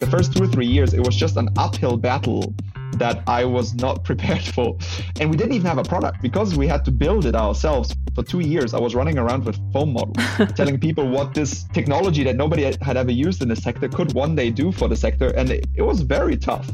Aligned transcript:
The 0.00 0.06
first 0.06 0.34
two 0.34 0.42
or 0.42 0.46
three 0.46 0.66
years, 0.66 0.94
it 0.94 1.04
was 1.04 1.14
just 1.14 1.36
an 1.36 1.50
uphill 1.58 1.98
battle 1.98 2.54
that 2.96 3.22
I 3.26 3.44
was 3.44 3.74
not 3.74 4.02
prepared 4.10 4.40
for. 4.42 4.78
And 5.20 5.30
we 5.30 5.36
didn't 5.36 5.52
even 5.52 5.66
have 5.66 5.76
a 5.76 5.82
product 5.82 6.22
because 6.22 6.56
we 6.56 6.66
had 6.66 6.86
to 6.86 6.90
build 6.90 7.26
it 7.26 7.34
ourselves. 7.34 7.94
For 8.14 8.22
two 8.22 8.40
years, 8.40 8.72
I 8.72 8.80
was 8.80 8.94
running 8.94 9.18
around 9.18 9.44
with 9.44 9.58
foam 9.74 9.92
models, 9.92 10.16
telling 10.56 10.80
people 10.80 11.06
what 11.06 11.34
this 11.34 11.64
technology 11.74 12.24
that 12.24 12.34
nobody 12.34 12.62
had 12.62 12.96
ever 12.96 13.12
used 13.12 13.42
in 13.42 13.48
the 13.48 13.56
sector 13.56 13.88
could 13.88 14.14
one 14.14 14.34
day 14.34 14.50
do 14.50 14.72
for 14.72 14.88
the 14.88 14.96
sector. 14.96 15.28
And 15.36 15.50
it, 15.50 15.66
it 15.76 15.82
was 15.82 16.00
very 16.00 16.36
tough. 16.38 16.70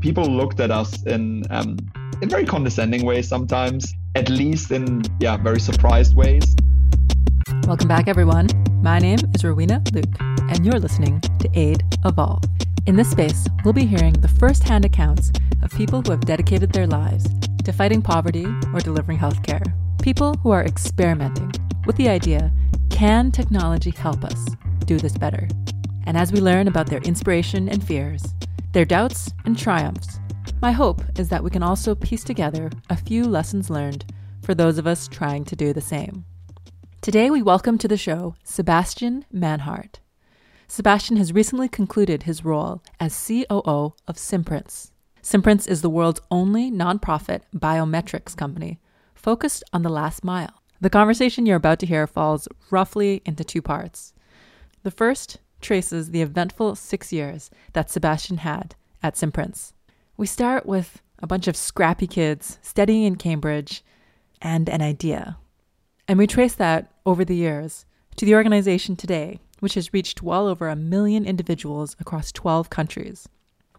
People 0.00 0.24
looked 0.24 0.60
at 0.60 0.70
us 0.70 1.02
in, 1.06 1.42
um, 1.50 1.76
in 2.22 2.28
very 2.28 2.46
condescending 2.46 3.04
ways 3.04 3.26
sometimes, 3.26 3.92
at 4.14 4.28
least 4.28 4.70
in 4.70 5.02
yeah, 5.18 5.36
very 5.36 5.58
surprised 5.58 6.14
ways. 6.14 6.54
Welcome 7.66 7.88
back, 7.88 8.06
everyone. 8.06 8.46
My 8.82 8.98
name 8.98 9.18
is 9.34 9.44
Rowena 9.44 9.82
Luke, 9.92 10.16
and 10.20 10.64
you're 10.64 10.80
listening 10.80 11.20
to 11.20 11.50
Aid 11.52 11.84
Evolve. 12.06 12.42
In 12.86 12.96
this 12.96 13.10
space, 13.10 13.46
we'll 13.62 13.74
be 13.74 13.84
hearing 13.84 14.14
the 14.14 14.26
first 14.26 14.62
hand 14.62 14.86
accounts 14.86 15.30
of 15.62 15.70
people 15.72 16.00
who 16.00 16.12
have 16.12 16.22
dedicated 16.22 16.72
their 16.72 16.86
lives 16.86 17.26
to 17.64 17.74
fighting 17.74 18.00
poverty 18.00 18.46
or 18.72 18.80
delivering 18.80 19.18
healthcare. 19.18 19.62
People 20.00 20.32
who 20.42 20.50
are 20.50 20.64
experimenting 20.64 21.52
with 21.84 21.96
the 21.96 22.08
idea 22.08 22.50
can 22.88 23.30
technology 23.30 23.90
help 23.90 24.24
us 24.24 24.46
do 24.86 24.96
this 24.96 25.18
better? 25.18 25.46
And 26.06 26.16
as 26.16 26.32
we 26.32 26.40
learn 26.40 26.66
about 26.66 26.86
their 26.86 27.02
inspiration 27.02 27.68
and 27.68 27.84
fears, 27.84 28.34
their 28.72 28.86
doubts 28.86 29.30
and 29.44 29.58
triumphs, 29.58 30.20
my 30.62 30.72
hope 30.72 31.02
is 31.18 31.28
that 31.28 31.44
we 31.44 31.50
can 31.50 31.62
also 31.62 31.94
piece 31.94 32.24
together 32.24 32.70
a 32.88 32.96
few 32.96 33.24
lessons 33.24 33.68
learned 33.68 34.06
for 34.40 34.54
those 34.54 34.78
of 34.78 34.86
us 34.86 35.06
trying 35.06 35.44
to 35.44 35.54
do 35.54 35.74
the 35.74 35.82
same. 35.82 36.24
Today, 37.02 37.30
we 37.30 37.40
welcome 37.40 37.78
to 37.78 37.88
the 37.88 37.96
show 37.96 38.34
Sebastian 38.44 39.24
Manhart. 39.32 40.00
Sebastian 40.68 41.16
has 41.16 41.32
recently 41.32 41.66
concluded 41.66 42.24
his 42.24 42.44
role 42.44 42.82
as 43.00 43.26
COO 43.26 43.94
of 44.06 44.18
Simprints. 44.18 44.90
Simprints 45.22 45.66
is 45.66 45.80
the 45.80 45.88
world's 45.88 46.20
only 46.30 46.70
nonprofit 46.70 47.40
biometrics 47.56 48.36
company 48.36 48.80
focused 49.14 49.64
on 49.72 49.80
the 49.80 49.88
last 49.88 50.22
mile. 50.22 50.62
The 50.78 50.90
conversation 50.90 51.46
you're 51.46 51.56
about 51.56 51.78
to 51.78 51.86
hear 51.86 52.06
falls 52.06 52.46
roughly 52.70 53.22
into 53.24 53.44
two 53.44 53.62
parts. 53.62 54.12
The 54.82 54.90
first 54.90 55.38
traces 55.62 56.10
the 56.10 56.20
eventful 56.20 56.74
six 56.74 57.14
years 57.14 57.48
that 57.72 57.90
Sebastian 57.90 58.36
had 58.38 58.74
at 59.02 59.16
Simprints. 59.16 59.72
We 60.18 60.26
start 60.26 60.66
with 60.66 61.00
a 61.18 61.26
bunch 61.26 61.48
of 61.48 61.56
scrappy 61.56 62.06
kids 62.06 62.58
studying 62.60 63.04
in 63.04 63.16
Cambridge 63.16 63.82
and 64.42 64.68
an 64.68 64.82
idea 64.82 65.38
and 66.10 66.18
we 66.18 66.26
trace 66.26 66.54
that 66.56 66.90
over 67.06 67.24
the 67.24 67.36
years 67.36 67.86
to 68.16 68.24
the 68.24 68.34
organization 68.34 68.96
today, 68.96 69.38
which 69.60 69.74
has 69.74 69.92
reached 69.92 70.24
well 70.24 70.48
over 70.48 70.68
a 70.68 70.74
million 70.74 71.24
individuals 71.24 71.94
across 72.00 72.32
12 72.32 72.68
countries. 72.68 73.28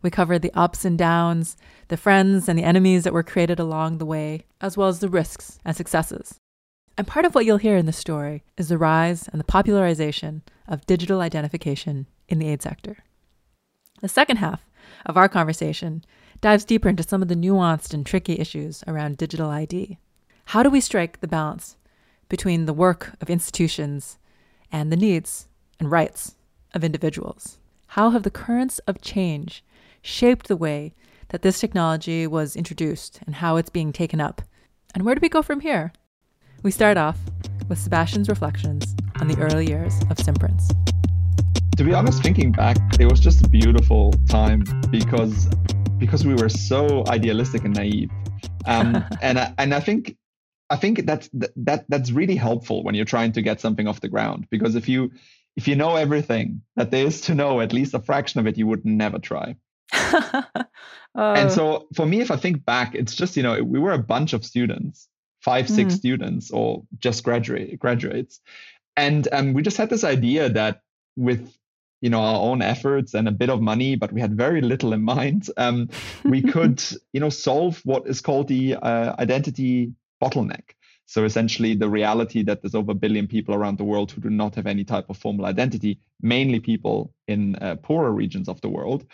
We 0.02 0.12
cover 0.12 0.40
the 0.40 0.54
ups 0.54 0.86
and 0.86 0.98
downs, 0.98 1.58
the 1.90 1.98
friends 1.98 2.48
and 2.48 2.58
the 2.58 2.64
enemies 2.64 3.04
that 3.04 3.12
were 3.12 3.22
created 3.22 3.60
along 3.60 3.98
the 3.98 4.06
way, 4.06 4.46
as 4.62 4.78
well 4.78 4.88
as 4.88 5.02
the 5.02 5.10
risks 5.10 5.60
and 5.66 5.76
successes. 5.76 6.36
And 6.98 7.06
part 7.06 7.26
of 7.26 7.36
what 7.36 7.44
you'll 7.44 7.58
hear 7.58 7.76
in 7.76 7.86
this 7.86 7.98
story 7.98 8.44
is 8.56 8.70
the 8.70 8.78
rise 8.78 9.28
and 9.28 9.38
the 9.38 9.44
popularization 9.44 10.42
of 10.70 10.86
digital 10.86 11.20
identification 11.20 12.08
in 12.30 12.40
the 12.40 12.48
aid 12.48 12.62
sector. 12.62 13.00
The 14.00 14.08
second 14.08 14.38
half 14.38 14.66
of 15.06 15.18
our 15.18 15.28
conversation 15.28 16.06
dives 16.40 16.64
deeper 16.64 16.88
into 16.88 17.04
some 17.04 17.22
of 17.22 17.28
the 17.28 17.36
nuanced 17.36 17.94
and 17.94 18.06
tricky 18.06 18.40
issues 18.40 18.86
around 18.88 19.18
digital 19.18 19.50
ID. 19.50 19.98
How 20.46 20.64
do 20.64 20.70
we 20.70 20.80
strike 20.80 21.20
the 21.20 21.28
balance 21.28 21.76
between 22.32 22.66
the 22.66 22.74
work 22.74 23.12
of 23.20 23.30
institutions 23.30 24.18
and 24.72 24.90
the 24.90 24.96
needs 24.96 25.50
and 25.82 25.92
rights 25.92 26.36
of 26.74 26.82
individuals? 26.82 27.58
How 27.88 28.12
have 28.12 28.24
the 28.24 28.32
currents 28.32 28.80
of 28.88 29.02
change 29.02 29.66
shaped 30.02 30.48
the 30.48 30.56
way 30.56 30.94
that 31.28 31.42
this 31.42 31.60
technology 31.60 32.26
was 32.26 32.56
introduced 32.56 33.20
and 33.26 33.36
how 33.36 33.58
it's 33.58 33.70
being 33.70 33.92
taken 33.92 34.22
up? 34.22 34.42
And 34.96 35.04
where 35.04 35.14
do 35.14 35.20
we 35.22 35.28
go 35.28 35.42
from 35.42 35.60
here? 35.60 35.92
We 36.64 36.72
start 36.72 36.96
off 36.96 37.20
with 37.68 37.78
Sebastian's 37.78 38.30
reflections 38.30 38.96
on 39.20 39.28
the 39.28 39.38
early 39.38 39.68
years 39.68 39.94
of 40.10 40.16
Simprints. 40.16 40.70
To 41.76 41.84
be 41.84 41.94
honest, 41.94 42.24
thinking 42.24 42.54
back, 42.54 42.78
it 42.98 43.12
was 43.12 43.20
just 43.20 43.46
a 43.46 43.50
beautiful 43.50 44.14
time 44.30 44.64
because 44.90 45.50
because 45.98 46.26
we 46.26 46.36
were 46.36 46.50
so 46.50 47.04
idealistic 47.10 47.66
and 47.66 47.76
naive. 47.76 48.10
Um, 48.66 49.04
and 49.22 49.38
I, 49.38 49.54
and 49.58 49.74
I 49.74 49.82
think 49.82 50.16
I 50.72 50.78
think 50.78 51.06
that's 51.06 51.30
that 51.34 51.86
that's 51.90 52.12
really 52.12 52.38
helpful 52.38 52.84
when 52.84 52.96
you're 52.96 53.06
trying 53.06 53.34
to 53.34 53.42
get 53.42 53.60
something 53.60 53.88
off 53.88 54.00
the 54.00 54.08
ground 54.08 54.48
because 54.50 54.76
if 54.76 54.88
you 54.88 55.12
if 55.58 55.68
you 55.68 55.76
know 55.76 55.98
everything 55.98 56.62
that 56.78 56.92
there 56.92 57.06
is 57.06 57.20
to 57.22 57.36
know, 57.36 57.60
at 57.60 57.74
least 57.74 57.94
a 57.94 58.00
fraction 58.00 58.40
of 58.40 58.48
it, 58.48 58.58
you 58.58 58.66
would 58.68 58.86
never 58.86 59.20
try. 59.20 59.58
uh, 59.94 60.42
and 61.16 61.52
so 61.52 61.88
for 61.94 62.06
me, 62.06 62.22
if 62.22 62.32
I 62.32 62.38
think 62.38 62.64
back, 62.64 62.96
it's 62.96 63.16
just 63.16 63.36
you 63.36 63.44
know 63.44 63.62
we 63.62 63.80
were 63.80 63.92
a 63.92 64.00
bunch 64.00 64.32
of 64.32 64.46
students, 64.46 65.10
five 65.42 65.68
six 65.68 65.94
mm-hmm. 65.94 66.00
students, 66.00 66.52
or 66.52 66.84
just 67.00 67.26
graduate 67.26 67.78
graduates, 67.78 68.40
and 68.96 69.28
um, 69.34 69.54
we 69.54 69.62
just 69.64 69.78
had 69.78 69.90
this 69.90 70.06
idea 70.06 70.48
that 70.50 70.82
with 71.18 71.54
you 72.00 72.10
know 72.10 72.22
our 72.22 72.42
own 72.42 72.62
efforts 72.62 73.14
and 73.14 73.28
a 73.28 73.32
bit 73.32 73.50
of 73.50 73.62
money 73.62 73.96
but 73.96 74.12
we 74.12 74.22
had 74.22 74.36
very 74.36 74.62
little 74.62 74.94
in 74.94 75.02
mind 75.16 75.50
um, 75.58 75.90
we 76.24 76.42
could 76.54 76.84
you 77.14 77.20
know 77.20 77.30
solve 77.30 77.82
what 77.84 78.08
is 78.08 78.22
called 78.22 78.48
the 78.48 78.76
uh, 78.76 79.16
identity 79.20 79.92
bottleneck. 80.22 80.76
So 81.06 81.26
essentially, 81.26 81.76
the 81.76 81.90
reality 81.90 82.42
that 82.44 82.62
there's 82.62 82.76
over 82.76 82.94
a 82.94 82.96
billion 82.96 83.28
people 83.28 83.54
around 83.54 83.78
the 83.78 83.84
world 83.84 84.12
who 84.12 84.22
do 84.22 84.30
not 84.30 84.56
have 84.56 84.66
any 84.66 84.86
type 84.86 85.10
of 85.10 85.18
formal 85.18 85.46
identity, 85.46 86.00
mainly 86.22 86.62
people 86.62 87.14
in 87.28 87.56
uh, 87.56 87.76
poorer 87.84 88.12
regions 88.12 88.48
of 88.48 88.62
the 88.62 88.70
world. 88.70 89.06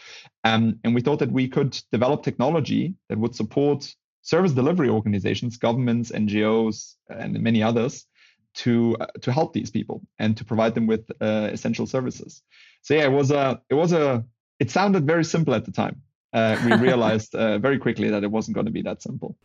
Um, 0.44 0.80
and 0.84 0.94
we 0.94 1.02
thought 1.02 1.20
that 1.20 1.32
we 1.32 1.48
could 1.48 1.80
develop 1.92 2.22
technology 2.22 2.94
that 3.10 3.18
would 3.18 3.36
support 3.36 3.96
service 4.22 4.52
delivery 4.52 4.90
organizations, 4.90 5.58
governments, 5.58 6.12
NGOs, 6.12 6.96
and 7.10 7.42
many 7.42 7.64
others 7.64 8.06
to 8.58 8.96
uh, 9.00 9.08
to 9.22 9.32
help 9.32 9.54
these 9.54 9.72
people 9.72 10.02
and 10.20 10.36
to 10.38 10.46
provide 10.46 10.76
them 10.76 10.88
with 10.88 11.10
uh, 11.22 11.50
essential 11.52 11.88
services. 11.88 12.44
So 12.82 12.94
yeah, 12.94 13.06
it 13.06 13.12
was 13.12 13.32
a 13.32 13.62
it 13.70 13.76
was 13.76 13.94
a 13.94 14.24
it 14.60 14.70
sounded 14.70 15.08
very 15.08 15.24
simple 15.24 15.54
at 15.56 15.66
the 15.66 15.72
time. 15.72 16.02
Uh, 16.34 16.58
we 16.66 16.76
realized 16.90 17.34
uh, 17.34 17.58
very 17.60 17.80
quickly 17.80 18.10
that 18.10 18.24
it 18.24 18.32
wasn't 18.32 18.56
going 18.56 18.66
to 18.66 18.72
be 18.72 18.82
that 18.84 19.02
simple. 19.02 19.38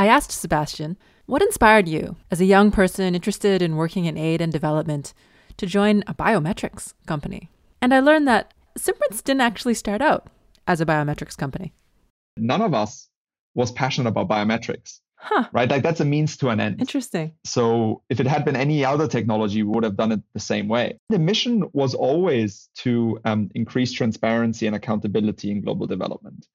I 0.00 0.06
asked 0.06 0.30
Sebastian, 0.30 0.96
what 1.26 1.42
inspired 1.42 1.88
you 1.88 2.14
as 2.30 2.40
a 2.40 2.44
young 2.44 2.70
person 2.70 3.16
interested 3.16 3.60
in 3.60 3.74
working 3.74 4.04
in 4.04 4.16
aid 4.16 4.40
and 4.40 4.52
development 4.52 5.12
to 5.56 5.66
join 5.66 6.04
a 6.06 6.14
biometrics 6.14 6.94
company? 7.06 7.50
And 7.82 7.92
I 7.92 7.98
learned 7.98 8.28
that 8.28 8.54
Simprints 8.78 9.24
didn't 9.24 9.40
actually 9.40 9.74
start 9.74 10.00
out 10.00 10.28
as 10.68 10.80
a 10.80 10.86
biometrics 10.86 11.36
company. 11.36 11.72
None 12.36 12.62
of 12.62 12.74
us 12.74 13.08
was 13.56 13.72
passionate 13.72 14.10
about 14.10 14.28
biometrics. 14.28 15.00
Huh. 15.16 15.48
Right? 15.52 15.68
Like 15.68 15.82
that's 15.82 15.98
a 15.98 16.04
means 16.04 16.36
to 16.36 16.50
an 16.50 16.60
end. 16.60 16.80
Interesting. 16.80 17.34
So 17.42 18.02
if 18.08 18.20
it 18.20 18.26
had 18.28 18.44
been 18.44 18.54
any 18.54 18.84
other 18.84 19.08
technology, 19.08 19.64
we 19.64 19.70
would 19.70 19.82
have 19.82 19.96
done 19.96 20.12
it 20.12 20.20
the 20.32 20.38
same 20.38 20.68
way. 20.68 20.96
The 21.08 21.18
mission 21.18 21.64
was 21.72 21.94
always 21.94 22.68
to 22.76 23.18
um, 23.24 23.50
increase 23.56 23.90
transparency 23.90 24.68
and 24.68 24.76
accountability 24.76 25.50
in 25.50 25.60
global 25.60 25.88
development. 25.88 26.46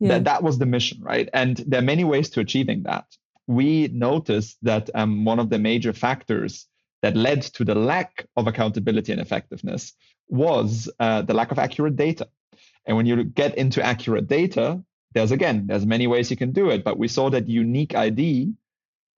Yeah. 0.00 0.08
That, 0.10 0.24
that 0.24 0.42
was 0.42 0.58
the 0.58 0.66
mission, 0.66 1.02
right? 1.02 1.28
And 1.32 1.56
there 1.56 1.80
are 1.80 1.84
many 1.84 2.04
ways 2.04 2.30
to 2.30 2.40
achieving 2.40 2.84
that. 2.84 3.06
We 3.46 3.88
noticed 3.88 4.58
that 4.62 4.90
um, 4.94 5.24
one 5.24 5.38
of 5.38 5.50
the 5.50 5.58
major 5.58 5.92
factors 5.92 6.66
that 7.02 7.16
led 7.16 7.42
to 7.42 7.64
the 7.64 7.74
lack 7.74 8.26
of 8.36 8.46
accountability 8.46 9.12
and 9.12 9.20
effectiveness 9.20 9.92
was 10.28 10.90
uh, 11.00 11.22
the 11.22 11.34
lack 11.34 11.52
of 11.52 11.58
accurate 11.58 11.96
data. 11.96 12.28
And 12.86 12.96
when 12.96 13.06
you 13.06 13.24
get 13.24 13.56
into 13.56 13.82
accurate 13.82 14.28
data, 14.28 14.82
there's 15.14 15.32
again, 15.32 15.66
there's 15.66 15.86
many 15.86 16.06
ways 16.06 16.30
you 16.30 16.36
can 16.36 16.52
do 16.52 16.70
it, 16.70 16.84
but 16.84 16.98
we 16.98 17.08
saw 17.08 17.30
that 17.30 17.48
unique 17.48 17.94
ID 17.94 18.52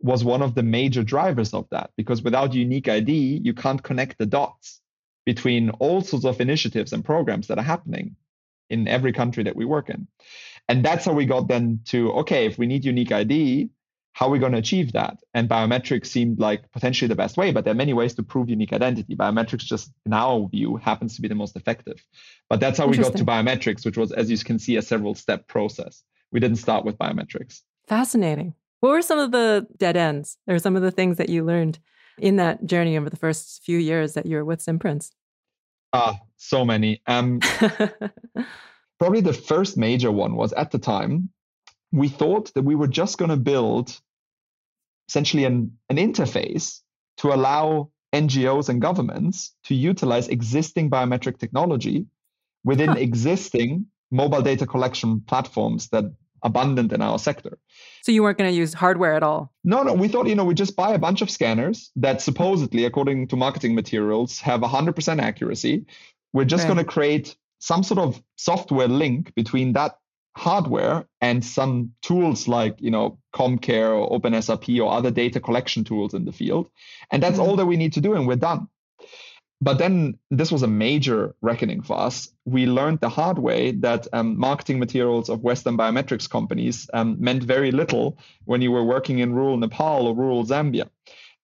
was 0.01 0.25
one 0.25 0.43
of 0.43 0.55
the 0.55 0.63
major 0.63 1.03
drivers 1.03 1.53
of 1.53 1.69
that 1.71 1.91
because 1.97 2.23
without 2.23 2.55
unique 2.55 2.89
ID, 2.89 3.41
you 3.43 3.53
can't 3.53 3.83
connect 3.83 4.19
the 4.19 4.27
dots 4.27 4.81
between 5.27 5.71
all 5.71 6.01
sorts 6.01 6.25
of 6.25 6.41
initiatives 6.41 6.93
and 6.93 7.05
programs 7.05 7.49
that 7.49 7.59
are 7.59 7.65
happening 7.65 8.17
in 8.71 8.89
every 8.89 9.13
country 9.13 9.43
that 9.45 9.57
we 9.57 9.65
work 9.65 9.91
in. 9.91 10.07
And 10.69 10.85
that's 10.85 11.05
how 11.05 11.13
we 11.13 11.27
got 11.27 11.49
then 11.49 11.81
to 11.87 12.13
okay, 12.13 12.47
if 12.47 12.57
we 12.57 12.67
need 12.67 12.85
unique 12.85 13.13
ID, 13.13 13.71
how 14.13 14.27
are 14.27 14.31
we 14.31 14.39
going 14.39 14.53
to 14.53 14.59
achieve 14.59 14.93
that? 14.93 15.19
And 15.35 15.49
biometrics 15.49 16.07
seemed 16.07 16.41
like 16.41 16.71
potentially 16.73 17.09
the 17.09 17.15
best 17.15 17.37
way, 17.37 17.53
but 17.53 17.65
there 17.65 17.73
are 17.73 17.77
many 17.77 17.93
ways 17.93 18.15
to 18.15 18.23
prove 18.23 18.49
unique 18.49 18.73
identity. 18.73 19.15
Biometrics, 19.17 19.61
just 19.65 19.93
in 20.05 20.13
our 20.13 20.49
view, 20.49 20.77
happens 20.77 21.17
to 21.17 21.23
be 21.23 21.29
the 21.29 21.35
most 21.35 21.57
effective. 21.57 22.05
But 22.49 22.61
that's 22.61 22.79
how 22.79 22.87
we 22.87 22.97
got 22.97 23.17
to 23.17 23.25
biometrics, 23.25 23.85
which 23.85 23.97
was, 23.97 24.13
as 24.13 24.31
you 24.31 24.39
can 24.39 24.59
see, 24.59 24.77
a 24.77 24.83
several 24.83 25.15
step 25.15 25.47
process. 25.47 26.03
We 26.33 26.41
didn't 26.41 26.59
start 26.59 26.85
with 26.85 26.99
biometrics. 26.99 27.61
Fascinating. 27.89 28.55
What 28.81 28.91
were 28.91 29.03
some 29.03 29.19
of 29.19 29.31
the 29.31 29.67
dead 29.77 29.97
ends 29.97 30.39
or 30.47 30.59
some 30.59 30.77
of 30.77 30.83
the 30.83 30.91
things 30.91 31.17
that 31.19 31.29
you 31.29 31.45
learned 31.45 31.79
in 32.19 32.37
that 32.37 32.67
journey 32.67 32.97
over 32.97 33.11
the 33.11 33.17
first 33.17 33.63
few 33.65 33.79
years 33.79 34.15
that 34.15 34.27
you 34.27 34.37
were 34.37 34.45
with 34.45 34.61
Simprints? 34.61 35.11
Ah, 35.93 36.19
so 36.37 36.65
many. 36.65 37.03
Um, 37.07 37.41
probably 38.99 39.21
the 39.21 39.33
first 39.33 39.77
major 39.77 40.11
one 40.13 40.35
was 40.35 40.53
at 40.53 40.71
the 40.71 40.79
time, 40.79 41.31
we 41.93 42.09
thought 42.09 42.53
that 42.55 42.63
we 42.63 42.75
were 42.75 42.87
just 42.87 43.19
going 43.19 43.31
to 43.31 43.37
build 43.37 44.01
essentially 45.09 45.45
an, 45.45 45.77
an 45.89 45.97
interface 45.97 46.81
to 47.17 47.33
allow 47.33 47.91
NGOs 48.13 48.69
and 48.69 48.81
governments 48.81 49.55
to 49.65 49.75
utilize 49.75 50.29
existing 50.29 50.91
biometric 50.91 51.39
technology 51.39 52.07
within 52.65 52.91
Huh. 52.91 52.99
existing 52.99 53.87
mobile 54.11 54.43
data 54.43 54.67
collection 54.67 55.21
platforms 55.21 55.89
that 55.89 56.05
abundant 56.43 56.93
in 56.93 57.03
our 57.03 57.19
sector. 57.19 57.59
So 58.03 58.13
you 58.13 58.23
weren't 58.23 58.39
going 58.39 58.51
to 58.51 58.57
use 58.57 58.73
hardware 58.75 59.15
at 59.15 59.23
all. 59.23 59.53
No, 59.65 59.83
no, 59.83 59.93
we 59.93 60.09
thought, 60.09 60.27
you 60.27 60.35
know, 60.35 60.45
we 60.45 60.55
just 60.55 60.77
buy 60.77 60.93
a 60.95 60.99
bunch 60.99 61.21
of 61.23 61.31
scanners 61.31 61.91
that 61.97 62.21
supposedly, 62.23 62.85
according 62.85 63.29
to 63.29 63.37
marketing 63.37 63.75
materials, 63.75 64.41
have 64.41 64.61
100% 64.63 65.21
accuracy. 65.21 65.85
We're 66.33 66.45
just 66.45 66.65
Right. 66.65 66.75
going 66.75 66.85
to 66.85 66.91
create 66.91 67.37
some 67.59 67.83
sort 67.83 68.01
of 68.01 68.23
software 68.37 68.89
link 68.89 69.35
between 69.35 69.73
that 69.75 69.97
hardware 70.37 71.05
and 71.21 71.45
some 71.45 71.93
tools 72.03 72.49
like, 72.49 72.77
you 72.81 72.91
know, 72.91 73.19
CommCare 73.35 73.91
or 73.99 74.19
OpenSRP 74.19 74.81
or 74.83 74.91
other 74.93 75.11
data 75.11 75.41
collection 75.41 75.85
tools 75.85 76.15
in 76.15 76.25
the 76.25 76.33
field. 76.33 76.71
And 77.11 77.23
that's 77.23 77.37
Mhm. 77.39 77.43
all 77.43 77.57
that 77.57 77.67
we 77.67 77.77
need 77.77 77.93
to 77.95 78.01
do, 78.01 78.15
and 78.15 78.27
we're 78.27 78.37
done. 78.37 78.69
But 79.63 79.79
then 79.79 80.19
this 80.31 80.51
was 80.51 80.63
a 80.63 80.67
major 80.67 81.35
reckoning 81.43 81.83
for 81.83 81.99
us. 81.99 82.31
We 82.47 82.67
learned 82.67 83.01
the 83.01 83.11
hard 83.11 83.39
way 83.39 83.73
that 83.73 84.09
um, 84.13 84.39
marketing 84.39 84.79
materials 84.79 85.29
of 85.29 85.43
Western 85.43 85.77
biometrics 85.77 86.29
companies 86.29 86.89
um, 86.95 87.17
meant 87.21 87.43
very 87.43 87.71
little 87.71 88.19
when 88.47 88.63
you 88.63 88.71
were 88.73 88.85
working 88.85 89.19
in 89.19 89.35
rural 89.35 89.59
Nepal 89.59 90.07
or 90.07 90.15
rural 90.15 90.45
Zambia. 90.45 90.89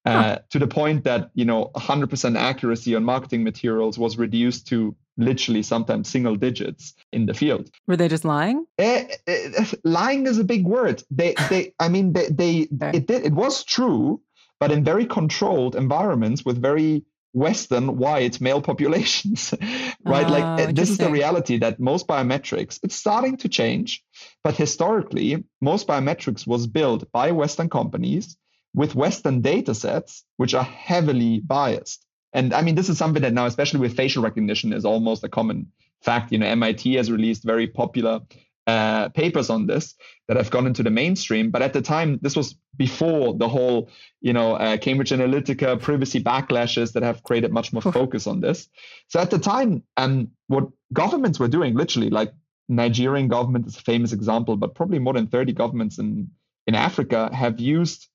Uh, 0.06 0.38
to 0.50 0.60
the 0.60 0.68
point 0.68 1.02
that 1.02 1.30
you 1.34 1.44
know 1.44 1.68
100% 1.74 2.38
accuracy 2.38 2.94
on 2.94 3.02
marketing 3.02 3.42
materials 3.42 3.98
was 3.98 4.16
reduced 4.16 4.68
to 4.68 4.94
literally 5.16 5.62
sometimes 5.62 6.08
single 6.08 6.36
digits 6.36 6.94
in 7.12 7.26
the 7.26 7.34
field. 7.34 7.68
Were 7.88 7.96
they 7.96 8.06
just 8.06 8.24
lying? 8.24 8.66
Eh, 8.78 9.08
eh, 9.26 9.64
lying 9.82 10.26
is 10.26 10.38
a 10.38 10.44
big 10.44 10.64
word. 10.64 11.02
They, 11.10 11.34
they, 11.50 11.74
I 11.80 11.88
mean, 11.88 12.12
they, 12.12 12.28
they 12.28 12.68
Okay. 12.80 12.98
it 12.98 13.06
did, 13.08 13.26
it 13.26 13.32
was 13.32 13.64
true, 13.64 14.20
but 14.60 14.70
in 14.70 14.84
very 14.84 15.06
controlled 15.06 15.74
environments 15.74 16.44
with 16.44 16.62
very 16.62 17.04
Western 17.36 17.98
white 17.98 18.40
male 18.40 18.62
populations, 18.62 19.52
right? 20.06 20.26
Oh, 20.26 20.32
like 20.32 20.60
eh, 20.60 20.72
this 20.72 20.88
is 20.88 20.96
the 20.96 21.10
reality 21.10 21.58
that 21.58 21.78
most 21.78 22.06
biometrics. 22.06 22.80
It's 22.82 22.96
starting 22.96 23.36
to 23.38 23.48
change, 23.50 24.02
but 24.42 24.56
historically, 24.56 25.44
most 25.60 25.86
biometrics 25.86 26.46
was 26.46 26.66
built 26.66 27.12
by 27.12 27.32
Western 27.32 27.68
companies 27.68 28.38
with 28.74 28.94
Western 28.94 29.42
data 29.42 29.74
sets, 29.74 30.24
which 30.38 30.54
are 30.54 30.64
heavily 30.64 31.40
biased. 31.40 32.06
And 32.32 32.54
I 32.54 32.62
mean, 32.62 32.74
this 32.74 32.88
is 32.88 32.96
something 32.96 33.22
that 33.22 33.34
now, 33.34 33.44
especially 33.44 33.80
with 33.80 33.96
facial 33.96 34.22
recognition, 34.22 34.72
is 34.72 34.86
almost 34.86 35.22
a 35.22 35.28
common 35.28 35.72
fact. 36.02 36.32
You 36.32 36.38
know, 36.38 36.46
MIT 36.46 36.94
has 36.94 37.12
released 37.12 37.44
very 37.44 37.66
popular 37.66 38.20
uh, 38.66 39.08
papers 39.10 39.50
on 39.50 39.66
this 39.66 39.94
that 40.28 40.36
have 40.36 40.50
gone 40.50 40.66
into 40.66 40.82
the 40.82 40.90
mainstream. 40.90 41.50
But 41.50 41.62
at 41.62 41.72
the 41.72 41.82
time, 41.82 42.18
this 42.22 42.36
was 42.36 42.56
before 42.76 43.34
the 43.34 43.48
whole, 43.48 43.90
you 44.20 44.32
know, 44.32 44.54
uh, 44.54 44.76
Cambridge 44.76 45.10
Analytica 45.10 45.80
privacy 45.80 46.22
backlashes 46.22 46.92
that 46.92 47.02
have 47.02 47.22
created 47.22 47.52
much 47.52 47.72
more 47.72 47.82
focus 47.82 48.26
on 48.26 48.40
this. 48.40 48.68
So 49.08 49.20
at 49.20 49.30
the 49.30 49.38
time, 49.38 49.82
um, 49.96 50.30
what 50.48 50.68
governments 50.92 51.38
were 51.38 51.48
doing, 51.48 51.74
literally, 51.74 52.10
like 52.10 52.32
Nigerian 52.68 53.28
government 53.28 53.66
is 53.66 53.76
a 53.76 53.82
famous 53.82 54.12
example, 54.12 54.56
but 54.56 54.74
probably 54.74 54.98
more 54.98 55.14
than 55.14 55.28
30 55.28 55.52
governments 55.52 55.98
in 55.98 56.30
in 56.66 56.74
Africa 56.74 57.30
have 57.32 57.60
used 57.60 58.08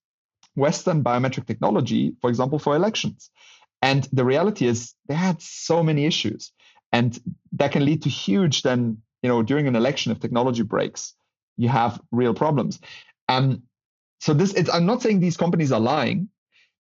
Western 0.56 1.03
biometric 1.03 1.48
technology, 1.48 2.13
for 2.21 2.30
example, 2.30 2.59
for 2.59 2.75
elections. 2.75 3.30
And 3.81 4.07
the 4.12 4.25
reality 4.25 4.68
is 4.68 4.94
they 5.07 5.15
had 5.15 5.42
so 5.42 5.81
many 5.81 6.06
issues. 6.06 6.51
And 6.92 7.18
that 7.53 7.71
can 7.71 7.86
lead 7.86 8.03
to 8.03 8.09
huge 8.09 8.63
then, 8.63 9.01
you 9.21 9.29
know, 9.29 9.44
during 9.44 9.68
an 9.68 9.75
election 9.75 10.12
if 10.12 10.19
technology 10.19 10.63
breaks, 10.63 11.13
you 11.57 11.69
have 11.69 12.01
real 12.12 12.33
problems. 12.33 12.79
Um, 13.29 13.63
so 14.19 14.33
this 14.33 14.53
it's 14.53 14.69
I'm 14.69 14.85
not 14.85 15.01
saying 15.01 15.19
these 15.19 15.38
companies 15.38 15.71
are 15.71 15.79
lying 15.79 16.29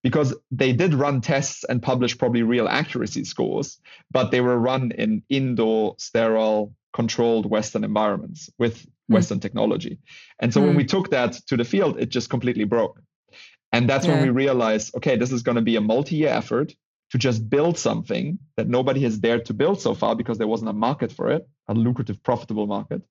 because 0.03 0.35
they 0.49 0.73
did 0.73 0.93
run 0.93 1.21
tests 1.21 1.63
and 1.63 1.81
publish 1.81 2.17
probably 2.17 2.43
real 2.43 2.67
accuracy 2.67 3.23
scores, 3.23 3.79
but 4.11 4.31
they 4.31 4.41
were 4.41 4.57
run 4.57 4.91
in 4.91 5.23
indoor, 5.29 5.95
sterile, 5.99 6.73
controlled 6.93 7.45
Western 7.49 7.83
environments 7.83 8.49
with 8.57 8.85
Hmm. 9.07 9.13
Western 9.15 9.39
technology. 9.39 9.99
And 10.39 10.53
so 10.53 10.61
when 10.61 10.71
Hmm. 10.71 10.77
we 10.77 10.85
took 10.85 11.11
that 11.11 11.33
to 11.47 11.57
the 11.57 11.65
field, 11.65 11.99
it 11.99 12.09
just 12.09 12.29
completely 12.29 12.63
broke. 12.65 12.99
And 13.71 13.89
that's 13.89 14.07
when 14.07 14.19
we 14.19 14.29
realized, 14.29 14.95
okay, 14.95 15.15
this 15.15 15.31
is 15.31 15.43
going 15.43 15.55
to 15.55 15.61
be 15.61 15.75
a 15.77 15.81
multi-year 15.81 16.29
effort 16.29 16.73
to 17.11 17.17
just 17.17 17.49
build 17.49 17.77
something 17.77 18.39
that 18.57 18.67
nobody 18.67 19.01
has 19.01 19.17
dared 19.17 19.45
to 19.45 19.53
build 19.53 19.81
so 19.81 19.93
far 19.93 20.15
because 20.15 20.37
there 20.37 20.47
wasn't 20.47 20.69
a 20.69 20.73
market 20.73 21.11
for 21.11 21.29
it, 21.31 21.47
a 21.71 21.73
lucrative, 21.73 22.21
profitable 22.23 22.67
market. 22.67 23.01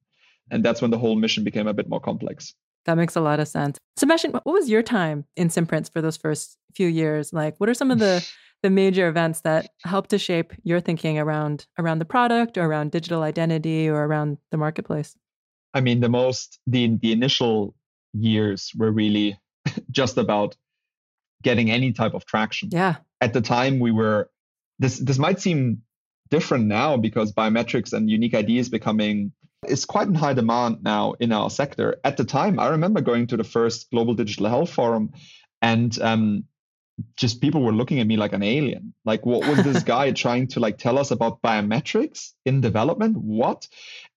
And 0.51 0.65
that's 0.65 0.83
when 0.83 0.91
the 0.91 0.99
whole 0.99 1.17
mission 1.17 1.45
became 1.45 1.67
a 1.67 1.75
bit 1.75 1.89
more 1.89 2.01
complex. 2.01 2.55
That 2.87 2.97
makes 2.97 3.17
a 3.17 3.21
lot 3.21 3.41
of 3.41 3.49
sense. 3.49 3.79
Sebastian, 3.97 4.33
what 4.33 4.47
was 4.47 4.71
your 4.71 4.83
time 4.83 5.25
in 5.37 5.49
Simprints 5.49 5.91
for 5.91 6.01
those 6.01 6.17
first 6.17 6.57
few 6.75 6.89
years? 6.89 7.33
Like, 7.33 7.55
what 7.59 7.69
are 7.69 7.75
some 7.75 7.91
of 7.91 7.99
the 7.99 8.27
the 8.63 8.71
major 8.71 9.09
events 9.09 9.41
that 9.41 9.71
helped 9.85 10.11
to 10.11 10.19
shape 10.19 10.53
your 10.65 10.81
thinking 10.81 11.19
around 11.19 11.67
around 11.79 11.99
the 11.99 12.05
product 12.05 12.59
or 12.59 12.67
around 12.67 12.91
digital 12.91 13.23
identity 13.23 13.89
or 13.89 14.05
around 14.05 14.39
the 14.51 14.57
marketplace? 14.57 15.17
I 15.73 15.81
mean, 15.81 16.01
the 16.01 16.09
most 16.09 16.59
the 16.67 16.97
the 17.01 17.13
initial 17.13 17.75
years 18.13 18.73
were 18.77 18.91
really 18.91 19.39
just 19.91 20.17
about 20.17 20.57
getting 21.43 21.71
any 21.71 21.93
type 21.93 22.15
of 22.15 22.25
traction. 22.27 22.71
Yeah. 22.73 22.97
At 23.21 23.35
the 23.35 23.41
time, 23.41 23.79
we 23.79 23.93
were 23.93 24.31
this 24.79 24.99
this 24.99 25.19
might 25.19 25.41
seem 25.41 25.83
different 26.31 26.67
now 26.67 26.97
because 26.97 27.33
biometrics 27.33 27.93
and 27.93 28.11
unique 28.11 28.35
ID 28.35 28.59
is 28.59 28.69
becoming 28.69 29.33
is 29.69 29.85
quite 29.85 30.09
in 30.09 30.15
high 30.15 30.33
demand 30.33 30.83
now 30.83 31.13
in 31.21 31.33
our 31.33 31.51
sector. 31.51 32.01
At 32.05 32.17
the 32.17 32.25
time, 32.25 32.59
I 32.59 32.69
remember 32.69 33.01
going 33.01 33.27
to 33.29 33.37
the 33.37 33.45
first 33.45 33.91
Global 33.91 34.15
Digital 34.15 34.49
Health 34.49 34.73
Forum, 34.73 35.13
and 35.61 35.99
um, 36.01 36.45
just 37.17 37.41
people 37.41 37.63
were 37.63 37.73
looking 37.73 38.01
at 38.01 38.07
me 38.07 38.17
like 38.17 38.33
an 38.33 38.43
alien. 38.43 38.95
Like, 39.05 39.27
what 39.27 39.47
was 39.47 39.63
this 39.63 39.83
guy 39.95 40.13
trying 40.13 40.49
to 40.49 40.61
like 40.61 40.79
tell 40.79 40.99
us 40.99 41.11
about 41.11 41.43
biometrics 41.43 42.33
in 42.47 42.61
development? 42.61 43.17
What? 43.19 43.69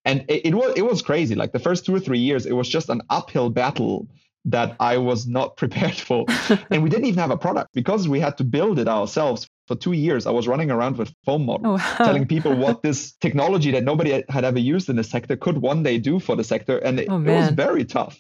And 0.06 0.26
it, 0.30 0.48
it 0.48 0.56
was 0.56 0.74
it 0.78 0.84
was 0.84 1.02
crazy. 1.02 1.36
Like 1.36 1.52
the 1.52 1.60
first 1.60 1.86
two 1.86 1.96
or 1.96 2.00
three 2.00 2.20
years, 2.20 2.46
it 2.46 2.54
was 2.54 2.70
just 2.70 2.90
an 2.90 3.02
uphill 3.10 3.50
battle 3.50 4.08
that 4.46 4.76
I 4.80 4.98
was 4.98 5.28
not 5.28 5.58
prepared 5.62 5.96
for. 5.96 6.26
and 6.70 6.84
we 6.84 6.90
didn't 6.90 7.06
even 7.06 7.20
have 7.20 7.32
a 7.32 7.38
product 7.38 7.74
because 7.74 8.08
we 8.08 8.20
had 8.20 8.38
to 8.38 8.44
build 8.44 8.80
it 8.80 8.88
ourselves. 8.88 9.50
For 9.68 9.76
two 9.76 9.94
years, 9.94 10.26
I 10.28 10.32
was 10.32 10.48
running 10.48 10.72
around 10.72 10.98
with 10.98 11.14
foam 11.26 11.46
models, 11.46 11.66
Oh, 11.82 11.96
wow. 12.00 12.06
telling 12.06 12.28
people 12.28 12.54
what 12.66 12.84
this 12.84 13.14
technology 13.14 13.72
that 13.72 13.84
nobody 13.84 14.24
had 14.30 14.44
ever 14.44 14.60
used 14.60 14.90
in 14.90 14.98
the 14.98 15.04
sector 15.04 15.38
could 15.38 15.58
one 15.58 15.84
day 15.84 15.98
do 16.00 16.20
for 16.20 16.36
the 16.36 16.44
sector, 16.44 16.78
and 16.80 17.00
it, 17.00 17.08
Oh, 17.10 17.22
it 17.22 17.28
was 17.32 17.50
very 17.50 17.86
tough. 17.86 18.18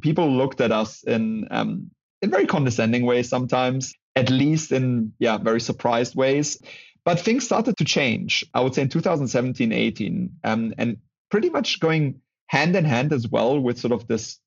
People 0.00 0.30
looked 0.30 0.60
at 0.60 0.70
us 0.72 1.02
in 1.02 1.48
um, 1.50 1.90
in 2.22 2.30
very 2.30 2.46
condescending 2.46 3.04
ways 3.04 3.28
sometimes, 3.28 3.92
at 4.14 4.30
least 4.30 4.70
in 4.72 5.12
yeah 5.18 5.38
very 5.38 5.60
surprised 5.60 6.14
ways. 6.14 6.58
But 7.04 7.20
things 7.20 7.44
started 7.44 7.76
to 7.78 7.84
change. 7.84 8.44
I 8.54 8.60
would 8.60 8.74
say 8.74 8.82
in 8.82 8.88
2017, 8.88 9.72
18, 9.72 10.30
um, 10.44 10.74
and 10.78 10.96
pretty 11.30 11.50
much 11.50 11.78
going 11.80 12.20
hand 12.48 12.76
in 12.76 12.84
hand 12.84 13.12
as 13.12 13.28
well 13.28 13.58
with 13.60 13.78
sort 13.78 13.92
of 13.92 14.06
this 14.06 14.38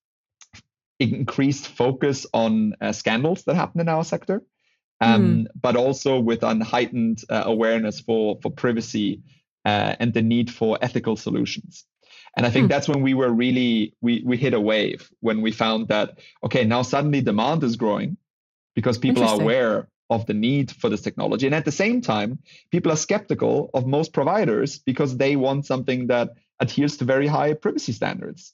increased 1.00 1.68
focus 1.68 2.26
on 2.34 2.74
uh, 2.82 2.92
scandals 2.92 3.44
that 3.44 3.56
happened 3.56 3.82
in 3.82 3.90
our 3.90 4.04
sector, 4.04 4.42
um, 5.02 5.48
but 5.62 5.76
also 5.76 6.20
with 6.20 6.44
an 6.44 6.62
heightened 6.62 7.24
uh, 7.30 7.44
awareness 7.46 8.00
for 8.00 8.38
for 8.42 8.52
privacy 8.52 9.22
uh, 9.66 9.96
and 10.00 10.14
the 10.14 10.22
need 10.22 10.52
for 10.52 10.78
ethical 10.82 11.16
solutions. 11.16 11.86
And 12.38 12.46
I 12.46 12.50
think 12.50 12.66
Hmm. 12.66 12.68
that's 12.70 12.88
when 12.88 13.02
we 13.02 13.14
were 13.14 13.32
really 13.32 13.96
we 14.02 14.24
we 14.26 14.38
hit 14.38 14.54
a 14.54 14.60
wave 14.60 15.10
when 15.22 15.42
we 15.42 15.52
found 15.52 15.88
that 15.90 16.20
okay 16.44 16.64
now 16.66 16.82
suddenly 16.84 17.22
demand 17.22 17.64
is 17.64 17.76
growing 17.76 18.18
because 18.76 18.98
people 18.98 19.24
are 19.24 19.36
aware 19.36 19.88
of 20.10 20.26
the 20.26 20.34
need 20.34 20.72
for 20.72 20.90
this 20.90 21.02
technology 21.02 21.46
and 21.46 21.56
at 21.56 21.66
the 21.66 21.72
same 21.72 22.02
time 22.02 22.40
people 22.72 22.92
are 22.92 22.96
skeptical 22.98 23.70
of 23.74 23.86
most 23.86 24.14
providers 24.14 24.80
because 24.80 25.18
they 25.18 25.36
want 25.36 25.66
something 25.66 26.08
that 26.08 26.30
adheres 26.60 26.98
to 26.98 27.06
very 27.06 27.28
high 27.28 27.54
privacy 27.54 27.92
standards 27.92 28.54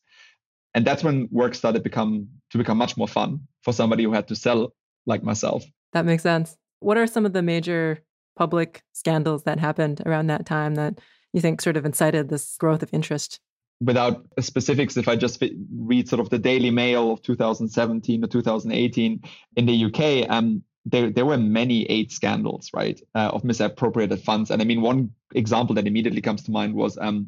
and 0.73 0.85
that's 0.85 1.03
when 1.03 1.27
work 1.31 1.55
started 1.55 1.83
become 1.83 2.27
to 2.51 2.57
become 2.57 2.77
much 2.77 2.97
more 2.97 3.07
fun 3.07 3.39
for 3.61 3.73
somebody 3.73 4.03
who 4.03 4.13
had 4.13 4.27
to 4.27 4.35
sell 4.35 4.73
like 5.05 5.23
myself 5.23 5.63
That 5.95 6.05
makes 6.05 6.23
sense. 6.23 6.57
What 6.81 6.97
are 6.97 7.07
some 7.07 7.25
of 7.25 7.31
the 7.31 7.41
major 7.41 8.03
public 8.35 8.83
scandals 8.91 9.43
that 9.43 9.59
happened 9.59 10.01
around 10.05 10.27
that 10.27 10.45
time 10.45 10.75
that 10.75 10.99
you 11.31 11.39
think 11.39 11.61
sort 11.61 11.77
of 11.77 11.85
incited 11.85 12.27
this 12.29 12.57
growth 12.57 12.83
of 12.83 12.93
interest? 12.93 13.39
without 13.81 14.25
specifics 14.39 14.95
if 14.95 15.09
i 15.09 15.17
just 15.17 15.43
read 15.77 16.07
sort 16.07 16.21
of 16.21 16.29
the 16.29 16.39
daily 16.39 16.71
mail 16.71 17.11
of 17.11 17.21
2017 17.23 18.23
or 18.23 18.27
2018 18.27 19.21
in 19.57 19.65
the 19.65 19.85
uk 19.85 20.29
um 20.29 20.63
there, 20.85 21.09
there 21.09 21.25
were 21.25 21.37
many 21.37 21.83
aid 21.87 22.09
scandals 22.09 22.69
right 22.73 23.01
uh, 23.15 23.31
of 23.33 23.43
misappropriated 23.43 24.21
funds 24.21 24.49
and 24.49 24.61
i 24.61 24.65
mean 24.65 24.81
one 24.81 25.11
example 25.33 25.75
that 25.75 25.87
immediately 25.87 26.21
comes 26.21 26.41
to 26.41 26.51
mind 26.51 26.73
was 26.73 26.97
um 26.99 27.27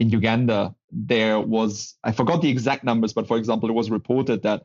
in 0.00 0.10
uganda 0.10 0.74
there 0.90 1.38
was 1.38 1.94
i 2.02 2.10
forgot 2.10 2.42
the 2.42 2.50
exact 2.50 2.82
numbers 2.82 3.12
but 3.12 3.28
for 3.28 3.36
example 3.36 3.68
it 3.68 3.74
was 3.74 3.88
reported 3.88 4.42
that 4.42 4.64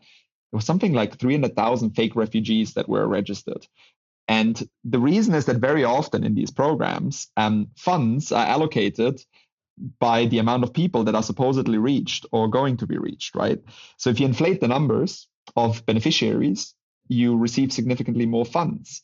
there 0.52 0.58
was 0.58 0.66
something 0.66 0.94
like 0.94 1.18
300000 1.18 1.92
fake 1.92 2.16
refugees 2.16 2.74
that 2.74 2.90
were 2.90 3.08
registered 3.08 3.68
and 4.30 4.70
the 4.84 5.00
reason 5.00 5.34
is 5.34 5.46
that 5.46 5.58
very 5.58 5.84
often 5.84 6.24
in 6.24 6.36
these 6.36 6.52
programs 6.52 7.28
um, 7.36 7.68
funds 7.76 8.32
are 8.32 8.46
allocated 8.46 9.20
by 10.00 10.26
the 10.28 10.38
amount 10.38 10.64
of 10.64 10.74
people 10.74 11.04
that 11.06 11.16
are 11.16 11.24
supposedly 11.24 11.78
reached 11.78 12.28
or 12.32 12.48
going 12.48 12.78
to 12.78 12.86
be 12.86 12.98
reached, 12.98 13.34
right? 13.34 13.60
So 13.98 14.10
if 14.10 14.20
you 14.20 14.28
inflate 14.28 14.62
the 14.62 14.68
numbers 14.68 15.28
of 15.56 15.86
beneficiaries, 15.86 16.76
you 17.08 17.38
receive 17.38 17.74
significantly 17.74 18.28
more 18.28 18.46
funds. 18.46 19.02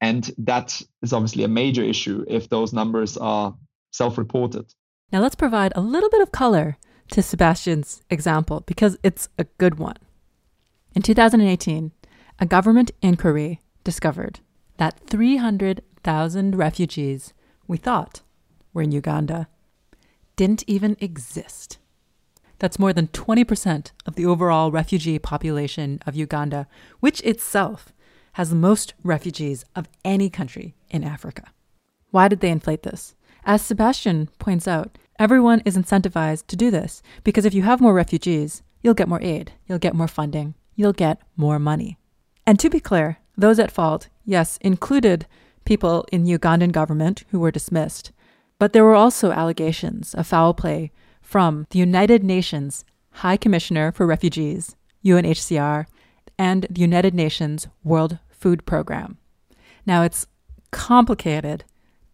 And 0.00 0.28
that 0.38 0.82
is 1.02 1.12
obviously 1.12 1.44
a 1.44 1.48
major 1.48 1.82
issue 1.82 2.24
if 2.26 2.48
those 2.48 2.72
numbers 2.72 3.16
are 3.16 3.54
self 3.92 4.18
reported. 4.18 4.66
Now 5.12 5.20
let's 5.20 5.36
provide 5.36 5.72
a 5.76 5.80
little 5.80 6.10
bit 6.10 6.20
of 6.20 6.32
color 6.32 6.78
to 7.10 7.22
Sebastian's 7.22 8.02
example 8.10 8.64
because 8.66 8.96
it's 9.04 9.28
a 9.38 9.44
good 9.58 9.78
one. 9.78 9.96
In 10.94 11.02
2018, 11.02 11.90
a 12.38 12.46
government 12.46 12.92
inquiry 13.02 13.60
discovered 13.82 14.38
that 14.76 15.00
300,000 15.08 16.56
refugees 16.56 17.32
we 17.66 17.76
thought 17.76 18.20
were 18.72 18.82
in 18.82 18.92
Uganda 18.92 19.48
didn't 20.36 20.62
even 20.68 20.96
exist. 21.00 21.78
That's 22.60 22.78
more 22.78 22.92
than 22.92 23.08
20% 23.08 23.90
of 24.06 24.14
the 24.14 24.24
overall 24.24 24.70
refugee 24.70 25.18
population 25.18 25.98
of 26.06 26.14
Uganda, 26.14 26.68
which 27.00 27.20
itself 27.22 27.92
has 28.34 28.50
the 28.50 28.56
most 28.56 28.94
refugees 29.02 29.64
of 29.74 29.88
any 30.04 30.30
country 30.30 30.76
in 30.90 31.02
Africa. 31.02 31.50
Why 32.12 32.28
did 32.28 32.38
they 32.38 32.50
inflate 32.50 32.84
this? 32.84 33.16
As 33.44 33.62
Sebastian 33.62 34.28
points 34.38 34.68
out, 34.68 34.96
everyone 35.18 35.60
is 35.64 35.76
incentivized 35.76 36.46
to 36.46 36.56
do 36.56 36.70
this 36.70 37.02
because 37.24 37.44
if 37.44 37.52
you 37.52 37.62
have 37.62 37.80
more 37.80 37.94
refugees, 37.94 38.62
you'll 38.80 38.94
get 38.94 39.08
more 39.08 39.22
aid, 39.22 39.52
you'll 39.66 39.78
get 39.78 39.94
more 39.94 40.08
funding, 40.08 40.54
you'll 40.74 40.92
get 40.92 41.20
more 41.36 41.58
money. 41.58 41.98
And 42.46 42.58
to 42.60 42.70
be 42.70 42.80
clear, 42.80 43.18
those 43.36 43.58
at 43.58 43.70
fault, 43.70 44.08
yes, 44.24 44.58
included 44.60 45.26
people 45.64 46.04
in 46.12 46.24
the 46.24 46.38
Ugandan 46.38 46.72
government 46.72 47.24
who 47.30 47.40
were 47.40 47.50
dismissed, 47.50 48.12
but 48.58 48.72
there 48.72 48.84
were 48.84 48.94
also 48.94 49.32
allegations 49.32 50.14
of 50.14 50.26
foul 50.26 50.54
play 50.54 50.92
from 51.22 51.66
the 51.70 51.78
United 51.78 52.22
Nations 52.22 52.84
High 53.10 53.36
Commissioner 53.36 53.92
for 53.92 54.06
Refugees, 54.06 54.76
UNHCR, 55.04 55.86
and 56.38 56.66
the 56.68 56.80
United 56.80 57.14
Nations 57.14 57.68
World 57.82 58.18
Food 58.30 58.66
Program. 58.66 59.18
Now, 59.86 60.02
it's 60.02 60.26
complicated 60.70 61.64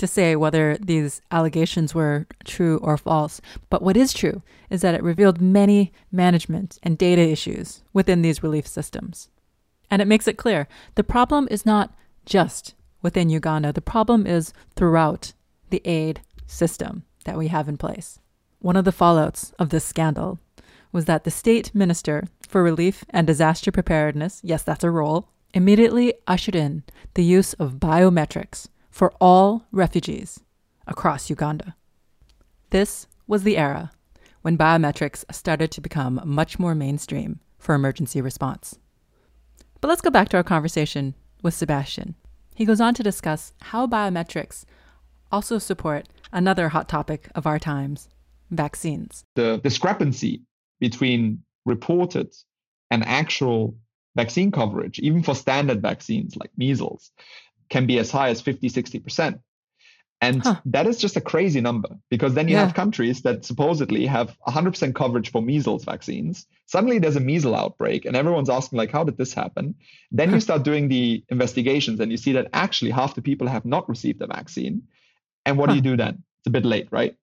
to 0.01 0.07
say 0.07 0.35
whether 0.35 0.77
these 0.79 1.23
allegations 1.31 1.95
were 1.95 2.27
true 2.45 2.79
or 2.83 2.97
false, 2.97 3.41
but 3.69 3.83
what 3.83 3.97
is 3.97 4.13
true 4.13 4.43
is 4.69 4.81
that 4.81 4.95
it 4.95 5.03
revealed 5.03 5.41
many 5.41 5.93
management 6.11 6.79
and 6.83 6.99
data 6.99 7.23
issues 7.23 7.83
within 7.93 8.23
these 8.23 8.43
relief 8.43 8.67
systems. 8.67 9.29
And 9.91 10.03
it 10.03 10.09
makes 10.09 10.27
it 10.27 10.39
clear 10.39 10.67
the 10.95 11.05
problem 11.05 11.47
is 11.51 11.65
not 11.65 11.95
just 12.27 12.75
within 13.03 13.31
Uganda, 13.31 13.73
the 13.73 13.81
problem 13.81 14.27
is 14.27 14.53
throughout 14.75 15.33
the 15.71 15.83
aid 15.85 16.21
system 16.47 17.05
that 17.25 17.39
we 17.39 17.49
have 17.49 17.69
in 17.69 17.77
place. 17.77 18.19
One 18.59 18.77
of 18.77 18.85
the 18.85 18.93
fallouts 18.93 19.53
of 19.59 19.71
this 19.71 19.85
scandal 19.85 20.39
was 20.93 21.05
that 21.05 21.25
the 21.25 21.31
state 21.31 21.75
minister 21.75 22.25
for 22.49 22.63
relief 22.63 23.05
and 23.11 23.27
disaster 23.27 23.71
preparedness, 23.71 24.41
yes, 24.43 24.63
that's 24.63 24.85
a 24.85 24.91
role, 24.91 25.29
immediately 25.55 26.15
ushered 26.27 26.57
in 26.57 26.83
the 27.15 27.25
use 27.25 27.53
of 27.55 27.75
biometrics 27.75 28.69
for 29.01 29.15
all 29.19 29.65
refugees 29.73 30.41
across 30.87 31.31
Uganda. 31.31 31.75
This 32.69 33.07
was 33.27 33.45
the 33.45 33.57
era 33.57 33.93
when 34.43 34.59
biometrics 34.59 35.25
started 35.33 35.71
to 35.71 35.81
become 35.81 36.21
much 36.23 36.59
more 36.59 36.75
mainstream 36.75 37.41
for 37.57 37.75
emergency 37.75 38.21
response. 38.21 38.79
But 39.81 39.89
let's 39.89 40.03
go 40.03 40.11
back 40.11 40.29
to 40.29 40.37
our 40.37 40.43
conversation 40.43 41.15
with 41.43 41.55
Sebastian. 41.55 42.15
He 42.55 42.67
goes 42.67 42.79
on 42.79 42.93
to 42.93 43.03
discuss 43.03 43.55
how 43.63 43.87
biometrics 43.87 44.67
also 45.33 45.57
support 45.57 46.07
another 46.31 46.69
hot 46.69 46.87
topic 46.87 47.31
of 47.35 47.47
our 47.47 47.59
times 47.59 48.07
vaccines. 48.51 49.25
The 49.35 49.63
discrepancy 49.65 50.43
between 50.79 51.43
reported 51.65 52.35
and 52.91 53.03
actual 53.07 53.79
vaccine 54.15 54.51
coverage, 54.51 54.99
even 54.99 55.23
for 55.23 55.35
standard 55.35 55.81
vaccines 55.81 56.37
like 56.37 56.51
measles, 56.59 57.13
can 57.71 57.87
be 57.87 57.99
as 57.99 58.11
high 58.11 58.29
as 58.29 58.41
50, 58.41 58.69
60%. 58.69 59.41
And 60.23 60.43
huh. 60.43 60.61
that 60.67 60.87
is 60.87 60.99
just 60.99 61.17
a 61.17 61.21
crazy 61.21 61.63
number 61.63 61.89
because 62.11 62.35
then 62.35 62.47
you 62.47 62.55
yeah. 62.55 62.67
have 62.67 62.75
countries 62.75 63.23
that 63.23 63.45
supposedly 63.45 64.05
have 64.05 64.37
100% 64.47 64.95
coverage 64.95 65.31
for 65.31 65.41
measles 65.41 65.85
vaccines. 65.85 66.47
Suddenly 66.67 66.99
there's 66.99 67.17
a 67.17 67.21
measles 67.21 67.57
outbreak 67.57 68.05
and 68.05 68.15
everyone's 68.15 68.51
asking 68.51 68.77
like 68.77 68.91
how 68.91 69.03
did 69.03 69.17
this 69.17 69.33
happen? 69.33 69.77
Then 70.13 70.31
you 70.31 70.41
start 70.41 70.63
doing 70.63 70.89
the 70.89 71.25
investigations 71.31 72.01
and 72.01 72.11
you 72.11 72.19
see 72.19 72.33
that 72.33 72.49
actually 72.53 72.91
half 72.91 73.15
the 73.15 73.23
people 73.23 73.47
have 73.47 73.65
not 73.65 73.89
received 73.89 74.19
the 74.19 74.27
vaccine. 74.27 74.83
And 75.47 75.57
what 75.57 75.71
huh. 75.71 75.73
do 75.73 75.77
you 75.77 75.83
do 75.83 75.97
then? 75.97 76.23
It's 76.41 76.49
a 76.49 76.51
bit 76.51 76.67
late, 76.67 76.89
right? 76.91 77.17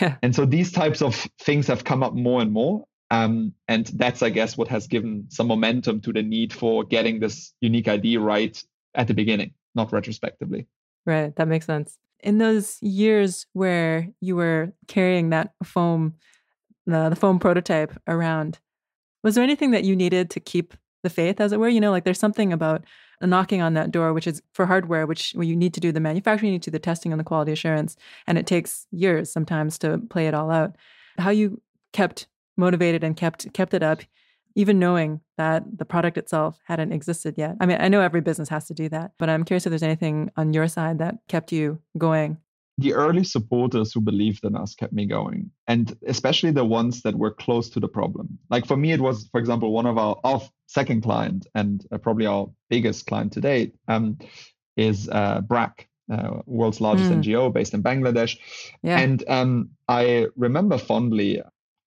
Yeah. 0.00 0.16
And 0.22 0.34
so 0.34 0.46
these 0.46 0.70
types 0.70 1.02
of 1.02 1.16
things 1.40 1.66
have 1.66 1.82
come 1.82 2.04
up 2.04 2.14
more 2.14 2.40
and 2.40 2.52
more. 2.52 2.86
Um, 3.10 3.54
and 3.68 3.86
that's, 3.86 4.22
I 4.22 4.30
guess, 4.30 4.56
what 4.56 4.68
has 4.68 4.86
given 4.86 5.26
some 5.30 5.46
momentum 5.46 6.00
to 6.02 6.12
the 6.12 6.22
need 6.22 6.52
for 6.52 6.84
getting 6.84 7.20
this 7.20 7.52
unique 7.60 7.88
ID 7.88 8.16
right 8.16 8.62
at 8.94 9.08
the 9.08 9.14
beginning, 9.14 9.52
not 9.76 9.92
retrospectively. 9.92 10.66
Right. 11.04 11.34
That 11.36 11.48
makes 11.48 11.66
sense. 11.66 11.98
In 12.20 12.38
those 12.38 12.78
years 12.82 13.46
where 13.52 14.08
you 14.20 14.34
were 14.34 14.72
carrying 14.88 15.30
that 15.30 15.52
foam, 15.62 16.14
the, 16.86 17.10
the 17.10 17.16
foam 17.16 17.38
prototype 17.38 17.92
around, 18.08 18.58
was 19.22 19.34
there 19.34 19.44
anything 19.44 19.70
that 19.72 19.84
you 19.84 19.94
needed 19.94 20.30
to 20.30 20.40
keep 20.40 20.74
the 21.02 21.10
faith, 21.10 21.40
as 21.40 21.52
it 21.52 21.60
were? 21.60 21.68
You 21.68 21.80
know, 21.80 21.90
like 21.90 22.04
there's 22.04 22.18
something 22.18 22.52
about 22.52 22.84
knocking 23.22 23.62
on 23.62 23.74
that 23.74 23.90
door, 23.90 24.12
which 24.12 24.26
is 24.26 24.42
for 24.52 24.66
hardware, 24.66 25.06
which 25.06 25.32
where 25.32 25.46
you 25.46 25.56
need 25.56 25.74
to 25.74 25.80
do 25.80 25.92
the 25.92 26.00
manufacturing, 26.00 26.52
you 26.52 26.54
need 26.54 26.62
to 26.62 26.70
do 26.70 26.74
the 26.74 26.78
testing 26.78 27.12
and 27.12 27.20
the 27.20 27.24
quality 27.24 27.52
assurance, 27.52 27.96
and 28.26 28.38
it 28.38 28.46
takes 28.46 28.86
years 28.90 29.32
sometimes 29.32 29.78
to 29.78 29.98
play 30.10 30.26
it 30.26 30.34
all 30.34 30.50
out. 30.50 30.76
How 31.18 31.30
you 31.30 31.60
kept 31.92 32.26
motivated 32.56 33.04
and 33.04 33.16
kept 33.16 33.52
kept 33.52 33.74
it 33.74 33.82
up, 33.82 34.02
even 34.56 34.78
knowing 34.80 35.20
that 35.36 35.62
the 35.78 35.84
product 35.84 36.18
itself 36.18 36.58
hadn't 36.64 36.92
existed 36.92 37.34
yet. 37.36 37.56
I 37.60 37.66
mean, 37.66 37.76
I 37.78 37.88
know 37.88 38.00
every 38.00 38.22
business 38.22 38.48
has 38.48 38.66
to 38.66 38.74
do 38.74 38.88
that, 38.88 39.12
but 39.18 39.28
I'm 39.28 39.44
curious 39.44 39.66
if 39.66 39.70
there's 39.70 39.82
anything 39.82 40.30
on 40.36 40.52
your 40.52 40.66
side 40.66 40.98
that 40.98 41.16
kept 41.28 41.52
you 41.52 41.80
going 41.96 42.38
the 42.78 42.92
early 42.92 43.24
supporters 43.24 43.92
who 43.92 44.00
believed 44.00 44.44
in 44.44 44.54
us 44.54 44.74
kept 44.74 44.92
me 44.92 45.06
going 45.06 45.50
and 45.66 45.96
especially 46.06 46.50
the 46.50 46.64
ones 46.64 47.02
that 47.02 47.14
were 47.14 47.30
close 47.30 47.70
to 47.70 47.80
the 47.80 47.88
problem 47.88 48.38
like 48.50 48.66
for 48.66 48.76
me 48.76 48.92
it 48.92 49.00
was 49.00 49.28
for 49.30 49.40
example 49.40 49.72
one 49.72 49.86
of 49.86 49.96
our, 49.98 50.18
our 50.24 50.42
second 50.66 51.02
client 51.02 51.46
and 51.54 51.86
uh, 51.92 51.98
probably 51.98 52.26
our 52.26 52.50
biggest 52.68 53.06
client 53.06 53.32
to 53.32 53.40
date 53.40 53.74
um, 53.88 54.18
is 54.76 55.08
uh, 55.08 55.40
BRAC 55.40 55.88
uh, 56.12 56.40
world's 56.46 56.80
largest 56.80 57.10
mm. 57.10 57.22
ngo 57.22 57.52
based 57.52 57.74
in 57.74 57.82
bangladesh 57.82 58.36
yeah. 58.82 58.98
and 58.98 59.24
um, 59.28 59.70
i 59.88 60.26
remember 60.36 60.78
fondly 60.78 61.42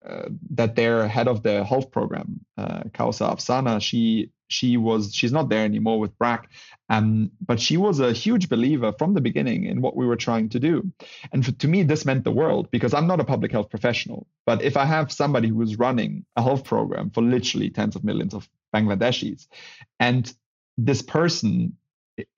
uh, 0.06 0.30
that 0.52 0.76
their 0.76 1.08
head 1.08 1.28
of 1.28 1.44
the 1.44 1.64
health 1.64 1.92
program, 1.92 2.40
uh, 2.58 2.84
Kaosar 2.94 3.36
Afsana, 3.36 3.82
she 3.82 4.32
she 4.48 4.78
was 4.78 5.14
she's 5.14 5.32
not 5.32 5.50
there 5.50 5.64
anymore 5.64 6.00
with 6.00 6.18
BRAC, 6.18 6.50
um, 6.90 7.32
but 7.46 7.60
she 7.60 7.78
was 7.78 8.00
a 8.00 8.14
huge 8.14 8.50
believer 8.50 8.94
from 8.98 9.14
the 9.14 9.22
beginning 9.22 9.66
in 9.66 9.82
what 9.82 9.96
we 9.96 10.08
were 10.08 10.16
trying 10.16 10.50
to 10.50 10.60
do. 10.60 10.92
And 11.32 11.46
for, 11.46 11.52
to 11.52 11.68
me, 11.68 11.84
this 11.84 12.06
meant 12.06 12.24
the 12.24 12.32
world 12.32 12.72
because 12.72 12.94
I'm 12.94 13.08
not 13.08 13.20
a 13.20 13.26
public 13.26 13.52
health 13.52 13.70
professional. 13.70 14.26
But 14.46 14.62
if 14.62 14.76
I 14.78 14.86
have 14.86 15.12
somebody 15.12 15.50
who 15.50 15.62
is 15.62 15.78
running 15.78 16.26
a 16.36 16.42
health 16.42 16.64
program 16.64 17.12
for 17.12 17.22
literally 17.22 17.70
tens 17.70 17.96
of 17.96 18.04
millions 18.04 18.34
of 18.34 18.50
Bangladeshis, 18.74 19.48
and 20.00 20.34
this 20.78 21.02
person 21.02 21.78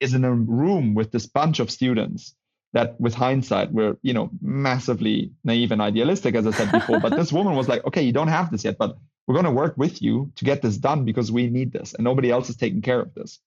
is 0.00 0.14
in 0.14 0.24
a 0.24 0.34
room 0.34 0.94
with 0.94 1.10
this 1.12 1.26
bunch 1.26 1.60
of 1.60 1.70
students 1.70 2.34
that 2.72 2.98
with 3.00 3.14
hindsight 3.14 3.70
we're 3.72 3.96
you 4.02 4.12
know 4.12 4.30
massively 4.40 5.30
naive 5.44 5.72
and 5.72 5.82
idealistic 5.82 6.34
as 6.34 6.46
i 6.46 6.50
said 6.50 6.72
before. 6.72 7.00
But 7.00 7.16
this 7.16 7.32
woman 7.32 7.54
was 7.54 7.68
like 7.68 7.84
okay 7.86 8.02
you 8.02 8.12
don't 8.12 8.28
have 8.28 8.50
this 8.50 8.64
yet 8.64 8.78
but 8.78 8.96
we're 9.26 9.34
going 9.34 9.44
to 9.44 9.52
work 9.52 9.74
with 9.76 10.02
you 10.02 10.32
to 10.36 10.44
get 10.44 10.62
this 10.62 10.76
done 10.76 11.04
because 11.04 11.30
we 11.30 11.48
need 11.48 11.72
this 11.72 11.94
and 11.94 12.04
nobody 12.04 12.30
else 12.30 12.50
is 12.50 12.56
taking 12.56 12.82
care 12.82 13.00
of 13.00 13.14
this. 13.14 13.38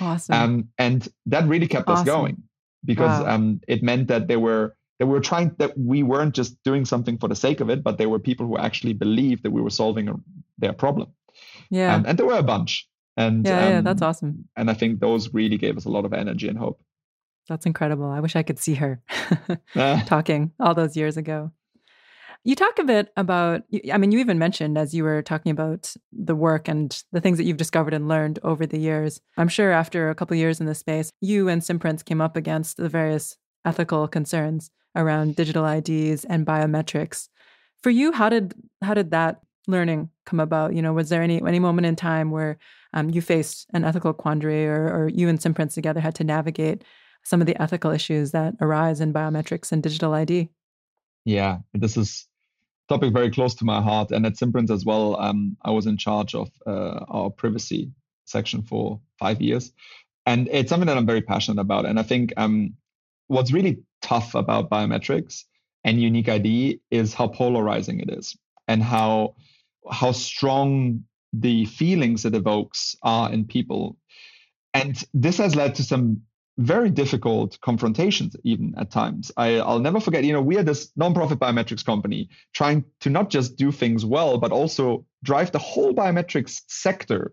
Awesome. 0.00 0.34
Um, 0.34 0.68
and 0.78 1.08
that 1.26 1.46
really 1.46 1.68
kept 1.68 1.88
awesome. 1.88 2.02
us 2.02 2.06
going 2.06 2.42
because 2.84 3.22
wow. 3.22 3.34
um, 3.34 3.60
it 3.68 3.82
meant 3.82 4.08
that 4.08 4.28
they 4.28 4.36
were 4.36 4.74
they 4.98 5.04
were 5.04 5.20
trying 5.20 5.54
that 5.58 5.78
we 5.78 6.02
weren't 6.02 6.34
just 6.34 6.62
doing 6.62 6.84
something 6.84 7.16
for 7.16 7.28
the 7.28 7.36
sake 7.36 7.60
of 7.60 7.70
it 7.70 7.82
but 7.82 7.96
there 7.96 8.08
were 8.08 8.18
people 8.18 8.46
who 8.46 8.58
actually 8.58 8.92
believed 8.92 9.42
that 9.44 9.50
we 9.50 9.62
were 9.62 9.70
solving 9.70 10.08
a, 10.08 10.14
their 10.58 10.72
problem. 10.72 11.08
Yeah. 11.70 11.94
Um, 11.94 12.04
and 12.06 12.18
there 12.18 12.26
were 12.26 12.38
a 12.38 12.42
bunch. 12.42 12.88
And 13.16 13.46
yeah, 13.46 13.68
yeah 13.68 13.80
that's 13.80 14.02
um, 14.02 14.08
awesome. 14.08 14.48
and 14.56 14.70
i 14.70 14.74
think 14.74 15.00
those 15.00 15.34
really 15.34 15.58
gave 15.58 15.76
us 15.76 15.84
a 15.84 15.90
lot 15.90 16.04
of 16.04 16.12
energy 16.12 16.48
and 16.48 16.56
hope 16.56 16.80
that's 17.48 17.66
incredible. 17.66 18.06
I 18.06 18.20
wish 18.20 18.36
I 18.36 18.42
could 18.42 18.58
see 18.58 18.74
her 18.74 19.02
uh. 19.74 20.02
talking 20.06 20.52
all 20.60 20.74
those 20.74 20.96
years 20.96 21.16
ago. 21.16 21.50
You 22.42 22.54
talk 22.54 22.78
a 22.78 22.84
bit 22.84 23.12
about, 23.18 23.62
I 23.92 23.98
mean, 23.98 24.12
you 24.12 24.18
even 24.18 24.38
mentioned 24.38 24.78
as 24.78 24.94
you 24.94 25.04
were 25.04 25.20
talking 25.20 25.52
about 25.52 25.94
the 26.10 26.34
work 26.34 26.68
and 26.68 27.02
the 27.12 27.20
things 27.20 27.36
that 27.36 27.44
you've 27.44 27.58
discovered 27.58 27.92
and 27.92 28.08
learned 28.08 28.38
over 28.42 28.64
the 28.64 28.78
years. 28.78 29.20
I'm 29.36 29.48
sure 29.48 29.72
after 29.72 30.08
a 30.08 30.14
couple 30.14 30.36
years 30.38 30.58
in 30.58 30.64
this 30.64 30.78
space, 30.78 31.12
you 31.20 31.48
and 31.48 31.60
Simprints 31.60 32.02
came 32.02 32.22
up 32.22 32.36
against 32.36 32.78
the 32.78 32.88
various 32.88 33.36
ethical 33.66 34.08
concerns 34.08 34.70
around 34.96 35.36
digital 35.36 35.66
IDs 35.66 36.24
and 36.24 36.46
biometrics. 36.46 37.28
For 37.82 37.90
you, 37.90 38.12
how 38.12 38.28
did 38.28 38.54
how 38.82 38.94
did 38.94 39.10
that 39.10 39.40
learning 39.66 40.10
come 40.24 40.40
about? 40.40 40.74
You 40.74 40.82
know, 40.82 40.92
was 40.92 41.08
there 41.08 41.22
any 41.22 41.42
any 41.42 41.58
moment 41.58 41.86
in 41.86 41.96
time 41.96 42.30
where 42.30 42.58
um, 42.92 43.10
you 43.10 43.22
faced 43.22 43.66
an 43.72 43.84
ethical 43.84 44.12
quandary, 44.12 44.66
or, 44.66 44.88
or 44.88 45.08
you 45.08 45.28
and 45.28 45.38
Simprints 45.38 45.74
together 45.74 46.00
had 46.00 46.14
to 46.16 46.24
navigate 46.24 46.84
some 47.22 47.40
of 47.40 47.46
the 47.46 47.60
ethical 47.60 47.90
issues 47.90 48.32
that 48.32 48.54
arise 48.60 49.00
in 49.00 49.12
biometrics 49.12 49.72
and 49.72 49.82
digital 49.82 50.14
ID. 50.14 50.48
Yeah, 51.24 51.58
this 51.74 51.96
is 51.96 52.26
topic 52.88 53.12
very 53.12 53.30
close 53.30 53.54
to 53.54 53.64
my 53.64 53.80
heart. 53.80 54.10
And 54.10 54.26
at 54.26 54.36
Simprints 54.36 54.70
as 54.70 54.84
well, 54.84 55.18
um, 55.20 55.56
I 55.62 55.70
was 55.70 55.86
in 55.86 55.96
charge 55.96 56.34
of 56.34 56.50
uh, 56.66 57.04
our 57.08 57.30
privacy 57.30 57.92
section 58.24 58.62
for 58.62 59.00
five 59.18 59.40
years. 59.40 59.72
And 60.26 60.48
it's 60.50 60.68
something 60.68 60.86
that 60.88 60.96
I'm 60.96 61.06
very 61.06 61.22
passionate 61.22 61.60
about. 61.60 61.86
And 61.86 61.98
I 61.98 62.02
think 62.02 62.32
um, 62.36 62.74
what's 63.28 63.52
really 63.52 63.78
tough 64.02 64.34
about 64.34 64.70
biometrics 64.70 65.44
and 65.84 66.00
unique 66.00 66.28
ID 66.28 66.80
is 66.90 67.14
how 67.14 67.28
polarizing 67.28 68.00
it 68.00 68.10
is 68.10 68.36
and 68.68 68.82
how 68.82 69.34
how 69.90 70.12
strong 70.12 71.04
the 71.32 71.64
feelings 71.64 72.24
it 72.24 72.34
evokes 72.34 72.96
are 73.02 73.32
in 73.32 73.46
people. 73.46 73.96
And 74.74 75.02
this 75.14 75.38
has 75.38 75.56
led 75.56 75.76
to 75.76 75.84
some 75.84 76.22
very 76.58 76.90
difficult 76.90 77.58
confrontations, 77.60 78.36
even 78.44 78.74
at 78.76 78.90
times. 78.90 79.32
I, 79.36 79.60
i'll 79.60 79.78
never 79.78 80.00
forget, 80.00 80.24
you 80.24 80.32
know, 80.32 80.42
we 80.42 80.58
are 80.58 80.62
this 80.62 80.90
nonprofit 80.98 81.36
biometrics 81.36 81.84
company 81.84 82.28
trying 82.52 82.84
to 83.00 83.10
not 83.10 83.30
just 83.30 83.56
do 83.56 83.72
things 83.72 84.04
well, 84.04 84.38
but 84.38 84.52
also 84.52 85.06
drive 85.22 85.52
the 85.52 85.58
whole 85.58 85.94
biometrics 85.94 86.62
sector 86.68 87.32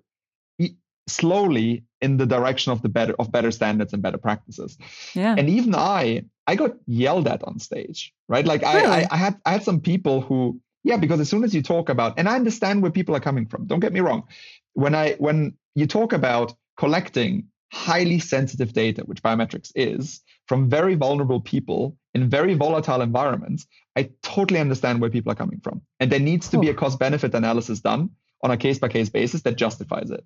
slowly 1.08 1.84
in 2.02 2.18
the 2.18 2.26
direction 2.26 2.72
of 2.72 2.82
the 2.82 2.90
better 2.90 3.16
of 3.18 3.32
better 3.32 3.52
standards 3.52 3.94
and 3.94 4.02
better 4.02 4.18
practices. 4.18 4.78
Yeah. 5.14 5.36
And 5.38 5.50
even 5.50 5.74
I, 5.74 6.26
I 6.46 6.56
got 6.56 6.76
yelled 6.86 7.28
at 7.28 7.44
on 7.44 7.60
stage, 7.60 8.14
right? 8.28 8.46
Like 8.46 8.62
really? 8.62 8.86
I, 8.86 9.02
I, 9.02 9.08
I 9.12 9.18
had 9.18 9.42
I 9.46 9.52
had 9.52 9.64
some 9.64 9.80
people 9.80 10.22
who, 10.22 10.60
yeah, 10.84 10.98
because 10.98 11.20
as 11.20 11.30
soon 11.30 11.44
as 11.44 11.56
you 11.56 11.64
talk 11.64 11.90
about, 11.90 12.20
and 12.20 12.30
I 12.30 12.36
understand 12.36 12.82
where 12.82 12.92
people 12.92 13.16
are 13.16 13.20
coming 13.20 13.48
from. 13.48 13.66
Don't 13.66 13.80
get 13.80 13.94
me 13.94 14.02
wrong. 14.02 14.24
When 14.74 14.94
I 14.94 15.14
when 15.14 15.58
you 15.76 15.88
talk 15.88 16.14
about 16.14 16.54
collecting 16.78 17.48
highly 17.72 18.20
sensitive 18.20 18.74
data, 18.74 19.02
which 19.04 19.22
biometrics 19.22 19.72
is, 19.76 20.22
from 20.48 20.70
very 20.70 20.96
vulnerable 20.96 21.42
people 21.42 21.98
in 22.14 22.30
very 22.30 22.54
volatile 22.54 23.02
environments, 23.02 23.68
I 23.96 24.10
totally 24.24 24.60
understand 24.60 25.02
where 25.02 25.10
people 25.10 25.32
are 25.32 25.36
coming 25.36 25.60
from. 25.60 25.82
And 26.00 26.12
there 26.12 26.20
needs 26.20 26.50
to 26.50 26.60
be 26.60 26.70
a 26.70 26.74
cost 26.74 27.00
benefit 27.00 27.34
analysis 27.34 27.80
done 27.80 28.12
on 28.44 28.52
a 28.52 28.58
case 28.58 28.80
by 28.80 28.88
case 28.88 29.10
basis 29.10 29.42
that 29.42 29.58
justifies 29.58 30.12
it 30.12 30.24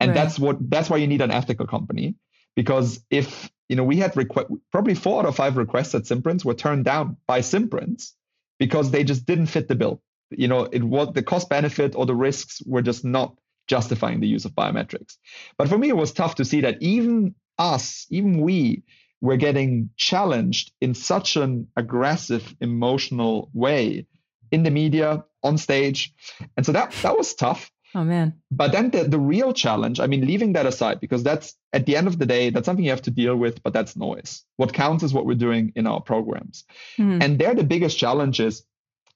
and 0.00 0.10
right. 0.10 0.14
that's 0.14 0.38
what 0.38 0.58
that's 0.70 0.90
why 0.90 0.96
you 0.96 1.06
need 1.06 1.20
an 1.20 1.30
ethical 1.30 1.66
company 1.66 2.14
because 2.56 3.04
if 3.10 3.50
you 3.68 3.76
know 3.76 3.84
we 3.84 3.96
had 3.96 4.12
requ- 4.14 4.60
probably 4.70 4.94
four 4.94 5.20
out 5.20 5.26
of 5.26 5.36
five 5.36 5.56
requests 5.56 5.94
at 5.94 6.02
Simprints 6.06 6.44
were 6.44 6.54
turned 6.54 6.84
down 6.84 7.16
by 7.26 7.40
Simprints 7.40 8.12
because 8.58 8.90
they 8.90 9.04
just 9.04 9.26
didn't 9.26 9.46
fit 9.46 9.68
the 9.68 9.74
bill 9.74 10.02
you 10.30 10.48
know 10.48 10.64
it 10.64 10.82
was 10.82 11.12
the 11.14 11.22
cost 11.22 11.48
benefit 11.48 11.94
or 11.94 12.06
the 12.06 12.14
risks 12.14 12.62
were 12.66 12.82
just 12.82 13.04
not 13.04 13.36
justifying 13.66 14.20
the 14.20 14.28
use 14.28 14.44
of 14.44 14.52
biometrics 14.52 15.16
but 15.58 15.68
for 15.68 15.78
me 15.78 15.88
it 15.88 15.96
was 15.96 16.12
tough 16.12 16.34
to 16.34 16.44
see 16.44 16.60
that 16.60 16.80
even 16.82 17.34
us 17.58 18.06
even 18.10 18.40
we 18.40 18.82
were 19.20 19.36
getting 19.36 19.88
challenged 19.96 20.72
in 20.80 20.94
such 20.94 21.36
an 21.36 21.66
aggressive 21.76 22.54
emotional 22.60 23.50
way 23.54 24.06
in 24.50 24.62
the 24.62 24.70
media 24.70 25.24
on 25.42 25.56
stage 25.56 26.12
and 26.56 26.66
so 26.66 26.72
that 26.72 26.92
that 27.02 27.16
was 27.16 27.34
tough 27.34 27.70
Oh 27.94 28.02
man. 28.02 28.34
But 28.50 28.72
then 28.72 28.90
the, 28.90 29.04
the 29.04 29.18
real 29.18 29.52
challenge, 29.52 30.00
I 30.00 30.08
mean, 30.08 30.26
leaving 30.26 30.54
that 30.54 30.66
aside, 30.66 31.00
because 31.00 31.22
that's 31.22 31.54
at 31.72 31.86
the 31.86 31.96
end 31.96 32.08
of 32.08 32.18
the 32.18 32.26
day, 32.26 32.50
that's 32.50 32.66
something 32.66 32.84
you 32.84 32.90
have 32.90 33.02
to 33.02 33.10
deal 33.10 33.36
with, 33.36 33.62
but 33.62 33.72
that's 33.72 33.96
noise. 33.96 34.42
What 34.56 34.72
counts 34.72 35.04
is 35.04 35.14
what 35.14 35.26
we're 35.26 35.34
doing 35.34 35.72
in 35.76 35.86
our 35.86 36.00
programs. 36.00 36.64
Mm. 36.98 37.22
And 37.22 37.38
there 37.38 37.54
the 37.54 37.62
biggest 37.62 37.96
challenge 37.96 38.40
is 38.40 38.64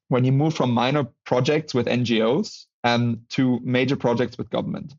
when 0.08 0.24
you 0.24 0.32
move 0.32 0.54
from 0.54 0.70
minor 0.70 1.08
projects 1.24 1.74
with 1.74 1.86
NGOs 1.86 2.66
um, 2.84 3.22
to 3.30 3.60
major 3.62 3.96
projects 3.96 4.38
with 4.38 4.50
government. 4.50 4.94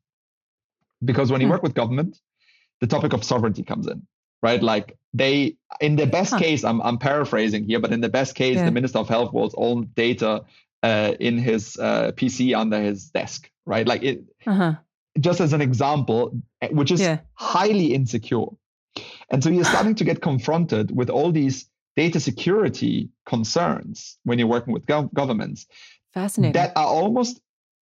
Because 1.04 1.32
when 1.32 1.42
you 1.42 1.48
mm. 1.48 1.52
work 1.52 1.64
with 1.64 1.74
government, 1.74 2.20
the 2.82 2.88
topic 2.88 3.14
of 3.14 3.24
sovereignty 3.24 3.64
comes 3.64 3.88
in, 3.88 4.06
right? 4.42 4.62
Like 4.62 4.98
they, 5.14 5.56
in 5.80 5.96
the 5.96 6.06
best 6.06 6.32
huh. 6.32 6.40
case, 6.40 6.64
I'm, 6.64 6.82
I'm 6.82 6.98
paraphrasing 6.98 7.66
here, 7.66 7.80
but 7.80 7.92
in 7.92 8.02
the 8.02 8.10
best 8.10 8.36
case, 8.36 8.58
yeah. 8.58 8.66
the 8.66 8.72
Minister 8.72 9.00
of 9.00 9.08
Health 9.08 9.34
wants 9.34 9.54
all 9.54 9.82
data 9.82 10.44
uh, 10.84 11.14
in 11.20 11.38
his 11.38 11.78
uh, 11.78 12.12
PC 12.16 12.58
under 12.58 12.82
his 12.82 13.06
desk, 13.10 13.50
right? 13.66 13.88
Like 13.88 14.04
it, 14.04 14.24
uh-huh. 14.46 14.76
just 15.20 15.42
as 15.42 15.54
an 15.54 15.62
example, 15.62 16.32
eh, 16.62 16.70
which 16.72 16.92
is 16.92 17.02
yeah. 17.02 17.20
highly 17.34 17.94
insecure. 17.94 18.46
And 19.30 19.44
so 19.44 19.50
you're 19.50 19.66
starting 19.66 19.96
to 19.96 20.04
get 20.04 20.22
confronted 20.22 20.96
with 20.96 21.10
all 21.10 21.32
these 21.32 21.70
data 21.96 22.20
security 22.20 23.10
concerns 23.26 24.18
when 24.24 24.40
you're 24.40 24.48
working 24.48 24.74
with 24.74 24.86
gov- 24.86 25.14
governments. 25.14 25.68
Fascinating. 26.14 26.54
That 26.54 26.72
are 26.76 26.88
almost 26.88 27.42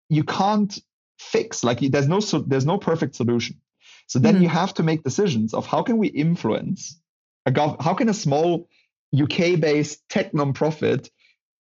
you 0.09 0.25
can't 0.25 0.79
fix. 1.19 1.65
Like 1.65 1.81
there's 1.81 2.09
no 2.09 2.21
so, 2.21 2.41
there's 2.41 2.67
no 2.67 2.79
perfect 2.79 3.15
solution. 3.17 3.61
So 4.07 4.19
then 4.19 4.35
mm-hmm. 4.35 4.43
you 4.45 4.49
have 4.51 4.75
to 4.75 4.83
make 4.83 5.03
decisions 5.03 5.55
of 5.55 5.67
how 5.67 5.83
can 5.83 5.99
we 5.99 6.09
influence 6.09 7.01
a 7.47 7.53
gov- 7.53 7.81
how 7.81 7.95
can 7.95 8.09
a 8.09 8.15
small 8.15 8.69
UK 9.15 9.61
based 9.61 10.03
tech 10.09 10.33
nonprofit 10.33 11.09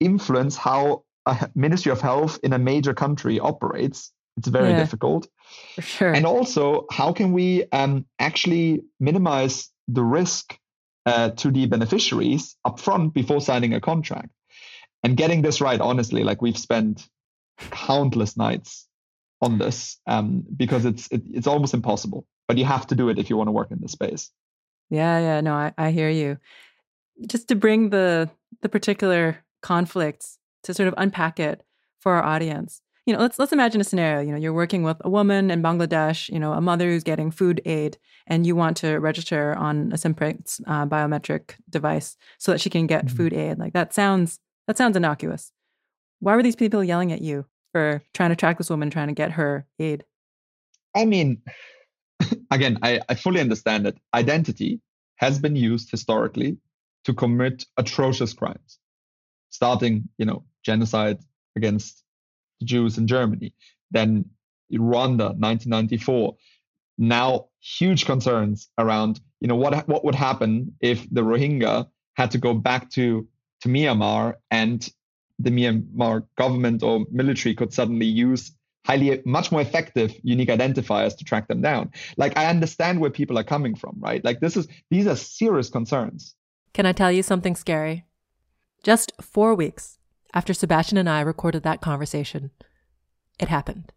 influence 0.00 0.56
how 0.56 1.04
a 1.26 1.50
Ministry 1.54 1.92
of 1.92 2.00
Health 2.00 2.38
in 2.42 2.52
a 2.52 2.58
major 2.58 2.94
country 2.94 3.40
operates. 3.40 4.12
It's 4.36 4.48
very 4.48 4.70
yeah, 4.70 4.80
difficult. 4.80 5.28
For 5.76 5.82
sure. 5.82 6.12
And 6.12 6.26
also, 6.26 6.86
how 6.90 7.12
can 7.12 7.32
we 7.32 7.64
um, 7.70 8.04
actually 8.18 8.82
minimize 8.98 9.70
the 9.88 10.02
risk 10.02 10.58
uh, 11.06 11.30
to 11.30 11.50
the 11.50 11.66
beneficiaries 11.66 12.56
upfront 12.66 13.14
before 13.14 13.40
signing 13.40 13.74
a 13.74 13.80
contract? 13.80 14.30
And 15.02 15.16
getting 15.16 15.42
this 15.42 15.60
right, 15.60 15.80
honestly, 15.80 16.24
like 16.24 16.42
we've 16.42 16.58
spent 16.58 17.06
countless 17.58 18.36
nights 18.36 18.86
on 19.40 19.58
this 19.58 20.00
um, 20.06 20.44
because 20.56 20.84
it's 20.84 21.06
it, 21.08 21.22
it's 21.32 21.46
almost 21.46 21.74
impossible. 21.74 22.26
But 22.48 22.58
you 22.58 22.64
have 22.64 22.86
to 22.88 22.94
do 22.94 23.08
it 23.08 23.18
if 23.18 23.30
you 23.30 23.36
want 23.36 23.48
to 23.48 23.52
work 23.52 23.70
in 23.70 23.80
this 23.80 23.92
space. 23.92 24.30
Yeah, 24.90 25.18
yeah, 25.18 25.40
no, 25.40 25.54
I, 25.54 25.72
I 25.78 25.90
hear 25.90 26.10
you. 26.10 26.38
Just 27.26 27.48
to 27.48 27.54
bring 27.54 27.90
the 27.90 28.30
the 28.60 28.68
particular 28.68 29.38
conflicts 29.62 30.38
to 30.64 30.74
sort 30.74 30.88
of 30.88 30.94
unpack 30.96 31.40
it 31.40 31.62
for 32.00 32.14
our 32.14 32.22
audience. 32.22 32.80
You 33.06 33.12
know, 33.12 33.20
let's 33.20 33.38
let's 33.38 33.52
imagine 33.52 33.80
a 33.80 33.84
scenario. 33.84 34.20
You 34.20 34.32
know, 34.32 34.38
you're 34.38 34.52
working 34.52 34.82
with 34.82 34.96
a 35.00 35.10
woman 35.10 35.50
in 35.50 35.62
Bangladesh. 35.62 36.28
You 36.30 36.38
know, 36.38 36.52
a 36.52 36.60
mother 36.60 36.86
who's 36.88 37.04
getting 37.04 37.30
food 37.30 37.60
aid, 37.64 37.98
and 38.26 38.46
you 38.46 38.56
want 38.56 38.76
to 38.78 38.98
register 38.98 39.54
on 39.54 39.92
a 39.92 39.96
Simprints 39.96 40.60
uh, 40.66 40.86
biometric 40.86 41.54
device 41.68 42.16
so 42.38 42.52
that 42.52 42.60
she 42.60 42.70
can 42.70 42.86
get 42.86 43.06
mm-hmm. 43.06 43.16
food 43.16 43.32
aid. 43.32 43.58
Like 43.58 43.74
that 43.74 43.92
sounds 43.92 44.40
that 44.66 44.78
sounds 44.78 44.96
innocuous. 44.96 45.52
Why 46.24 46.36
were 46.36 46.42
these 46.42 46.56
people 46.56 46.82
yelling 46.82 47.12
at 47.12 47.20
you 47.20 47.44
for 47.72 48.02
trying 48.14 48.30
to 48.30 48.36
track 48.36 48.56
this 48.56 48.70
woman, 48.70 48.88
trying 48.88 49.08
to 49.08 49.14
get 49.14 49.32
her 49.32 49.66
aid? 49.78 50.04
I 50.96 51.04
mean, 51.04 51.42
again, 52.50 52.78
I, 52.82 53.02
I 53.10 53.14
fully 53.14 53.42
understand 53.42 53.84
that 53.84 53.98
identity 54.14 54.80
has 55.16 55.38
been 55.38 55.54
used 55.54 55.90
historically 55.90 56.56
to 57.04 57.12
commit 57.12 57.66
atrocious 57.76 58.32
crimes 58.32 58.78
starting, 59.50 60.08
you 60.16 60.24
know, 60.24 60.44
genocide 60.64 61.18
against 61.56 62.02
the 62.58 62.64
Jews 62.64 62.96
in 62.96 63.06
Germany, 63.06 63.52
then 63.90 64.24
Rwanda, 64.72 65.36
1994. 65.36 66.36
Now, 66.96 67.48
huge 67.60 68.06
concerns 68.06 68.70
around, 68.78 69.20
you 69.40 69.48
know, 69.48 69.56
what 69.56 69.86
what 69.86 70.06
would 70.06 70.14
happen 70.14 70.74
if 70.80 71.06
the 71.10 71.20
Rohingya 71.20 71.86
had 72.14 72.30
to 72.30 72.38
go 72.38 72.54
back 72.54 72.88
to 72.92 73.28
to 73.60 73.68
Myanmar 73.68 74.36
and 74.50 74.90
the 75.38 75.50
Myanmar 75.50 76.26
government 76.36 76.82
or 76.82 77.06
military 77.10 77.54
could 77.54 77.72
suddenly 77.72 78.06
use 78.06 78.52
highly 78.84 79.22
much 79.24 79.50
more 79.50 79.60
effective 79.60 80.14
unique 80.22 80.48
identifiers 80.48 81.16
to 81.16 81.24
track 81.24 81.48
them 81.48 81.62
down. 81.62 81.90
Like 82.16 82.36
I 82.36 82.46
understand 82.46 83.00
where 83.00 83.10
people 83.10 83.38
are 83.38 83.44
coming 83.44 83.74
from, 83.74 83.96
right? 83.98 84.24
Like 84.24 84.40
this 84.40 84.56
is 84.56 84.68
these 84.90 85.06
are 85.06 85.16
serious 85.16 85.70
concerns. 85.70 86.34
Can 86.72 86.86
I 86.86 86.92
tell 86.92 87.10
you 87.10 87.22
something 87.22 87.56
scary? 87.56 88.04
Just 88.82 89.12
four 89.20 89.54
weeks 89.54 89.98
after 90.34 90.52
Sebastian 90.52 90.98
and 90.98 91.08
I 91.08 91.20
recorded 91.20 91.62
that 91.62 91.80
conversation, 91.80 92.50
it 93.38 93.48
happened. 93.48 93.92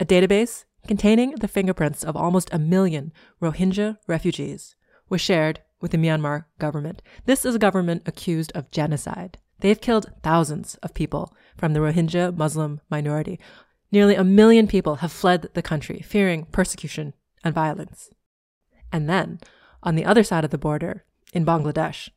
A 0.00 0.04
database 0.04 0.64
containing 0.86 1.36
the 1.36 1.48
fingerprints 1.48 2.02
of 2.02 2.16
almost 2.16 2.52
a 2.52 2.58
million 2.58 3.12
Rohingya 3.40 3.98
refugees 4.08 4.74
was 5.08 5.20
shared 5.20 5.60
with 5.80 5.92
the 5.92 5.98
Myanmar 5.98 6.46
government. 6.58 7.02
This 7.26 7.44
is 7.44 7.54
a 7.54 7.60
government 7.60 8.02
accused 8.06 8.50
of 8.54 8.70
genocide. 8.70 9.38
They've 9.62 9.80
killed 9.80 10.10
thousands 10.24 10.74
of 10.82 10.92
people 10.92 11.32
from 11.56 11.72
the 11.72 11.78
Rohingya 11.78 12.36
Muslim 12.36 12.80
minority. 12.90 13.38
Nearly 13.92 14.16
a 14.16 14.24
million 14.24 14.66
people 14.66 14.96
have 14.96 15.12
fled 15.12 15.50
the 15.54 15.62
country, 15.62 16.00
fearing 16.00 16.46
persecution 16.46 17.14
and 17.44 17.54
violence. 17.54 18.10
And 18.92 19.08
then, 19.08 19.38
on 19.84 19.94
the 19.94 20.04
other 20.04 20.24
side 20.24 20.44
of 20.44 20.50
the 20.50 20.58
border, 20.58 21.04
in 21.32 21.46
Bangladesh, 21.46 22.08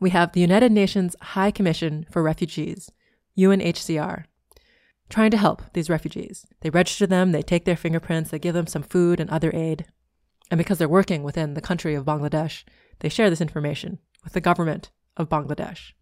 we 0.00 0.08
have 0.10 0.32
the 0.32 0.40
United 0.40 0.72
Nations 0.72 1.14
High 1.20 1.50
Commission 1.50 2.06
for 2.10 2.22
Refugees, 2.22 2.90
UNHCR, 3.36 4.24
trying 5.10 5.30
to 5.32 5.36
help 5.36 5.64
these 5.74 5.90
refugees. 5.90 6.46
They 6.62 6.70
register 6.70 7.06
them, 7.06 7.32
they 7.32 7.42
take 7.42 7.66
their 7.66 7.76
fingerprints, 7.76 8.30
they 8.30 8.38
give 8.38 8.54
them 8.54 8.66
some 8.66 8.82
food 8.82 9.20
and 9.20 9.28
other 9.28 9.50
aid. 9.52 9.84
And 10.50 10.56
because 10.56 10.78
they're 10.78 10.88
working 10.88 11.22
within 11.22 11.52
the 11.52 11.60
country 11.60 11.94
of 11.94 12.06
Bangladesh, 12.06 12.64
they 13.00 13.10
share 13.10 13.28
this 13.28 13.42
information 13.42 13.98
with 14.24 14.32
the 14.32 14.40
government 14.40 14.90
of 15.18 15.28
Bangladesh. 15.28 15.92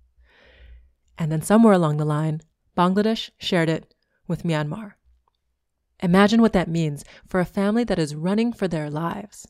And 1.19 1.31
then 1.31 1.43
somewhere 1.43 1.73
along 1.73 1.97
the 1.97 2.05
line, 2.05 2.41
Bangladesh 2.77 3.31
shared 3.39 3.69
it 3.69 3.95
with 4.27 4.43
Myanmar. 4.43 4.93
Imagine 6.03 6.43
what 6.43 6.53
that 6.53 6.69
means 6.69 7.05
for 7.27 7.41
a 7.41 7.45
family 7.45 7.85
that 7.85 7.99
is 7.99 8.15
running 8.15 8.53
for 8.53 8.67
their 8.67 8.91
lives. 8.91 9.47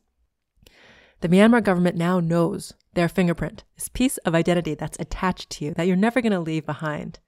The 1.21 1.29
Myanmar 1.29 1.65
government 1.65 1.97
now 1.97 2.21
knows 2.21 2.75
their 2.93 3.09
fingerprint, 3.09 3.65
this 3.77 3.89
piece 3.89 4.19
of 4.19 4.35
identity 4.35 4.75
that's 4.75 4.99
attached 5.01 5.51
to 5.51 5.65
you 5.65 5.75
that 5.75 5.87
you're 5.87 5.97
never 5.97 6.21
going 6.21 6.33
to 6.33 6.41
leave 6.41 6.67
behind. 6.67 7.19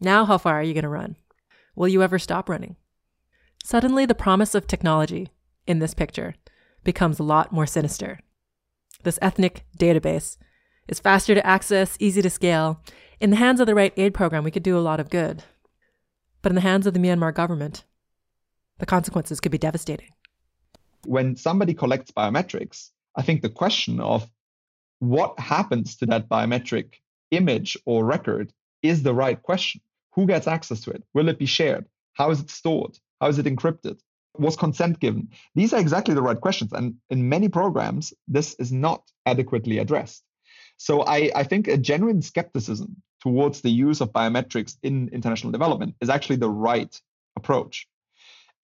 Now, 0.00 0.24
how 0.26 0.38
far 0.38 0.54
are 0.54 0.62
you 0.62 0.74
going 0.74 0.82
to 0.82 0.88
run? 0.88 1.16
Will 1.74 1.88
you 1.88 2.02
ever 2.02 2.18
stop 2.18 2.48
running? 2.48 2.76
Suddenly, 3.64 4.06
the 4.06 4.14
promise 4.14 4.54
of 4.54 4.66
technology 4.66 5.28
in 5.66 5.78
this 5.78 5.94
picture 5.94 6.34
becomes 6.84 7.18
a 7.18 7.24
lot 7.24 7.52
more 7.52 7.66
sinister. 7.66 8.20
This 9.02 9.18
ethnic 9.22 9.64
database 9.78 10.36
is 10.86 11.00
faster 11.00 11.34
to 11.34 11.46
access, 11.46 11.96
easy 11.98 12.22
to 12.22 12.30
scale. 12.30 12.82
In 13.20 13.30
the 13.30 13.36
hands 13.36 13.58
of 13.58 13.66
the 13.66 13.74
right 13.74 13.92
aid 13.96 14.14
program, 14.14 14.44
we 14.44 14.52
could 14.52 14.62
do 14.62 14.78
a 14.78 14.80
lot 14.80 15.00
of 15.00 15.10
good. 15.10 15.42
But 16.40 16.52
in 16.52 16.54
the 16.54 16.60
hands 16.60 16.86
of 16.86 16.94
the 16.94 17.00
Myanmar 17.00 17.34
government, 17.34 17.82
the 18.78 18.86
consequences 18.86 19.40
could 19.40 19.50
be 19.50 19.58
devastating. 19.58 20.10
When 21.04 21.34
somebody 21.34 21.74
collects 21.74 22.12
biometrics, 22.12 22.90
I 23.16 23.22
think 23.22 23.42
the 23.42 23.48
question 23.48 23.98
of 23.98 24.30
what 25.00 25.38
happens 25.40 25.96
to 25.96 26.06
that 26.06 26.28
biometric 26.28 26.94
image 27.32 27.76
or 27.86 28.04
record 28.04 28.52
is 28.82 29.02
the 29.02 29.14
right 29.14 29.42
question. 29.42 29.80
Who 30.14 30.26
gets 30.26 30.46
access 30.46 30.80
to 30.82 30.90
it? 30.90 31.02
Will 31.12 31.28
it 31.28 31.40
be 31.40 31.46
shared? 31.46 31.86
How 32.12 32.30
is 32.30 32.40
it 32.40 32.50
stored? 32.50 32.98
How 33.20 33.28
is 33.28 33.38
it 33.38 33.46
encrypted? 33.46 33.98
Was 34.36 34.56
consent 34.56 35.00
given? 35.00 35.30
These 35.56 35.72
are 35.72 35.80
exactly 35.80 36.14
the 36.14 36.22
right 36.22 36.40
questions. 36.40 36.72
And 36.72 36.94
in 37.10 37.28
many 37.28 37.48
programs, 37.48 38.12
this 38.28 38.54
is 38.54 38.70
not 38.70 39.02
adequately 39.26 39.78
addressed. 39.78 40.22
So 40.76 41.02
I, 41.02 41.32
I 41.34 41.42
think 41.42 41.66
a 41.66 41.76
genuine 41.76 42.22
skepticism 42.22 43.02
towards 43.20 43.60
the 43.62 43.70
use 43.70 44.00
of 44.00 44.12
biometrics 44.12 44.76
in 44.82 45.08
international 45.12 45.52
development 45.52 45.94
is 46.00 46.08
actually 46.08 46.36
the 46.36 46.50
right 46.50 47.00
approach. 47.36 47.86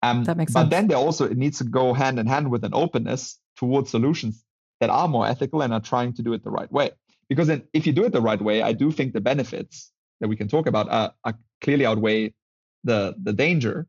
Um, 0.02 0.24
that 0.24 0.36
makes 0.36 0.52
but 0.52 0.62
sense. 0.62 0.70
then 0.70 0.86
there 0.88 0.98
also 0.98 1.24
it 1.24 1.38
needs 1.38 1.58
to 1.58 1.64
go 1.64 1.94
hand 1.94 2.18
in 2.18 2.26
hand 2.26 2.50
with 2.50 2.64
an 2.64 2.74
openness 2.74 3.38
towards 3.56 3.90
solutions 3.90 4.44
that 4.80 4.90
are 4.90 5.08
more 5.08 5.26
ethical 5.26 5.62
and 5.62 5.72
are 5.72 5.80
trying 5.80 6.12
to 6.14 6.22
do 6.22 6.32
it 6.34 6.44
the 6.44 6.50
right 6.50 6.70
way. 6.70 6.90
Because 7.28 7.46
then, 7.48 7.62
if 7.72 7.86
you 7.86 7.92
do 7.92 8.04
it 8.04 8.12
the 8.12 8.20
right 8.20 8.40
way, 8.40 8.60
I 8.60 8.72
do 8.72 8.92
think 8.92 9.14
the 9.14 9.20
benefits 9.20 9.90
that 10.20 10.28
we 10.28 10.36
can 10.36 10.48
talk 10.48 10.66
about 10.66 10.90
are, 10.90 11.14
are 11.24 11.34
clearly 11.62 11.86
outweigh 11.86 12.34
the 12.84 13.14
the 13.22 13.32
danger. 13.32 13.86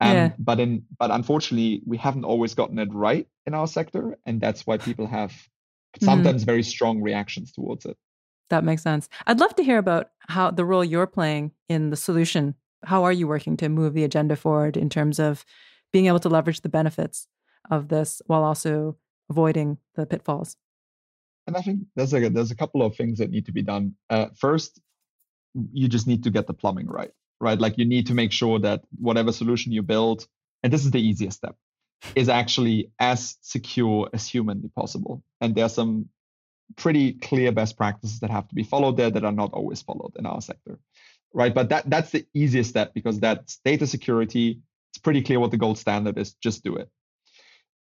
Um, 0.00 0.12
yeah. 0.12 0.32
But 0.38 0.60
in 0.60 0.84
but 0.98 1.10
unfortunately, 1.10 1.82
we 1.86 1.96
haven't 1.96 2.24
always 2.24 2.54
gotten 2.54 2.78
it 2.78 2.92
right 2.92 3.26
in 3.46 3.54
our 3.54 3.66
sector, 3.66 4.18
and 4.26 4.40
that's 4.40 4.66
why 4.66 4.76
people 4.76 5.06
have 5.06 5.30
mm-hmm. 5.30 6.04
sometimes 6.04 6.42
mm-hmm. 6.42 6.50
very 6.50 6.62
strong 6.62 7.00
reactions 7.00 7.52
towards 7.52 7.86
it. 7.86 7.96
That 8.50 8.64
makes 8.64 8.82
sense. 8.82 9.08
I'd 9.26 9.40
love 9.40 9.54
to 9.56 9.64
hear 9.64 9.78
about 9.78 10.10
how 10.28 10.50
the 10.50 10.64
role 10.64 10.84
you're 10.84 11.06
playing 11.06 11.52
in 11.68 11.90
the 11.90 11.96
solution. 11.96 12.54
How 12.84 13.04
are 13.04 13.12
you 13.12 13.26
working 13.26 13.56
to 13.58 13.68
move 13.68 13.94
the 13.94 14.04
agenda 14.04 14.36
forward 14.36 14.76
in 14.76 14.88
terms 14.88 15.18
of 15.18 15.44
being 15.92 16.06
able 16.06 16.20
to 16.20 16.28
leverage 16.28 16.60
the 16.60 16.68
benefits 16.68 17.26
of 17.70 17.88
this 17.88 18.22
while 18.26 18.44
also 18.44 18.96
avoiding 19.28 19.78
the 19.94 20.06
pitfalls? 20.06 20.56
And 21.46 21.56
I 21.56 21.60
think 21.60 21.80
there's 21.94 22.12
a 22.12 22.28
there's 22.28 22.50
a 22.50 22.56
couple 22.56 22.82
of 22.82 22.96
things 22.96 23.18
that 23.18 23.30
need 23.30 23.46
to 23.46 23.52
be 23.52 23.62
done. 23.62 23.94
Uh, 24.10 24.26
first, 24.36 24.80
you 25.72 25.88
just 25.88 26.06
need 26.06 26.24
to 26.24 26.30
get 26.30 26.46
the 26.46 26.54
plumbing 26.54 26.86
right, 26.86 27.12
right? 27.40 27.58
Like 27.58 27.78
you 27.78 27.84
need 27.84 28.06
to 28.08 28.14
make 28.14 28.32
sure 28.32 28.58
that 28.60 28.82
whatever 28.98 29.32
solution 29.32 29.72
you 29.72 29.82
build, 29.82 30.26
and 30.62 30.72
this 30.72 30.84
is 30.84 30.90
the 30.90 31.00
easiest 31.00 31.38
step, 31.38 31.56
is 32.14 32.28
actually 32.28 32.90
as 32.98 33.36
secure 33.42 34.08
as 34.12 34.26
humanly 34.26 34.70
possible. 34.74 35.22
And 35.40 35.54
there's 35.54 35.74
some 35.74 36.08
pretty 36.76 37.12
clear 37.14 37.52
best 37.52 37.76
practices 37.76 38.20
that 38.20 38.30
have 38.30 38.48
to 38.48 38.54
be 38.54 38.64
followed 38.64 38.96
there 38.96 39.10
that 39.10 39.24
are 39.24 39.32
not 39.32 39.52
always 39.52 39.82
followed 39.82 40.12
in 40.18 40.26
our 40.26 40.40
sector, 40.40 40.78
right? 41.32 41.54
But 41.54 41.68
that 41.68 41.88
that's 41.88 42.10
the 42.10 42.26
easiest 42.34 42.70
step 42.70 42.92
because 42.94 43.20
that's 43.20 43.60
data 43.64 43.86
security. 43.86 44.60
It's 44.90 44.98
pretty 44.98 45.22
clear 45.22 45.40
what 45.40 45.50
the 45.50 45.56
gold 45.56 45.78
standard 45.78 46.18
is. 46.18 46.34
Just 46.34 46.64
do 46.64 46.76
it. 46.76 46.90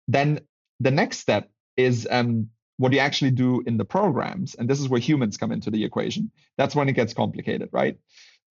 Then 0.09 0.41
the 0.81 0.91
next 0.91 1.19
step 1.19 1.51
is 1.77 2.09
um, 2.11 2.49
what 2.77 2.93
you 2.93 2.99
actually 2.99 3.31
do 3.31 3.63
in 3.67 3.77
the 3.77 3.85
programs. 3.85 4.55
And 4.55 4.69
this 4.69 4.81
is 4.81 4.89
where 4.89 5.01
humans 5.01 5.37
come 5.37 5.53
into 5.53 5.71
the 5.71 5.85
equation. 5.85 6.31
That's 6.59 6.75
when 6.75 6.89
it 6.89 6.95
gets 6.95 7.15
complicated, 7.15 7.69
right? 7.73 7.97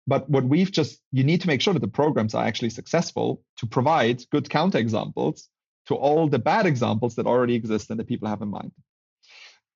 But 0.07 0.29
what 0.31 0.45
we've 0.45 0.71
just, 0.71 1.01
you 1.13 1.25
need 1.25 1.41
to 1.43 1.47
make 1.47 1.61
sure 1.61 1.75
that 1.75 1.81
the 1.81 1.89
programs 1.89 2.35
are 2.35 2.45
actually 2.45 2.71
successful 2.71 3.43
to 3.59 3.67
provide 3.67 4.23
good 4.31 4.49
counterexamples 4.49 5.43
to 5.87 5.95
all 5.95 6.29
the 6.29 6.39
bad 6.39 6.67
examples 6.67 7.17
that 7.17 7.27
already 7.27 7.55
exist 7.55 7.91
and 7.91 7.99
that 7.99 8.07
people 8.07 8.29
have 8.29 8.43
in 8.43 8.49
mind. 8.49 8.73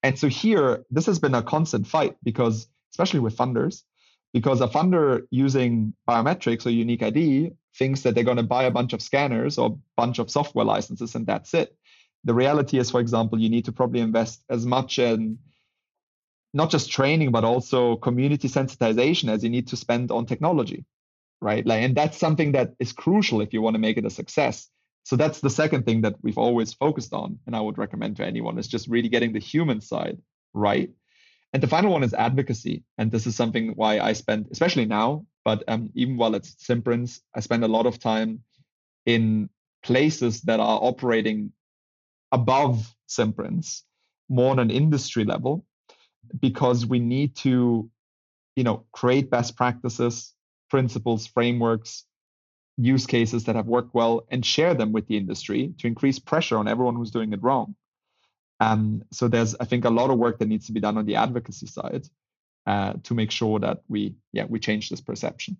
And 0.04 0.16
so 0.16 0.28
here, 0.28 0.84
this 0.90 1.06
has 1.06 1.18
been 1.18 1.34
a 1.34 1.42
constant 1.42 1.88
fight 1.88 2.16
because, 2.22 2.68
especially 2.92 3.20
with 3.20 3.36
funders, 3.36 3.82
because 4.32 4.60
a 4.60 4.68
funder 4.68 5.22
using 5.30 5.94
biometrics 6.08 6.66
or 6.66 6.70
unique 6.70 7.02
ID 7.02 7.50
thinks 7.76 8.02
that 8.02 8.14
they're 8.14 8.22
going 8.22 8.36
to 8.36 8.44
buy 8.44 8.64
a 8.64 8.70
bunch 8.70 8.92
of 8.92 9.02
scanners 9.02 9.58
or 9.58 9.70
a 9.70 9.76
bunch 9.96 10.20
of 10.20 10.30
software 10.30 10.64
licenses 10.64 11.16
and 11.16 11.26
that's 11.26 11.54
it 11.54 11.76
the 12.24 12.34
reality 12.34 12.78
is, 12.78 12.90
for 12.90 13.00
example, 13.00 13.38
you 13.38 13.50
need 13.50 13.66
to 13.66 13.72
probably 13.72 14.00
invest 14.00 14.42
as 14.48 14.64
much 14.64 14.98
in 14.98 15.38
not 16.54 16.70
just 16.70 16.90
training, 16.90 17.30
but 17.30 17.44
also 17.44 17.96
community 17.96 18.48
sensitization 18.48 19.28
as 19.28 19.44
you 19.44 19.50
need 19.50 19.68
to 19.68 19.76
spend 19.76 20.10
on 20.10 20.24
technology, 20.24 20.84
right? 21.40 21.66
Like, 21.66 21.82
and 21.82 21.94
that's 21.94 22.16
something 22.16 22.52
that 22.52 22.74
is 22.78 22.92
crucial 22.92 23.40
if 23.42 23.52
you 23.52 23.60
want 23.60 23.74
to 23.74 23.80
make 23.80 23.98
it 23.98 24.06
a 24.06 24.10
success. 24.10 24.68
So 25.04 25.16
that's 25.16 25.40
the 25.40 25.50
second 25.50 25.84
thing 25.84 26.00
that 26.00 26.16
we've 26.22 26.38
always 26.38 26.72
focused 26.72 27.12
on, 27.12 27.38
and 27.46 27.54
I 27.54 27.60
would 27.60 27.78
recommend 27.78 28.16
to 28.16 28.26
anyone 28.26 28.58
is 28.58 28.66
just 28.66 28.88
really 28.88 29.08
getting 29.08 29.32
the 29.32 29.38
human 29.38 29.80
side 29.80 30.18
right. 30.54 30.90
And 31.52 31.62
the 31.62 31.68
final 31.68 31.92
one 31.92 32.02
is 32.02 32.14
advocacy, 32.14 32.82
and 32.98 33.12
this 33.12 33.26
is 33.26 33.36
something 33.36 33.74
why 33.76 34.00
I 34.00 34.14
spend, 34.14 34.48
especially 34.50 34.86
now, 34.86 35.26
but 35.44 35.62
um, 35.68 35.90
even 35.94 36.16
while 36.16 36.34
it's 36.34 36.56
Simprints, 36.56 37.20
I 37.34 37.40
spend 37.40 37.64
a 37.64 37.68
lot 37.68 37.86
of 37.86 37.98
time 37.98 38.42
in 39.04 39.50
places 39.82 40.40
that 40.42 40.58
are 40.58 40.78
operating 40.82 41.52
above 42.32 42.92
Simprints, 43.06 43.82
more 44.30 44.50
on 44.52 44.58
an 44.58 44.70
industry 44.70 45.24
level, 45.24 45.66
because 46.40 46.86
we 46.86 46.98
need 46.98 47.36
to, 47.36 47.90
you 48.56 48.64
know, 48.64 48.84
create 48.92 49.30
best 49.30 49.54
practices, 49.54 50.32
principles, 50.70 51.26
frameworks, 51.26 52.04
use 52.76 53.06
cases 53.06 53.44
that 53.44 53.56
have 53.56 53.66
worked 53.66 53.94
well, 53.94 54.26
and 54.30 54.44
share 54.44 54.74
them 54.74 54.92
with 54.92 55.06
the 55.06 55.16
industry 55.16 55.72
to 55.78 55.86
increase 55.86 56.18
pressure 56.18 56.58
on 56.58 56.68
everyone 56.68 56.96
who's 56.96 57.10
doing 57.10 57.32
it 57.32 57.42
wrong. 57.42 57.74
Um, 58.60 59.02
so 59.12 59.28
there's, 59.28 59.54
I 59.60 59.64
think, 59.64 59.84
a 59.84 59.90
lot 59.90 60.10
of 60.10 60.18
work 60.18 60.38
that 60.38 60.48
needs 60.48 60.66
to 60.66 60.72
be 60.72 60.80
done 60.80 60.96
on 60.96 61.06
the 61.06 61.16
advocacy 61.16 61.66
side 61.66 62.06
uh, 62.66 62.94
to 63.02 63.14
make 63.14 63.30
sure 63.30 63.58
that 63.60 63.82
we, 63.88 64.14
yeah, 64.32 64.44
we 64.48 64.58
change 64.58 64.88
this 64.88 65.00
perception. 65.00 65.56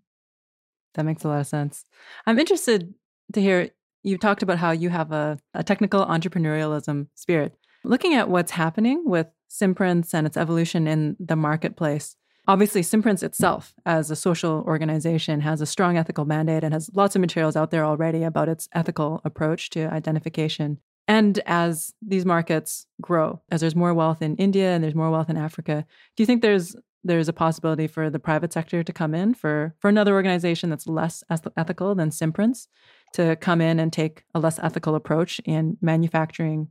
That 0.94 1.04
makes 1.04 1.24
a 1.24 1.28
lot 1.28 1.40
of 1.40 1.46
sense. 1.46 1.84
I'm 2.26 2.38
interested 2.38 2.94
to 3.32 3.40
hear 3.40 3.70
you 4.02 4.18
talked 4.18 4.42
about 4.42 4.58
how 4.58 4.70
you 4.70 4.90
have 4.90 5.12
a, 5.12 5.38
a 5.54 5.64
technical 5.64 6.04
entrepreneurialism 6.06 7.08
spirit. 7.14 7.56
Looking 7.84 8.14
at 8.14 8.28
what's 8.28 8.52
happening 8.52 9.02
with 9.04 9.26
Simprints 9.48 10.14
and 10.14 10.26
its 10.26 10.36
evolution 10.36 10.86
in 10.86 11.16
the 11.18 11.36
marketplace, 11.36 12.16
obviously 12.46 12.82
Simprints 12.82 13.22
itself 13.22 13.74
as 13.86 14.10
a 14.10 14.16
social 14.16 14.62
organization 14.66 15.40
has 15.40 15.60
a 15.60 15.66
strong 15.66 15.96
ethical 15.96 16.24
mandate 16.24 16.64
and 16.64 16.74
has 16.74 16.90
lots 16.94 17.14
of 17.14 17.20
materials 17.20 17.56
out 17.56 17.70
there 17.70 17.84
already 17.84 18.22
about 18.22 18.48
its 18.48 18.68
ethical 18.72 19.20
approach 19.24 19.70
to 19.70 19.92
identification. 19.92 20.78
And 21.06 21.38
as 21.46 21.92
these 22.00 22.24
markets 22.24 22.86
grow, 23.00 23.40
as 23.50 23.60
there's 23.60 23.76
more 23.76 23.92
wealth 23.92 24.22
in 24.22 24.36
India 24.36 24.70
and 24.70 24.82
there's 24.82 24.94
more 24.94 25.10
wealth 25.10 25.28
in 25.28 25.36
Africa, 25.36 25.86
do 26.16 26.22
you 26.22 26.26
think 26.26 26.42
there's 26.42 26.74
there's 27.06 27.28
a 27.28 27.34
possibility 27.34 27.86
for 27.86 28.08
the 28.08 28.18
private 28.18 28.50
sector 28.50 28.82
to 28.82 28.92
come 28.92 29.14
in 29.14 29.34
for 29.34 29.74
for 29.78 29.90
another 29.90 30.14
organization 30.14 30.70
that's 30.70 30.86
less 30.86 31.22
ethical 31.30 31.94
than 31.94 32.10
Simprints 32.10 32.66
to 33.12 33.36
come 33.36 33.60
in 33.60 33.78
and 33.78 33.92
take 33.92 34.24
a 34.34 34.40
less 34.40 34.58
ethical 34.58 34.94
approach 34.94 35.38
in 35.44 35.76
manufacturing 35.82 36.68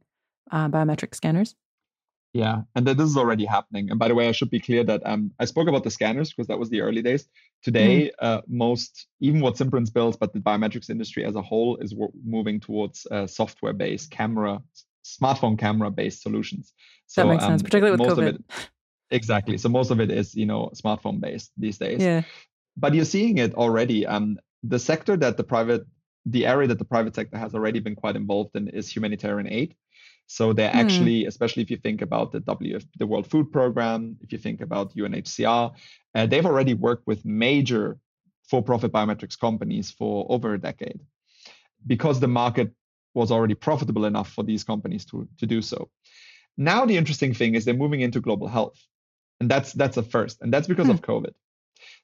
uh, 0.51 0.67
biometric 0.67 1.13
scanners? 1.13 1.55
Yeah, 2.33 2.61
and 2.75 2.87
that 2.87 2.97
this 2.97 3.09
is 3.09 3.17
already 3.17 3.45
happening. 3.45 3.91
And 3.91 3.99
by 3.99 4.07
the 4.07 4.15
way, 4.15 4.27
I 4.27 4.31
should 4.31 4.49
be 4.49 4.59
clear 4.59 4.83
that 4.85 5.01
um, 5.05 5.31
I 5.39 5.45
spoke 5.45 5.67
about 5.67 5.83
the 5.83 5.91
scanners 5.91 6.31
because 6.31 6.47
that 6.47 6.57
was 6.57 6.69
the 6.69 6.81
early 6.81 7.03
days. 7.03 7.27
Today, 7.61 8.07
mm. 8.07 8.11
uh, 8.19 8.41
most, 8.47 9.07
even 9.19 9.39
what 9.39 9.55
Simprints 9.55 9.93
builds, 9.93 10.17
but 10.17 10.33
the 10.33 10.39
biometrics 10.39 10.89
industry 10.89 11.25
as 11.25 11.35
a 11.35 11.43
whole 11.43 11.77
is 11.77 11.91
w- 11.91 12.11
moving 12.25 12.59
towards 12.59 13.05
uh, 13.11 13.27
software-based 13.27 14.09
camera, 14.09 14.61
smartphone 15.05 15.59
camera-based 15.59 16.23
solutions. 16.23 16.73
So, 17.05 17.21
that 17.21 17.27
makes 17.27 17.43
um, 17.43 17.51
sense, 17.51 17.61
particularly 17.61 17.99
with 17.99 18.07
most 18.07 18.17
COVID. 18.17 18.35
It, 18.35 18.69
exactly. 19.11 19.59
So 19.59 19.69
most 19.69 19.91
of 19.91 19.99
it 19.99 20.09
is, 20.09 20.33
you 20.33 20.47
know, 20.47 20.71
smartphone-based 20.73 21.51
these 21.55 21.77
days. 21.77 22.01
Yeah. 22.01 22.23
But 22.75 22.95
you're 22.95 23.05
seeing 23.05 23.37
it 23.37 23.53
already. 23.53 24.07
Um, 24.07 24.39
the 24.63 24.79
sector 24.79 25.15
that 25.17 25.37
the 25.37 25.43
private 25.43 25.85
the 26.25 26.45
area 26.45 26.67
that 26.67 26.79
the 26.79 26.85
private 26.85 27.15
sector 27.15 27.37
has 27.37 27.53
already 27.53 27.79
been 27.79 27.95
quite 27.95 28.15
involved 28.15 28.55
in 28.55 28.69
is 28.69 28.89
humanitarian 28.89 29.51
aid. 29.51 29.75
So 30.33 30.51
they're 30.51 30.71
mm. 30.71 30.83
actually, 30.83 31.25
especially 31.27 31.61
if 31.61 31.69
you 31.69 31.77
think 31.77 32.01
about 32.01 32.31
the 32.31 32.39
WF, 32.39 32.83
the 32.97 33.05
World 33.05 33.27
Food 33.29 33.51
Program, 33.51 34.17
if 34.19 34.31
you 34.31 34.39
think 34.39 34.61
about 34.61 34.95
UNHCR, 34.95 35.71
uh, 36.15 36.25
they've 36.25 36.45
already 36.51 36.73
worked 36.73 37.05
with 37.05 37.23
major 37.23 37.99
for-profit 38.49 38.91
biometrics 38.91 39.37
companies 39.39 39.91
for 39.91 40.25
over 40.29 40.55
a 40.55 40.59
decade, 40.59 41.01
because 41.85 42.19
the 42.19 42.27
market 42.27 42.71
was 43.13 43.29
already 43.31 43.53
profitable 43.53 44.05
enough 44.05 44.29
for 44.33 44.43
these 44.43 44.63
companies 44.63 45.05
to 45.05 45.27
to 45.37 45.45
do 45.45 45.61
so. 45.61 45.91
Now 46.57 46.83
the 46.87 46.97
interesting 46.97 47.35
thing 47.35 47.53
is 47.53 47.63
they're 47.63 47.83
moving 47.85 48.01
into 48.01 48.19
global 48.19 48.47
health, 48.47 48.79
and 49.39 49.47
that's 49.51 49.71
that's 49.73 49.97
a 49.97 50.03
first, 50.15 50.41
and 50.41 50.51
that's 50.51 50.67
because 50.67 50.87
hmm. 50.87 50.97
of 50.97 51.01
COVID. 51.01 51.33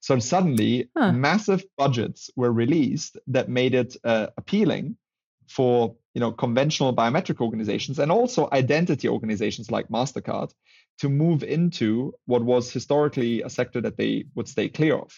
So 0.02 0.20
suddenly, 0.20 0.88
huh. 0.96 1.14
massive 1.14 1.64
budgets 1.82 2.30
were 2.36 2.54
released 2.54 3.18
that 3.36 3.50
made 3.50 3.74
it 3.74 3.98
uh, 4.04 4.28
appealing 4.38 4.98
for 5.50 5.96
you 6.14 6.22
know 6.22 6.32
conventional 6.32 6.96
biometric 6.96 7.42
organizations 7.42 8.00
and 8.00 8.12
also 8.12 8.48
identity 8.52 9.08
organizations 9.10 9.72
like 9.72 9.90
Mastercard 9.90 10.52
to 11.00 11.10
move 11.10 11.44
into 11.44 12.14
what 12.26 12.44
was 12.44 12.72
historically 12.72 13.42
a 13.42 13.50
sector 13.50 13.82
that 13.82 13.98
they 13.98 14.26
would 14.36 14.48
stay 14.48 14.70
clear 14.70 14.96
of. 14.98 15.12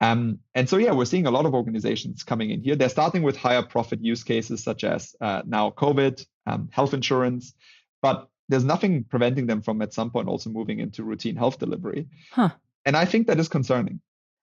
Um, 0.00 0.38
and 0.54 0.68
so, 0.68 0.76
yeah, 0.76 0.92
we're 0.92 1.06
seeing 1.06 1.26
a 1.26 1.30
lot 1.30 1.44
of 1.44 1.54
organizations 1.54 2.22
coming 2.22 2.50
in 2.50 2.62
here. 2.62 2.76
They're 2.76 2.88
starting 2.88 3.22
with 3.22 3.36
higher 3.36 3.62
profit 3.62 4.00
use 4.00 4.22
cases 4.22 4.62
such 4.62 4.84
as 4.84 5.16
uh, 5.20 5.42
now 5.44 5.70
COVID, 5.70 6.24
um, 6.46 6.68
health 6.70 6.94
insurance, 6.94 7.52
but 8.00 8.28
there's 8.48 8.64
nothing 8.64 9.04
preventing 9.04 9.46
them 9.46 9.60
from 9.60 9.82
at 9.82 9.92
some 9.92 10.10
point 10.10 10.28
also 10.28 10.50
moving 10.50 10.78
into 10.78 11.02
routine 11.02 11.36
health 11.36 11.58
delivery. 11.58 12.06
Huh. 12.30 12.50
And 12.84 12.96
I 12.96 13.04
think 13.04 13.26
that 13.26 13.40
is 13.40 13.48
concerning. 13.48 14.00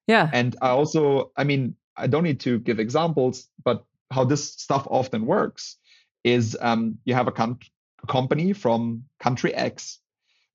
Yeah. 0.08 0.30
And 0.32 0.56
I 0.62 0.70
also, 0.70 1.32
I 1.36 1.46
mean, 1.46 1.76
I 1.98 2.08
don't 2.08 2.24
need 2.24 2.42
to 2.42 2.60
give 2.60 2.80
examples, 2.80 3.48
but 3.64 3.86
how 4.12 4.24
this 4.24 4.54
stuff 4.54 4.88
often 4.90 5.26
works 5.26 5.78
is 6.24 6.58
um, 6.62 6.98
you 7.06 7.14
have 7.14 7.28
a, 7.28 7.32
com- 7.32 7.60
a 8.04 8.08
company 8.08 8.54
from 8.54 9.04
country 9.20 9.54
X, 9.54 10.00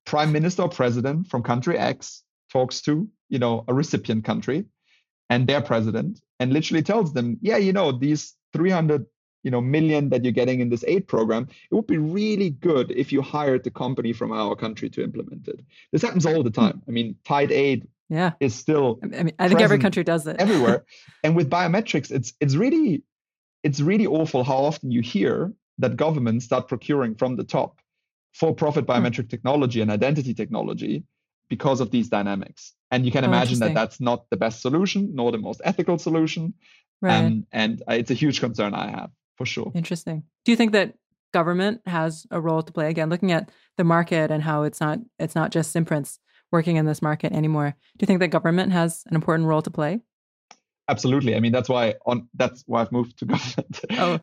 prime 0.05 0.31
minister 0.31 0.63
or 0.63 0.69
president 0.69 1.27
from 1.27 1.43
country 1.43 1.77
X 1.77 2.23
talks 2.51 2.81
to, 2.81 3.07
you 3.29 3.39
know, 3.39 3.63
a 3.67 3.73
recipient 3.73 4.25
country 4.25 4.65
and 5.29 5.47
their 5.47 5.61
president 5.61 6.19
and 6.39 6.51
literally 6.51 6.83
tells 6.83 7.13
them, 7.13 7.37
yeah, 7.41 7.57
you 7.57 7.71
know, 7.71 7.91
these 7.91 8.35
300 8.53 9.05
you 9.43 9.51
know 9.51 9.61
million 9.61 10.09
that 10.09 10.23
you're 10.23 10.31
getting 10.31 10.59
in 10.59 10.69
this 10.69 10.83
aid 10.87 11.07
program 11.07 11.47
it 11.49 11.73
would 11.73 11.87
be 11.87 11.97
really 11.97 12.51
good 12.51 12.91
if 12.91 13.11
you 13.11 13.21
hired 13.21 13.63
the 13.63 13.71
company 13.71 14.13
from 14.13 14.31
our 14.31 14.55
country 14.55 14.89
to 14.89 15.03
implement 15.03 15.47
it. 15.47 15.61
This 15.91 16.01
happens 16.01 16.25
all 16.25 16.43
the 16.43 16.51
time. 16.51 16.81
I 16.87 16.91
mean 16.91 17.15
tied 17.25 17.51
aid 17.51 17.87
yeah. 18.09 18.33
is 18.39 18.53
still 18.53 18.99
i 19.01 19.23
mean 19.23 19.33
i 19.39 19.47
think 19.47 19.61
every 19.61 19.79
country 19.79 20.03
does 20.03 20.27
it. 20.27 20.35
everywhere. 20.39 20.85
And 21.23 21.35
with 21.35 21.49
biometrics 21.49 22.11
it's 22.11 22.33
it's 22.39 22.55
really 22.55 23.03
it's 23.63 23.79
really 23.79 24.07
awful 24.07 24.43
how 24.43 24.57
often 24.57 24.91
you 24.91 25.01
hear 25.01 25.53
that 25.77 25.97
governments 25.97 26.45
start 26.45 26.67
procuring 26.67 27.15
from 27.15 27.35
the 27.35 27.43
top 27.43 27.79
for 28.33 28.53
profit 28.53 28.85
hmm. 28.85 28.91
biometric 28.91 29.23
hmm. 29.23 29.27
technology 29.27 29.81
and 29.81 29.91
identity 29.91 30.33
technology 30.33 31.03
because 31.49 31.81
of 31.81 31.91
these 31.91 32.07
dynamics 32.07 32.73
and 32.91 33.05
you 33.05 33.11
can 33.11 33.25
oh, 33.25 33.27
imagine 33.27 33.59
that 33.59 33.73
that's 33.73 33.99
not 33.99 34.29
the 34.29 34.37
best 34.37 34.61
solution 34.61 35.09
nor 35.13 35.31
the 35.31 35.37
most 35.37 35.61
ethical 35.65 35.97
solution 35.97 36.53
Right. 37.01 37.43
And 37.51 37.81
it's 37.87 38.11
a 38.11 38.15
huge 38.15 38.39
concern 38.39 38.73
I 38.73 38.89
have 38.89 39.09
for 39.35 39.45
sure. 39.45 39.71
Interesting. 39.73 40.23
Do 40.45 40.51
you 40.51 40.55
think 40.55 40.71
that 40.73 40.93
government 41.33 41.81
has 41.87 42.27
a 42.29 42.39
role 42.39 42.61
to 42.61 42.71
play? 42.71 42.89
Again, 42.89 43.09
looking 43.09 43.31
at 43.31 43.49
the 43.77 43.83
market 43.83 44.29
and 44.29 44.43
how 44.43 44.63
it's 44.63 44.79
not 44.79 44.99
it's 45.17 45.35
not 45.35 45.51
just 45.51 45.75
Simprints 45.75 46.19
working 46.51 46.75
in 46.75 46.85
this 46.85 47.01
market 47.01 47.33
anymore. 47.33 47.75
Do 47.97 48.03
you 48.03 48.07
think 48.07 48.19
that 48.19 48.27
government 48.27 48.71
has 48.71 49.03
an 49.07 49.15
important 49.15 49.47
role 49.47 49.61
to 49.63 49.71
play? 49.71 50.01
Absolutely. 50.91 51.35
I 51.35 51.39
mean, 51.39 51.53
that's 51.53 51.69
why 51.69 51.95
on 52.05 52.27
that's 52.33 52.63
why 52.67 52.81
I've 52.81 52.91
moved 52.91 53.17
to 53.19 53.25
government. 53.33 53.79
oh, 53.91 54.19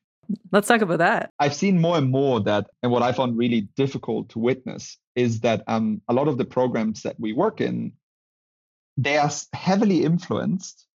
let's 0.52 0.68
talk 0.68 0.82
about 0.82 0.98
that. 0.98 1.30
I've 1.40 1.54
seen 1.54 1.80
more 1.80 1.96
and 1.96 2.10
more 2.10 2.40
that, 2.40 2.66
and 2.82 2.92
what 2.92 3.02
I 3.02 3.12
found 3.12 3.38
really 3.38 3.62
difficult 3.74 4.28
to 4.30 4.38
witness 4.38 4.98
is 5.16 5.40
that 5.40 5.64
um, 5.66 6.02
a 6.08 6.12
lot 6.12 6.28
of 6.28 6.36
the 6.36 6.44
programs 6.44 7.02
that 7.02 7.18
we 7.18 7.32
work 7.32 7.62
in, 7.62 7.92
they 8.98 9.16
are 9.16 9.30
heavily 9.54 10.04
influenced 10.04 10.86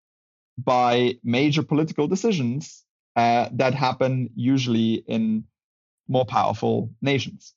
by 0.58 1.14
major 1.24 1.62
political 1.62 2.06
decisions 2.06 2.84
uh, 3.16 3.48
that 3.52 3.72
happen 3.72 4.28
usually 4.36 5.02
in 5.06 5.44
more 6.06 6.26
powerful 6.26 6.90
nations. 7.00 7.54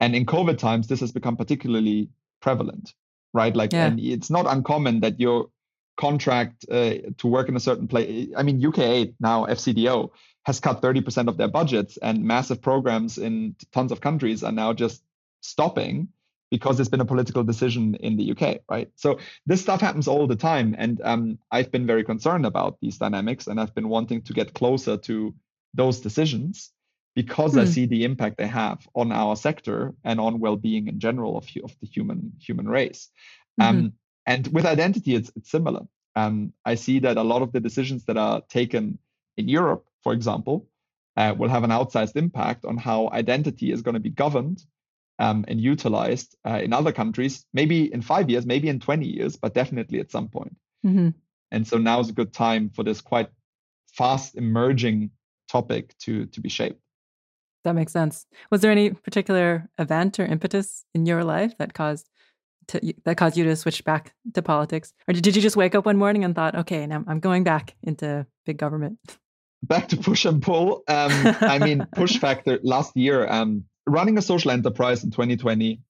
And 0.00 0.16
in 0.16 0.24
COVID 0.24 0.56
times, 0.56 0.86
this 0.86 1.00
has 1.00 1.12
become 1.12 1.36
particularly 1.36 2.08
prevalent, 2.40 2.94
right? 3.34 3.54
Like, 3.54 3.72
yeah. 3.72 3.86
and 3.86 4.00
it's 4.00 4.30
not 4.30 4.46
uncommon 4.46 5.00
that 5.00 5.20
your 5.20 5.48
contract 5.96 6.64
uh, 6.70 6.94
to 7.18 7.26
work 7.26 7.48
in 7.48 7.56
a 7.56 7.60
certain 7.60 7.88
place. 7.88 8.30
I 8.36 8.42
mean, 8.42 8.64
UK 8.64 8.78
Aid 8.78 9.14
now, 9.20 9.46
FCDO, 9.46 10.10
has 10.44 10.60
cut 10.60 10.82
30% 10.82 11.28
of 11.28 11.36
their 11.36 11.48
budgets, 11.48 11.96
and 11.96 12.24
massive 12.24 12.60
programs 12.60 13.18
in 13.18 13.56
tons 13.72 13.92
of 13.92 14.00
countries 14.00 14.42
are 14.42 14.52
now 14.52 14.72
just 14.72 15.02
stopping 15.40 16.08
because 16.50 16.76
there's 16.76 16.88
been 16.88 17.00
a 17.00 17.04
political 17.04 17.42
decision 17.42 17.94
in 17.96 18.16
the 18.16 18.30
UK, 18.30 18.60
right? 18.68 18.90
So 18.96 19.18
this 19.46 19.60
stuff 19.60 19.80
happens 19.80 20.06
all 20.06 20.26
the 20.26 20.36
time, 20.36 20.74
and 20.78 21.00
um, 21.02 21.38
I've 21.50 21.72
been 21.72 21.86
very 21.86 22.04
concerned 22.04 22.46
about 22.46 22.78
these 22.80 22.98
dynamics, 22.98 23.46
and 23.46 23.58
I've 23.58 23.74
been 23.74 23.88
wanting 23.88 24.22
to 24.22 24.32
get 24.32 24.54
closer 24.54 24.96
to 24.98 25.34
those 25.72 26.00
decisions 26.00 26.70
because 27.14 27.54
hmm. 27.54 27.60
I 27.60 27.64
see 27.64 27.86
the 27.86 28.04
impact 28.04 28.36
they 28.36 28.46
have 28.46 28.86
on 28.94 29.12
our 29.12 29.36
sector 29.36 29.94
and 30.04 30.20
on 30.20 30.40
well-being 30.40 30.88
in 30.88 31.00
general 31.00 31.38
of, 31.38 31.48
of 31.62 31.74
the 31.80 31.86
human 31.86 32.32
human 32.40 32.68
race. 32.68 33.08
Mm-hmm. 33.60 33.76
Um, 33.78 33.92
and 34.26 34.46
with 34.48 34.66
identity, 34.66 35.14
it's, 35.14 35.30
it's 35.36 35.50
similar. 35.50 35.82
Um, 36.16 36.52
I 36.64 36.76
see 36.76 37.00
that 37.00 37.16
a 37.16 37.22
lot 37.22 37.42
of 37.42 37.52
the 37.52 37.60
decisions 37.60 38.04
that 38.04 38.16
are 38.16 38.40
taken 38.42 38.98
in 39.36 39.48
Europe, 39.48 39.86
for 40.02 40.12
example, 40.12 40.68
uh, 41.16 41.34
will 41.36 41.48
have 41.48 41.64
an 41.64 41.70
outsized 41.70 42.16
impact 42.16 42.64
on 42.64 42.76
how 42.76 43.08
identity 43.10 43.72
is 43.72 43.82
going 43.82 43.94
to 43.94 44.00
be 44.00 44.10
governed 44.10 44.64
um, 45.18 45.44
and 45.48 45.60
utilized 45.60 46.36
uh, 46.46 46.60
in 46.62 46.72
other 46.72 46.92
countries, 46.92 47.44
maybe 47.52 47.92
in 47.92 48.02
five 48.02 48.30
years, 48.30 48.46
maybe 48.46 48.68
in 48.68 48.80
20 48.80 49.06
years, 49.06 49.36
but 49.36 49.54
definitely 49.54 50.00
at 50.00 50.10
some 50.10 50.28
point. 50.28 50.56
Mm-hmm. 50.84 51.10
And 51.50 51.66
so 51.66 51.78
now 51.78 52.00
is 52.00 52.08
a 52.08 52.12
good 52.12 52.32
time 52.32 52.70
for 52.74 52.82
this 52.82 53.00
quite 53.00 53.28
fast 53.92 54.34
emerging 54.34 55.10
topic 55.48 55.96
to 55.98 56.26
to 56.26 56.40
be 56.40 56.48
shaped. 56.48 56.80
That 57.62 57.74
makes 57.74 57.92
sense. 57.92 58.26
Was 58.50 58.60
there 58.60 58.70
any 58.70 58.90
particular 58.90 59.70
event 59.78 60.20
or 60.20 60.26
impetus 60.26 60.84
in 60.94 61.06
your 61.06 61.24
life 61.24 61.56
that 61.58 61.72
caused 61.72 62.10
to, 62.68 62.94
that 63.04 63.16
caused 63.16 63.36
you 63.36 63.44
to 63.44 63.56
switch 63.56 63.84
back 63.84 64.14
to 64.34 64.42
politics, 64.42 64.92
or 65.08 65.14
did 65.14 65.34
you 65.34 65.42
just 65.42 65.56
wake 65.56 65.74
up 65.74 65.86
one 65.86 65.96
morning 65.96 66.24
and 66.24 66.34
thought, 66.34 66.54
okay, 66.54 66.86
now 66.86 67.04
I'm 67.06 67.20
going 67.20 67.44
back 67.44 67.76
into 67.82 68.26
big 68.46 68.58
government? 68.58 68.98
Back 69.62 69.88
to 69.88 69.96
push 69.96 70.24
and 70.24 70.42
pull. 70.42 70.82
Um, 70.88 71.12
I 71.40 71.58
mean, 71.58 71.86
push 71.94 72.18
factor. 72.18 72.58
Last 72.62 72.96
year, 72.96 73.26
um, 73.26 73.64
running 73.86 74.18
a 74.18 74.22
social 74.22 74.50
enterprise 74.50 75.04
in 75.04 75.10
2020 75.10 75.80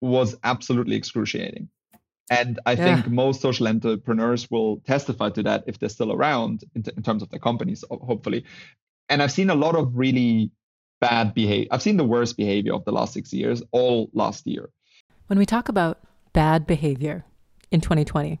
was 0.00 0.36
absolutely 0.42 0.96
excruciating. 0.96 1.68
And 2.30 2.60
I 2.64 2.72
yeah. 2.72 3.02
think 3.02 3.08
most 3.08 3.40
social 3.40 3.66
entrepreneurs 3.66 4.48
will 4.50 4.78
testify 4.86 5.30
to 5.30 5.42
that 5.42 5.64
if 5.66 5.78
they're 5.78 5.88
still 5.88 6.12
around 6.12 6.62
in, 6.74 6.84
t- 6.84 6.92
in, 6.96 7.02
terms 7.02 7.22
of 7.22 7.30
their 7.30 7.40
companies, 7.40 7.84
hopefully. 7.90 8.44
And 9.08 9.20
I've 9.20 9.32
seen 9.32 9.50
a 9.50 9.54
lot 9.56 9.74
of 9.74 9.90
really 9.96 10.52
bad 11.00 11.34
behavior. 11.34 11.66
I've 11.72 11.82
seen 11.82 11.96
the 11.96 12.04
worst 12.04 12.36
behavior 12.36 12.72
of 12.72 12.84
the 12.84 12.92
last 12.92 13.14
six 13.14 13.32
years, 13.32 13.62
all 13.72 14.10
last 14.12 14.46
year. 14.46 14.70
When 15.30 15.38
we 15.38 15.46
talk 15.46 15.68
about 15.68 16.00
bad 16.32 16.66
behavior 16.66 17.24
in 17.70 17.80
2020, 17.80 18.40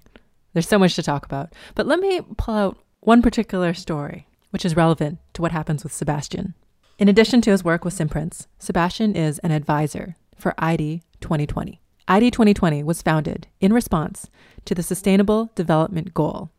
there's 0.52 0.66
so 0.66 0.76
much 0.76 0.96
to 0.96 1.04
talk 1.04 1.24
about. 1.24 1.52
But 1.76 1.86
let 1.86 2.00
me 2.00 2.20
pull 2.36 2.56
out 2.56 2.78
one 2.98 3.22
particular 3.22 3.74
story, 3.74 4.26
which 4.50 4.64
is 4.64 4.74
relevant 4.74 5.20
to 5.34 5.42
what 5.42 5.52
happens 5.52 5.84
with 5.84 5.92
Sebastian. 5.92 6.54
In 6.98 7.06
addition 7.08 7.40
to 7.42 7.52
his 7.52 7.62
work 7.62 7.84
with 7.84 7.94
Simprints, 7.94 8.48
Sebastian 8.58 9.14
is 9.14 9.38
an 9.38 9.52
advisor 9.52 10.16
for 10.34 10.52
ID 10.58 11.02
2020. 11.20 11.80
ID 12.08 12.28
2020 12.32 12.82
was 12.82 13.02
founded 13.02 13.46
in 13.60 13.72
response 13.72 14.28
to 14.64 14.74
the 14.74 14.82
Sustainable 14.82 15.52
Development 15.54 16.12
Goal 16.12 16.50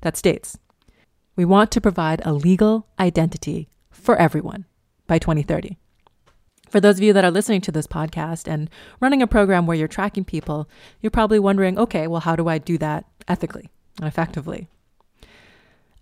that 0.00 0.16
states 0.16 0.56
we 1.36 1.44
want 1.44 1.70
to 1.72 1.80
provide 1.82 2.22
a 2.24 2.32
legal 2.32 2.86
identity 2.98 3.68
for 3.90 4.16
everyone 4.16 4.64
by 5.06 5.18
2030. 5.18 5.76
For 6.74 6.80
those 6.80 6.96
of 6.96 7.04
you 7.04 7.12
that 7.12 7.24
are 7.24 7.30
listening 7.30 7.60
to 7.60 7.70
this 7.70 7.86
podcast 7.86 8.52
and 8.52 8.68
running 8.98 9.22
a 9.22 9.28
program 9.28 9.64
where 9.64 9.76
you're 9.76 9.86
tracking 9.86 10.24
people, 10.24 10.68
you're 11.00 11.08
probably 11.08 11.38
wondering 11.38 11.78
okay, 11.78 12.08
well, 12.08 12.22
how 12.22 12.34
do 12.34 12.48
I 12.48 12.58
do 12.58 12.76
that 12.78 13.04
ethically 13.28 13.70
and 14.00 14.08
effectively? 14.08 14.66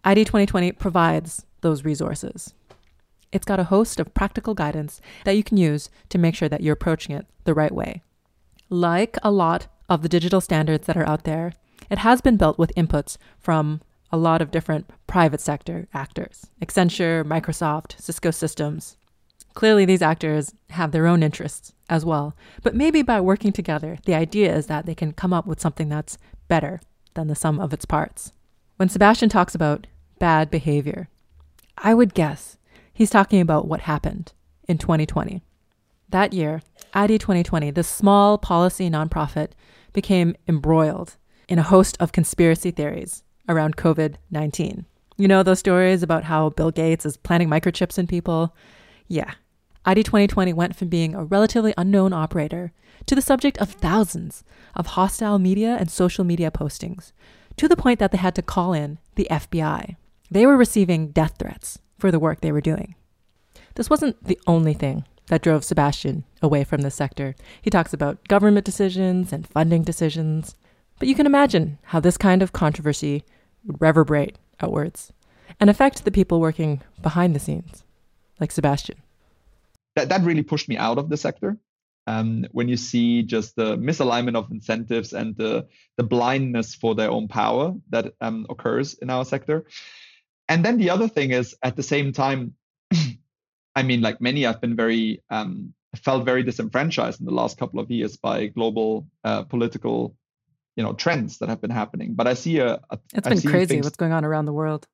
ID 0.02 0.24
2020 0.24 0.72
provides 0.72 1.44
those 1.60 1.84
resources. 1.84 2.54
It's 3.32 3.44
got 3.44 3.60
a 3.60 3.64
host 3.64 4.00
of 4.00 4.14
practical 4.14 4.54
guidance 4.54 5.02
that 5.26 5.36
you 5.36 5.44
can 5.44 5.58
use 5.58 5.90
to 6.08 6.16
make 6.16 6.34
sure 6.34 6.48
that 6.48 6.62
you're 6.62 6.72
approaching 6.72 7.14
it 7.14 7.26
the 7.44 7.52
right 7.52 7.74
way. 7.74 8.00
Like 8.70 9.18
a 9.22 9.30
lot 9.30 9.66
of 9.90 10.00
the 10.00 10.08
digital 10.08 10.40
standards 10.40 10.86
that 10.86 10.96
are 10.96 11.06
out 11.06 11.24
there, 11.24 11.52
it 11.90 11.98
has 11.98 12.22
been 12.22 12.38
built 12.38 12.58
with 12.58 12.74
inputs 12.78 13.18
from 13.38 13.82
a 14.10 14.16
lot 14.16 14.40
of 14.40 14.50
different 14.50 14.88
private 15.06 15.42
sector 15.42 15.86
actors 15.92 16.46
Accenture, 16.62 17.24
Microsoft, 17.24 18.00
Cisco 18.00 18.30
Systems. 18.30 18.96
Clearly, 19.54 19.84
these 19.84 20.02
actors 20.02 20.54
have 20.70 20.92
their 20.92 21.06
own 21.06 21.22
interests 21.22 21.74
as 21.88 22.04
well, 22.04 22.34
but 22.62 22.74
maybe 22.74 23.02
by 23.02 23.20
working 23.20 23.52
together, 23.52 23.98
the 24.06 24.14
idea 24.14 24.54
is 24.54 24.66
that 24.66 24.86
they 24.86 24.94
can 24.94 25.12
come 25.12 25.32
up 25.32 25.46
with 25.46 25.60
something 25.60 25.88
that's 25.88 26.18
better 26.48 26.80
than 27.14 27.28
the 27.28 27.34
sum 27.34 27.60
of 27.60 27.72
its 27.72 27.84
parts. 27.84 28.32
When 28.76 28.88
Sebastian 28.88 29.28
talks 29.28 29.54
about 29.54 29.86
bad 30.18 30.50
behavior, 30.50 31.08
I 31.76 31.94
would 31.94 32.14
guess 32.14 32.56
He's 32.92 33.10
talking 33.10 33.40
about 33.40 33.66
what 33.66 33.80
happened 33.80 34.32
in 34.68 34.78
2020. 34.78 35.42
That 36.10 36.32
year, 36.32 36.62
ID 36.92 37.18
2020, 37.18 37.70
this 37.70 37.88
small 37.88 38.36
policy 38.36 38.90
nonprofit, 38.90 39.52
became 39.92 40.36
embroiled 40.46 41.16
in 41.48 41.58
a 41.58 41.62
host 41.62 41.96
of 42.00 42.12
conspiracy 42.12 42.70
theories 42.70 43.22
around 43.48 43.76
COVID 43.76 44.16
19. 44.30 44.84
You 45.16 45.28
know 45.28 45.42
those 45.42 45.58
stories 45.58 46.02
about 46.02 46.24
how 46.24 46.50
Bill 46.50 46.70
Gates 46.70 47.06
is 47.06 47.16
planting 47.16 47.48
microchips 47.48 47.98
in 47.98 48.06
people? 48.06 48.54
Yeah. 49.08 49.32
ID 49.84 50.04
2020 50.04 50.52
went 50.52 50.76
from 50.76 50.88
being 50.88 51.14
a 51.14 51.24
relatively 51.24 51.74
unknown 51.76 52.12
operator 52.12 52.72
to 53.06 53.14
the 53.14 53.22
subject 53.22 53.58
of 53.58 53.70
thousands 53.70 54.44
of 54.76 54.86
hostile 54.86 55.38
media 55.38 55.76
and 55.78 55.90
social 55.90 56.24
media 56.24 56.50
postings, 56.50 57.12
to 57.56 57.66
the 57.66 57.76
point 57.76 57.98
that 57.98 58.12
they 58.12 58.18
had 58.18 58.34
to 58.36 58.42
call 58.42 58.72
in 58.72 58.98
the 59.16 59.26
FBI. 59.30 59.96
They 60.30 60.46
were 60.46 60.56
receiving 60.56 61.08
death 61.08 61.34
threats 61.38 61.80
for 61.98 62.10
the 62.10 62.20
work 62.20 62.40
they 62.40 62.52
were 62.52 62.60
doing. 62.60 62.94
This 63.74 63.90
wasn't 63.90 64.22
the 64.24 64.38
only 64.46 64.74
thing 64.74 65.04
that 65.26 65.42
drove 65.42 65.64
Sebastian 65.64 66.24
away 66.40 66.62
from 66.62 66.82
this 66.82 66.94
sector. 66.94 67.34
He 67.60 67.70
talks 67.70 67.92
about 67.92 68.26
government 68.28 68.64
decisions 68.64 69.32
and 69.32 69.46
funding 69.46 69.82
decisions, 69.82 70.56
but 70.98 71.08
you 71.08 71.14
can 71.14 71.26
imagine 71.26 71.78
how 71.84 72.00
this 72.00 72.16
kind 72.16 72.40
of 72.40 72.52
controversy 72.52 73.24
would 73.64 73.80
reverberate 73.80 74.38
outwards 74.60 75.12
and 75.58 75.68
affect 75.68 76.04
the 76.04 76.10
people 76.10 76.40
working 76.40 76.82
behind 77.02 77.34
the 77.34 77.40
scenes, 77.40 77.82
like 78.38 78.52
Sebastian. 78.52 79.01
That 79.96 80.08
that 80.08 80.22
really 80.22 80.42
pushed 80.42 80.68
me 80.68 80.76
out 80.76 80.98
of 80.98 81.08
the 81.08 81.16
sector. 81.16 81.58
Um, 82.06 82.46
when 82.50 82.68
you 82.68 82.76
see 82.76 83.22
just 83.22 83.54
the 83.54 83.76
misalignment 83.76 84.34
of 84.34 84.50
incentives 84.50 85.12
and 85.12 85.36
the 85.36 85.68
the 85.96 86.02
blindness 86.02 86.74
for 86.74 86.96
their 86.96 87.10
own 87.10 87.28
power 87.28 87.74
that 87.90 88.14
um, 88.20 88.46
occurs 88.50 88.94
in 88.94 89.08
our 89.08 89.24
sector. 89.24 89.66
And 90.48 90.64
then 90.64 90.78
the 90.78 90.90
other 90.90 91.08
thing 91.08 91.30
is 91.30 91.54
at 91.62 91.76
the 91.76 91.82
same 91.82 92.12
time, 92.12 92.54
I 93.76 93.84
mean, 93.84 94.00
like 94.00 94.20
many, 94.20 94.44
I've 94.46 94.60
been 94.60 94.74
very 94.74 95.22
um, 95.30 95.74
felt 95.96 96.24
very 96.24 96.42
disenfranchised 96.42 97.20
in 97.20 97.26
the 97.26 97.32
last 97.32 97.58
couple 97.58 97.78
of 97.78 97.90
years 97.90 98.16
by 98.16 98.46
global 98.46 99.06
uh, 99.24 99.42
political, 99.44 100.16
you 100.76 100.82
know, 100.82 100.94
trends 100.94 101.38
that 101.38 101.48
have 101.48 101.60
been 101.60 101.70
happening. 101.70 102.14
But 102.14 102.26
I 102.26 102.34
see 102.34 102.58
a, 102.58 102.80
a 102.90 102.98
it's 103.14 103.28
been 103.28 103.40
crazy 103.42 103.66
things, 103.66 103.86
what's 103.86 103.96
going 103.96 104.12
on 104.12 104.24
around 104.24 104.46
the 104.46 104.52
world. 104.52 104.86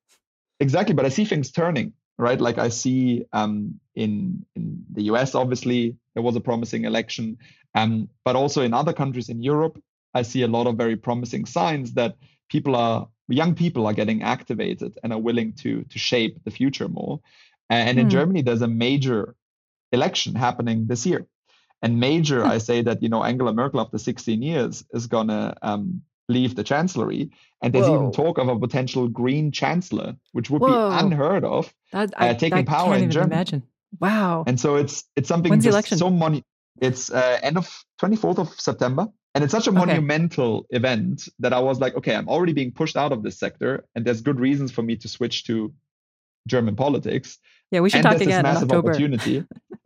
Exactly, 0.59 0.93
but 0.93 1.05
I 1.05 1.09
see 1.09 1.25
things 1.25 1.51
turning 1.51 1.93
right? 2.19 2.39
Like 2.39 2.57
I 2.57 2.69
see 2.69 3.25
um, 3.33 3.79
in 3.95 4.45
in 4.55 4.83
the 4.91 5.03
US, 5.03 5.33
obviously 5.33 5.95
there 6.13 6.21
was 6.21 6.35
a 6.35 6.41
promising 6.41 6.83
election, 6.83 7.37
um, 7.73 8.09
but 8.25 8.35
also 8.35 8.61
in 8.61 8.73
other 8.73 8.93
countries 8.93 9.29
in 9.29 9.41
Europe, 9.41 9.81
I 10.13 10.23
see 10.23 10.43
a 10.43 10.47
lot 10.47 10.67
of 10.67 10.75
very 10.75 10.97
promising 10.97 11.45
signs 11.45 11.93
that 11.93 12.17
people 12.49 12.75
are 12.75 13.07
young 13.29 13.55
people 13.55 13.87
are 13.87 13.93
getting 13.93 14.21
activated 14.21 14.99
and 15.01 15.13
are 15.13 15.19
willing 15.19 15.53
to 15.53 15.83
to 15.83 15.97
shape 15.97 16.43
the 16.43 16.51
future 16.51 16.89
more. 16.89 17.21
And 17.69 17.97
mm. 17.97 18.01
in 18.01 18.07
hmm. 18.07 18.17
Germany, 18.17 18.41
there's 18.41 18.63
a 18.63 18.67
major 18.67 19.35
election 19.91 20.35
happening 20.35 20.87
this 20.87 21.05
year. 21.05 21.25
And 21.81 21.99
major, 21.99 22.43
I 22.43 22.57
say 22.57 22.81
that 22.81 23.01
you 23.01 23.09
know 23.09 23.23
Angela 23.23 23.53
Merkel 23.53 23.79
after 23.79 23.97
16 23.97 24.41
years 24.41 24.83
is 24.91 25.07
gonna 25.07 25.55
um, 25.61 26.01
leave 26.29 26.55
the 26.55 26.63
chancellery. 26.63 27.31
And 27.61 27.73
there's 27.73 27.87
Whoa. 27.87 27.95
even 27.95 28.11
talk 28.11 28.37
of 28.37 28.47
a 28.47 28.57
potential 28.57 29.09
green 29.09 29.51
chancellor, 29.51 30.15
which 30.31 30.49
would 30.49 30.61
Whoa. 30.61 30.89
be 30.89 31.05
unheard 31.05 31.43
of, 31.43 31.73
that, 31.91 32.13
I, 32.15 32.29
uh, 32.29 32.33
taking 32.35 32.65
power 32.65 32.95
in 32.95 33.11
Germany. 33.11 33.33
Imagine. 33.35 33.63
Wow. 33.99 34.43
And 34.47 34.59
so 34.59 34.75
it's 34.75 35.03
it's 35.15 35.27
something 35.27 35.49
When's 35.49 35.63
the 35.63 35.71
election? 35.71 35.97
so 35.97 36.09
money. 36.09 36.43
It's 36.79 37.11
uh, 37.11 37.39
end 37.41 37.57
of 37.57 37.83
24th 38.01 38.37
of 38.37 38.59
September. 38.59 39.07
And 39.35 39.43
it's 39.43 39.51
such 39.51 39.67
a 39.67 39.69
okay. 39.69 39.79
monumental 39.79 40.65
event 40.71 41.29
that 41.39 41.53
I 41.53 41.59
was 41.59 41.79
like, 41.79 41.95
okay, 41.95 42.15
I'm 42.15 42.27
already 42.27 42.53
being 42.53 42.71
pushed 42.71 42.97
out 42.97 43.11
of 43.11 43.21
this 43.21 43.37
sector, 43.37 43.85
and 43.93 44.03
there's 44.03 44.21
good 44.21 44.39
reasons 44.39 44.71
for 44.71 44.81
me 44.81 44.95
to 44.97 45.07
switch 45.07 45.43
to 45.45 45.71
German 46.47 46.75
politics. 46.75 47.37
Yeah, 47.71 47.81
we 47.81 47.89
should 47.89 48.05
and 48.05 48.05
talk 48.05 48.21
again 48.21 48.43
this 48.43 48.53
massive 48.53 48.71
opportunity. 48.71 49.45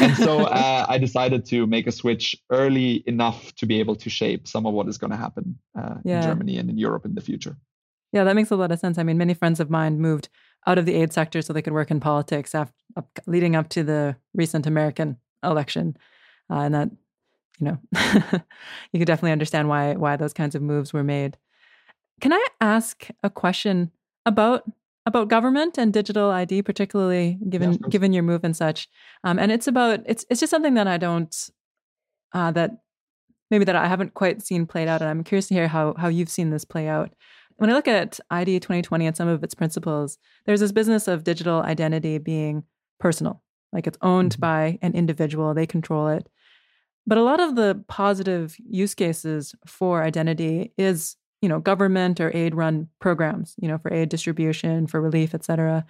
and 0.00 0.16
so 0.16 0.40
uh, 0.40 0.86
I 0.88 0.98
decided 0.98 1.44
to 1.46 1.66
make 1.66 1.86
a 1.86 1.92
switch 1.92 2.36
early 2.50 3.04
enough 3.06 3.54
to 3.56 3.66
be 3.66 3.78
able 3.78 3.94
to 3.96 4.10
shape 4.10 4.48
some 4.48 4.66
of 4.66 4.74
what 4.74 4.88
is 4.88 4.98
going 4.98 5.12
to 5.12 5.16
happen 5.16 5.58
uh, 5.78 5.96
yeah. 6.04 6.16
in 6.16 6.22
Germany 6.22 6.58
and 6.58 6.70
in 6.70 6.78
Europe 6.78 7.04
in 7.04 7.14
the 7.14 7.20
future. 7.20 7.56
Yeah, 8.12 8.24
that 8.24 8.36
makes 8.36 8.50
a 8.50 8.56
lot 8.56 8.72
of 8.72 8.78
sense. 8.78 8.98
I 8.98 9.02
mean, 9.02 9.18
many 9.18 9.34
friends 9.34 9.60
of 9.60 9.70
mine 9.70 10.00
moved 10.00 10.28
out 10.66 10.78
of 10.78 10.86
the 10.86 10.94
aid 10.94 11.12
sector 11.12 11.42
so 11.42 11.52
they 11.52 11.62
could 11.62 11.72
work 11.72 11.90
in 11.90 12.00
politics 12.00 12.54
after, 12.54 12.74
up, 12.96 13.08
leading 13.26 13.56
up 13.56 13.68
to 13.70 13.82
the 13.82 14.16
recent 14.34 14.66
American 14.66 15.18
election, 15.42 15.96
uh, 16.50 16.60
and 16.60 16.74
that 16.74 16.90
you 17.58 17.66
know 17.66 17.78
you 18.92 19.00
could 19.00 19.06
definitely 19.06 19.32
understand 19.32 19.68
why 19.68 19.94
why 19.94 20.16
those 20.16 20.32
kinds 20.32 20.54
of 20.54 20.62
moves 20.62 20.92
were 20.92 21.04
made. 21.04 21.36
Can 22.20 22.32
I 22.32 22.46
ask 22.60 23.08
a 23.22 23.30
question 23.30 23.90
about 24.24 24.64
about 25.06 25.28
government 25.28 25.78
and 25.78 25.92
digital 25.92 26.30
ID, 26.30 26.62
particularly 26.62 27.38
given 27.48 27.72
yes, 27.72 27.80
given 27.90 28.12
your 28.12 28.22
move 28.22 28.44
and 28.44 28.56
such. 28.56 28.88
Um, 29.22 29.38
and 29.38 29.52
it's 29.52 29.66
about 29.66 30.00
it's 30.06 30.24
it's 30.30 30.40
just 30.40 30.50
something 30.50 30.74
that 30.74 30.86
I 30.86 30.96
don't 30.96 31.34
uh, 32.32 32.50
that 32.52 32.70
maybe 33.50 33.64
that 33.64 33.76
I 33.76 33.86
haven't 33.86 34.14
quite 34.14 34.42
seen 34.42 34.66
played 34.66 34.88
out, 34.88 35.02
and 35.02 35.10
I'm 35.10 35.24
curious 35.24 35.48
to 35.48 35.54
hear 35.54 35.68
how 35.68 35.94
how 35.98 36.08
you've 36.08 36.30
seen 36.30 36.50
this 36.50 36.64
play 36.64 36.88
out. 36.88 37.12
When 37.56 37.70
I 37.70 37.74
look 37.74 37.86
at 37.86 38.18
ID 38.30 38.60
2020 38.60 39.06
and 39.06 39.16
some 39.16 39.28
of 39.28 39.44
its 39.44 39.54
principles, 39.54 40.18
there's 40.44 40.60
this 40.60 40.72
business 40.72 41.06
of 41.06 41.22
digital 41.22 41.62
identity 41.62 42.18
being 42.18 42.64
personal, 42.98 43.42
like 43.72 43.86
it's 43.86 43.98
owned 44.02 44.32
mm-hmm. 44.32 44.40
by 44.40 44.78
an 44.82 44.94
individual, 44.94 45.54
they 45.54 45.66
control 45.66 46.08
it. 46.08 46.28
But 47.06 47.18
a 47.18 47.22
lot 47.22 47.38
of 47.38 47.54
the 47.54 47.84
positive 47.86 48.56
use 48.58 48.94
cases 48.94 49.54
for 49.66 50.02
identity 50.02 50.72
is 50.78 51.16
you 51.44 51.48
know 51.50 51.60
government 51.60 52.20
or 52.20 52.34
aid 52.34 52.54
run 52.54 52.88
programs 53.00 53.54
you 53.58 53.68
know 53.68 53.76
for 53.76 53.92
aid 53.92 54.08
distribution 54.08 54.86
for 54.86 54.98
relief 54.98 55.34
et 55.34 55.44
cetera. 55.44 55.84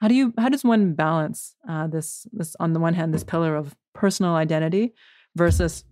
How 0.00 0.08
do 0.08 0.14
you 0.14 0.32
how 0.38 0.48
does 0.48 0.64
one 0.64 0.94
balance 0.94 1.54
uh, 1.68 1.86
this 1.86 2.26
this 2.32 2.56
on 2.58 2.72
the 2.72 2.80
one 2.80 2.94
hand 2.94 3.12
this 3.12 3.22
pillar 3.22 3.54
of 3.54 3.76
personal 3.94 4.36
identity 4.36 4.94
versus 5.34 5.84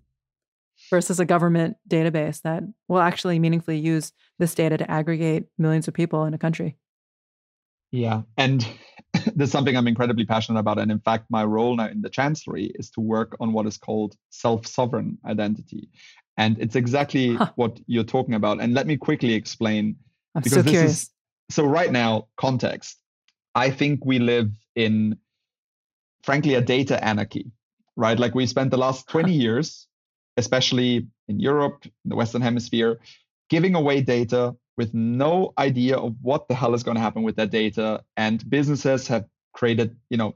versus 0.89 1.21
a 1.21 1.27
government 1.27 1.77
database 1.87 2.41
that 2.43 2.63
will 2.89 3.01
actually 3.01 3.39
meaningfully 3.39 3.79
use 3.79 4.13
this 4.39 4.55
data 4.55 4.79
to 4.79 4.91
aggregate 4.91 5.45
millions 5.59 5.87
of 5.87 5.93
people 5.93 6.25
in 6.25 6.33
a 6.33 6.39
country? 6.39 6.79
Yeah 7.91 8.23
and 8.39 8.67
there's 9.37 9.53
something 9.53 9.77
i'm 9.77 9.87
incredibly 9.87 10.25
passionate 10.25 10.59
about 10.59 10.79
and 10.79 10.91
in 10.91 11.01
fact 11.01 11.27
my 11.29 11.45
role 11.45 11.77
now 11.77 11.89
in 11.89 12.01
the 12.01 12.09
chancellery 12.09 12.73
is 12.77 12.91
to 12.91 13.01
work 13.01 13.37
on 13.39 13.53
what 13.53 13.67
is 13.67 13.77
called 13.77 14.17
self-sovereign 14.31 15.19
identity 15.27 15.91
and 16.37 16.59
it's 16.59 16.77
exactly 16.77 17.35
huh. 17.35 17.53
what 17.57 17.81
you're 17.87 18.05
talking 18.05 18.35
about. 18.35 18.61
And 18.61 18.75
let 18.75 18.87
me 18.87 18.97
quickly 18.97 19.35
explain. 19.35 19.97
I'm 20.35 20.43
because 20.43 20.53
so 20.53 20.63
this 20.63 20.73
curious. 20.73 20.93
Is, 21.03 21.11
so 21.51 21.65
right 21.65 21.93
now, 21.93 22.29
context. 22.37 22.99
I 23.55 23.71
think 23.71 24.05
we 24.05 24.19
live 24.19 24.51
in, 24.75 25.17
frankly, 26.25 26.55
a 26.55 26.61
data 26.61 27.03
anarchy, 27.05 27.53
right? 27.97 28.19
Like 28.19 28.35
we 28.35 28.47
spent 28.47 28.71
the 28.73 28.79
last 28.79 29.09
20 29.09 29.33
years, 29.33 29.87
especially 30.37 31.07
in 31.29 31.39
Europe, 31.39 31.85
in 31.85 31.93
the 32.07 32.17
Western 32.17 32.43
Hemisphere, 32.43 32.99
giving 33.49 33.77
away 33.77 34.01
data 34.01 34.57
with 34.77 34.93
no 34.93 35.53
idea 35.57 35.97
of 35.97 36.17
what 36.21 36.49
the 36.49 36.55
hell 36.55 36.75
is 36.75 36.83
going 36.83 36.97
to 36.97 37.01
happen 37.01 37.23
with 37.23 37.37
that 37.37 37.51
data. 37.51 38.03
And 38.17 38.49
businesses 38.51 39.07
have 39.07 39.27
created, 39.53 39.97
you 40.11 40.17
know, 40.17 40.35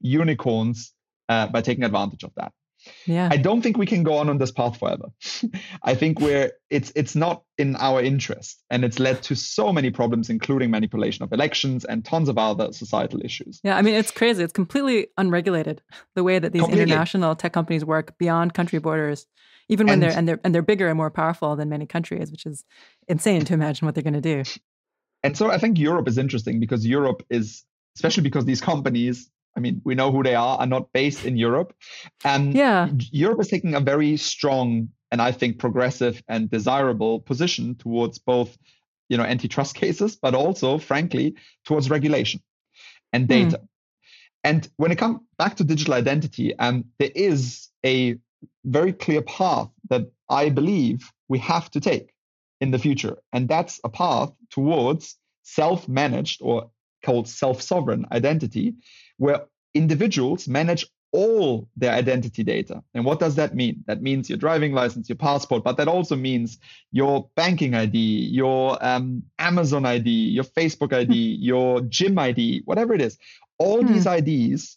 unicorns 0.00 0.92
uh, 1.28 1.46
by 1.46 1.60
taking 1.60 1.84
advantage 1.84 2.24
of 2.24 2.32
that. 2.36 2.52
Yeah. 3.06 3.28
I 3.30 3.36
don't 3.36 3.62
think 3.62 3.76
we 3.76 3.86
can 3.86 4.02
go 4.02 4.14
on 4.14 4.28
on 4.28 4.38
this 4.38 4.50
path 4.50 4.78
forever. 4.78 5.06
I 5.82 5.94
think 5.94 6.20
we're 6.20 6.52
it's 6.70 6.92
it's 6.96 7.14
not 7.14 7.42
in 7.58 7.76
our 7.76 8.02
interest 8.02 8.62
and 8.70 8.84
it's 8.84 8.98
led 8.98 9.22
to 9.24 9.34
so 9.34 9.72
many 9.72 9.90
problems 9.90 10.30
including 10.30 10.70
manipulation 10.70 11.22
of 11.22 11.32
elections 11.32 11.84
and 11.84 12.04
tons 12.04 12.28
of 12.28 12.38
other 12.38 12.72
societal 12.72 13.20
issues. 13.24 13.60
Yeah, 13.62 13.76
I 13.76 13.82
mean 13.82 13.94
it's 13.94 14.10
crazy. 14.10 14.42
It's 14.42 14.52
completely 14.52 15.08
unregulated 15.16 15.82
the 16.14 16.24
way 16.24 16.38
that 16.38 16.52
these 16.52 16.62
completely. 16.62 16.82
international 16.82 17.36
tech 17.36 17.52
companies 17.52 17.84
work 17.84 18.16
beyond 18.18 18.54
country 18.54 18.78
borders. 18.78 19.26
Even 19.68 19.88
when 19.88 19.94
and, 19.94 20.02
they're 20.02 20.18
and 20.18 20.28
they're 20.28 20.40
and 20.44 20.54
they're 20.54 20.62
bigger 20.62 20.86
and 20.86 20.96
more 20.96 21.10
powerful 21.10 21.56
than 21.56 21.68
many 21.68 21.86
countries, 21.86 22.30
which 22.30 22.46
is 22.46 22.64
insane 23.08 23.44
to 23.44 23.54
imagine 23.54 23.86
what 23.86 23.94
they're 23.94 24.04
going 24.04 24.14
to 24.14 24.20
do. 24.20 24.44
And 25.24 25.36
so 25.36 25.50
I 25.50 25.58
think 25.58 25.78
Europe 25.78 26.06
is 26.06 26.18
interesting 26.18 26.60
because 26.60 26.86
Europe 26.86 27.24
is 27.30 27.64
especially 27.96 28.22
because 28.22 28.44
these 28.44 28.60
companies 28.60 29.30
I 29.56 29.60
mean, 29.60 29.80
we 29.84 29.94
know 29.94 30.12
who 30.12 30.22
they 30.22 30.34
are, 30.34 30.58
are 30.58 30.66
not 30.66 30.92
based 30.92 31.24
in 31.24 31.36
Europe. 31.36 31.74
And 32.24 32.54
yeah. 32.54 32.90
Europe 33.10 33.40
is 33.40 33.48
taking 33.48 33.74
a 33.74 33.80
very 33.80 34.16
strong 34.16 34.90
and 35.10 35.22
I 35.22 35.32
think 35.32 35.58
progressive 35.58 36.22
and 36.28 36.50
desirable 36.50 37.20
position 37.20 37.76
towards 37.76 38.18
both, 38.18 38.56
you 39.08 39.16
know, 39.16 39.22
antitrust 39.22 39.74
cases, 39.82 40.16
but 40.16 40.34
also, 40.34 40.78
frankly, 40.78 41.36
towards 41.64 41.90
regulation 41.90 42.42
and 43.12 43.24
hmm. 43.24 43.28
data. 43.28 43.58
Mm. 43.58 43.68
And 44.44 44.68
when 44.76 44.92
it 44.92 44.98
comes 44.98 45.20
back 45.38 45.56
to 45.56 45.64
digital 45.64 45.94
identity, 45.94 46.56
um, 46.58 46.84
there 46.98 47.10
is 47.14 47.68
a 47.84 48.16
very 48.64 48.92
clear 48.92 49.22
path 49.22 49.68
that 49.90 50.10
I 50.28 50.50
believe 50.50 51.10
we 51.28 51.38
have 51.38 51.70
to 51.72 51.80
take 51.80 52.12
in 52.60 52.70
the 52.70 52.78
future. 52.78 53.16
And 53.32 53.48
that's 53.48 53.80
a 53.82 53.88
path 53.88 54.30
towards 54.50 55.16
self 55.42 55.88
managed 55.88 56.40
or 56.42 56.70
called 57.04 57.28
self 57.28 57.60
sovereign 57.60 58.06
identity, 58.12 58.74
where 59.18 59.46
individuals 59.74 60.48
manage 60.48 60.86
all 61.12 61.68
their 61.76 61.92
identity 61.92 62.42
data. 62.42 62.82
And 62.94 63.04
what 63.04 63.20
does 63.20 63.36
that 63.36 63.54
mean? 63.54 63.82
That 63.86 64.02
means 64.02 64.28
your 64.28 64.38
driving 64.38 64.72
license, 64.72 65.08
your 65.08 65.16
passport, 65.16 65.64
but 65.64 65.76
that 65.78 65.88
also 65.88 66.16
means 66.16 66.58
your 66.92 67.30
banking 67.36 67.74
ID, 67.74 67.98
your 67.98 68.76
um, 68.84 69.22
Amazon 69.38 69.86
ID, 69.86 70.10
your 70.10 70.44
Facebook 70.44 70.92
ID, 70.92 71.14
your 71.14 71.80
gym 71.82 72.18
ID, 72.18 72.62
whatever 72.64 72.92
it 72.92 73.00
is. 73.00 73.16
All 73.58 73.80
hmm. 73.80 73.92
these 73.92 74.06
IDs 74.06 74.76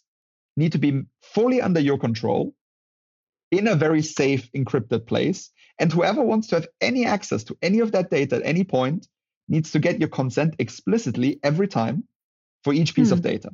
need 0.56 0.72
to 0.72 0.78
be 0.78 1.02
fully 1.20 1.60
under 1.60 1.80
your 1.80 1.98
control 1.98 2.54
in 3.50 3.66
a 3.66 3.74
very 3.74 4.02
safe, 4.02 4.50
encrypted 4.52 5.06
place. 5.06 5.50
And 5.78 5.92
whoever 5.92 6.22
wants 6.22 6.48
to 6.48 6.56
have 6.56 6.68
any 6.80 7.04
access 7.04 7.44
to 7.44 7.56
any 7.60 7.80
of 7.80 7.92
that 7.92 8.10
data 8.10 8.36
at 8.36 8.46
any 8.46 8.64
point 8.64 9.08
needs 9.48 9.72
to 9.72 9.78
get 9.78 9.98
your 9.98 10.08
consent 10.08 10.54
explicitly 10.58 11.40
every 11.42 11.66
time 11.68 12.04
for 12.62 12.72
each 12.72 12.94
piece 12.94 13.08
hmm. 13.08 13.14
of 13.14 13.22
data. 13.22 13.50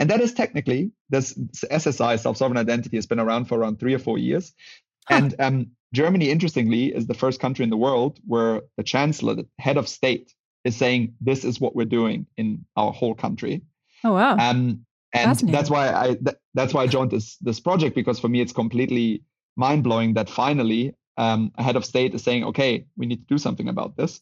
And 0.00 0.10
that 0.10 0.20
is 0.20 0.32
technically 0.32 0.90
this 1.10 1.34
SSI, 1.34 2.18
self-sovereign 2.18 2.56
identity, 2.56 2.96
has 2.96 3.06
been 3.06 3.20
around 3.20 3.44
for 3.44 3.58
around 3.58 3.78
three 3.78 3.94
or 3.94 3.98
four 3.98 4.18
years. 4.18 4.52
Huh. 5.06 5.16
And 5.16 5.34
um, 5.38 5.70
Germany, 5.92 6.30
interestingly, 6.30 6.86
is 6.86 7.06
the 7.06 7.14
first 7.14 7.38
country 7.38 7.62
in 7.62 7.70
the 7.70 7.76
world 7.76 8.18
where 8.26 8.62
the 8.78 8.82
chancellor, 8.82 9.34
the 9.34 9.46
head 9.58 9.76
of 9.76 9.88
state, 9.88 10.34
is 10.64 10.74
saying 10.74 11.14
this 11.20 11.44
is 11.44 11.60
what 11.60 11.76
we're 11.76 11.84
doing 11.84 12.26
in 12.36 12.64
our 12.76 12.92
whole 12.92 13.14
country. 13.14 13.62
Oh 14.02 14.14
wow! 14.14 14.36
Um, 14.36 14.86
and 15.12 15.38
that's 15.38 15.70
why 15.70 15.92
I 15.92 16.14
th- 16.14 16.36
that's 16.54 16.72
why 16.72 16.82
I 16.82 16.86
joined 16.86 17.10
this 17.10 17.36
this 17.36 17.60
project 17.60 17.94
because 17.94 18.18
for 18.20 18.28
me 18.28 18.40
it's 18.40 18.52
completely 18.52 19.22
mind 19.56 19.84
blowing 19.84 20.14
that 20.14 20.30
finally 20.30 20.94
um, 21.16 21.52
a 21.58 21.62
head 21.62 21.76
of 21.76 21.84
state 21.84 22.14
is 22.14 22.22
saying, 22.22 22.44
okay, 22.44 22.86
we 22.96 23.06
need 23.06 23.20
to 23.26 23.34
do 23.34 23.38
something 23.38 23.68
about 23.68 23.96
this. 23.96 24.20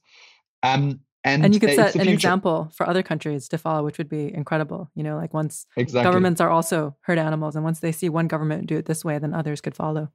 Um, 0.62 1.00
And, 1.28 1.44
and 1.44 1.54
you 1.54 1.60
could 1.60 1.74
set 1.74 1.94
an 1.94 2.08
example 2.08 2.70
for 2.74 2.88
other 2.88 3.02
countries 3.02 3.48
to 3.48 3.58
follow, 3.58 3.84
which 3.84 3.98
would 3.98 4.08
be 4.08 4.34
incredible. 4.34 4.90
You 4.94 5.02
know, 5.02 5.16
like 5.16 5.34
once 5.34 5.66
exactly. 5.76 6.04
governments 6.04 6.40
are 6.40 6.50
also 6.50 6.96
herd 7.02 7.18
animals, 7.18 7.54
and 7.54 7.64
once 7.64 7.80
they 7.80 7.92
see 7.92 8.08
one 8.08 8.28
government 8.28 8.66
do 8.66 8.76
it 8.76 8.86
this 8.86 9.04
way, 9.04 9.18
then 9.18 9.34
others 9.34 9.60
could 9.60 9.74
follow. 9.74 10.10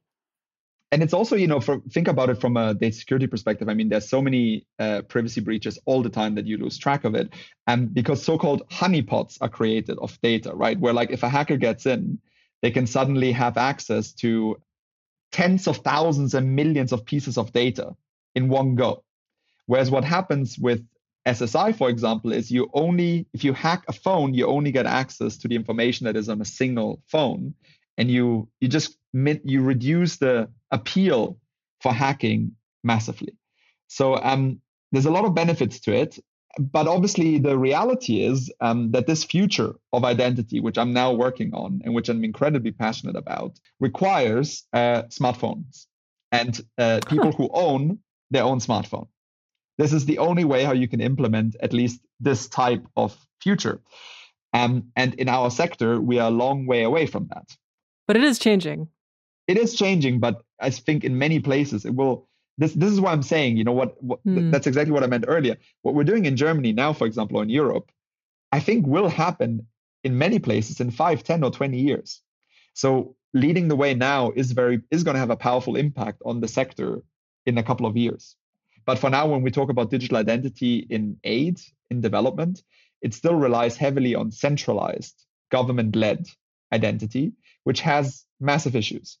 And 0.92 1.02
it's 1.02 1.12
also, 1.14 1.34
you 1.34 1.48
know, 1.48 1.58
for, 1.58 1.80
think 1.90 2.06
about 2.06 2.30
it 2.30 2.40
from 2.40 2.56
a 2.56 2.72
data 2.72 2.94
security 2.94 3.26
perspective. 3.26 3.68
I 3.68 3.74
mean, 3.74 3.88
there's 3.88 4.08
so 4.08 4.22
many 4.22 4.64
uh, 4.78 5.02
privacy 5.02 5.40
breaches 5.40 5.76
all 5.86 6.02
the 6.02 6.08
time 6.08 6.36
that 6.36 6.46
you 6.46 6.56
lose 6.56 6.78
track 6.78 7.02
of 7.04 7.16
it. 7.16 7.32
And 7.66 7.92
because 7.92 8.22
so-called 8.22 8.62
honeypots 8.68 9.38
are 9.40 9.48
created 9.48 9.98
of 9.98 10.16
data, 10.20 10.52
right? 10.54 10.78
Where 10.78 10.92
like 10.92 11.10
if 11.10 11.24
a 11.24 11.28
hacker 11.28 11.56
gets 11.56 11.86
in, 11.86 12.20
they 12.62 12.70
can 12.70 12.86
suddenly 12.86 13.32
have 13.32 13.56
access 13.56 14.12
to 14.12 14.56
tens 15.32 15.66
of 15.66 15.78
thousands 15.78 16.32
and 16.34 16.54
millions 16.54 16.92
of 16.92 17.04
pieces 17.04 17.38
of 17.38 17.52
data 17.52 17.96
in 18.36 18.48
one 18.48 18.76
go. 18.76 19.02
Whereas 19.66 19.90
what 19.90 20.04
happens 20.04 20.58
with 20.58 20.86
SSI, 21.26 21.76
for 21.76 21.88
example, 21.88 22.32
is 22.32 22.50
you 22.50 22.70
only, 22.74 23.26
if 23.32 23.44
you 23.44 23.54
hack 23.54 23.84
a 23.88 23.92
phone, 23.92 24.34
you 24.34 24.46
only 24.46 24.70
get 24.70 24.86
access 24.86 25.38
to 25.38 25.48
the 25.48 25.56
information 25.56 26.04
that 26.04 26.16
is 26.16 26.28
on 26.28 26.40
a 26.40 26.44
single 26.44 27.02
phone. 27.08 27.54
And 27.96 28.10
you 28.10 28.48
you 28.60 28.68
just 28.68 28.98
you 29.12 29.62
reduce 29.62 30.16
the 30.16 30.48
appeal 30.72 31.38
for 31.80 31.92
hacking 31.92 32.52
massively. 32.82 33.34
So 33.86 34.16
um, 34.16 34.60
there's 34.90 35.06
a 35.06 35.10
lot 35.10 35.24
of 35.24 35.34
benefits 35.34 35.78
to 35.80 35.94
it. 35.94 36.18
But 36.58 36.86
obviously, 36.86 37.38
the 37.38 37.58
reality 37.58 38.22
is 38.22 38.52
um, 38.60 38.92
that 38.92 39.06
this 39.06 39.24
future 39.24 39.74
of 39.92 40.04
identity, 40.04 40.60
which 40.60 40.78
I'm 40.78 40.92
now 40.92 41.12
working 41.12 41.52
on 41.52 41.80
and 41.84 41.94
which 41.94 42.08
I'm 42.08 42.22
incredibly 42.22 42.70
passionate 42.70 43.16
about, 43.16 43.58
requires 43.80 44.64
uh, 44.72 45.02
smartphones 45.08 45.86
and 46.30 46.60
uh, 46.78 47.00
people 47.08 47.32
who 47.32 47.48
own 47.52 47.98
their 48.30 48.44
own 48.44 48.60
smartphone. 48.60 49.08
This 49.78 49.92
is 49.92 50.04
the 50.04 50.18
only 50.18 50.44
way 50.44 50.64
how 50.64 50.72
you 50.72 50.88
can 50.88 51.00
implement 51.00 51.56
at 51.60 51.72
least 51.72 52.00
this 52.20 52.48
type 52.48 52.86
of 52.96 53.16
future. 53.40 53.80
Um, 54.52 54.92
and 54.94 55.14
in 55.14 55.28
our 55.28 55.50
sector, 55.50 56.00
we 56.00 56.18
are 56.18 56.28
a 56.28 56.34
long 56.34 56.66
way 56.66 56.84
away 56.84 57.06
from 57.06 57.28
that. 57.34 57.56
But 58.06 58.16
it 58.16 58.24
is 58.24 58.38
changing. 58.38 58.88
It 59.48 59.58
is 59.58 59.74
changing, 59.74 60.20
but 60.20 60.42
I 60.60 60.70
think 60.70 61.04
in 61.04 61.18
many 61.18 61.40
places 61.40 61.84
it 61.84 61.94
will. 61.94 62.28
This 62.56 62.72
this 62.72 62.92
is 62.92 63.00
what 63.00 63.12
I'm 63.12 63.24
saying. 63.24 63.56
You 63.56 63.64
know 63.64 63.72
what? 63.72 64.00
what 64.02 64.24
mm. 64.24 64.52
That's 64.52 64.68
exactly 64.68 64.92
what 64.92 65.02
I 65.02 65.08
meant 65.08 65.24
earlier. 65.26 65.56
What 65.82 65.94
we're 65.94 66.04
doing 66.04 66.24
in 66.24 66.36
Germany 66.36 66.72
now, 66.72 66.92
for 66.92 67.04
example, 67.04 67.38
or 67.38 67.42
in 67.42 67.48
Europe, 67.48 67.90
I 68.52 68.60
think 68.60 68.86
will 68.86 69.08
happen 69.08 69.66
in 70.04 70.18
many 70.18 70.38
places 70.38 70.80
in 70.80 70.92
five, 70.92 71.24
ten, 71.24 71.42
or 71.42 71.50
20 71.50 71.76
years. 71.78 72.20
So 72.74 73.16
leading 73.32 73.66
the 73.66 73.76
way 73.76 73.94
now 73.94 74.30
is 74.36 74.52
very 74.52 74.82
is 74.92 75.02
going 75.02 75.14
to 75.14 75.20
have 75.20 75.30
a 75.30 75.36
powerful 75.36 75.74
impact 75.74 76.22
on 76.24 76.40
the 76.40 76.48
sector 76.48 77.02
in 77.44 77.58
a 77.58 77.62
couple 77.62 77.86
of 77.86 77.96
years. 77.96 78.36
But 78.86 78.98
for 78.98 79.10
now, 79.10 79.26
when 79.26 79.42
we 79.42 79.50
talk 79.50 79.70
about 79.70 79.90
digital 79.90 80.18
identity 80.18 80.86
in 80.90 81.18
aid, 81.24 81.60
in 81.90 82.00
development, 82.00 82.62
it 83.02 83.14
still 83.14 83.34
relies 83.34 83.76
heavily 83.76 84.14
on 84.14 84.30
centralized 84.30 85.24
government 85.50 85.94
led 85.96 86.26
identity, 86.72 87.32
which 87.64 87.80
has 87.80 88.24
massive 88.40 88.74
issues. 88.76 89.18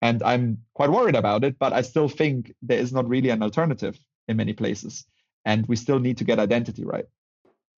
And 0.00 0.22
I'm 0.22 0.58
quite 0.74 0.90
worried 0.90 1.16
about 1.16 1.44
it, 1.44 1.58
but 1.58 1.72
I 1.72 1.82
still 1.82 2.08
think 2.08 2.54
there 2.62 2.78
is 2.78 2.92
not 2.92 3.08
really 3.08 3.30
an 3.30 3.42
alternative 3.42 3.98
in 4.28 4.36
many 4.36 4.52
places. 4.52 5.04
And 5.44 5.66
we 5.66 5.76
still 5.76 5.98
need 5.98 6.18
to 6.18 6.24
get 6.24 6.38
identity 6.38 6.84
right. 6.84 7.06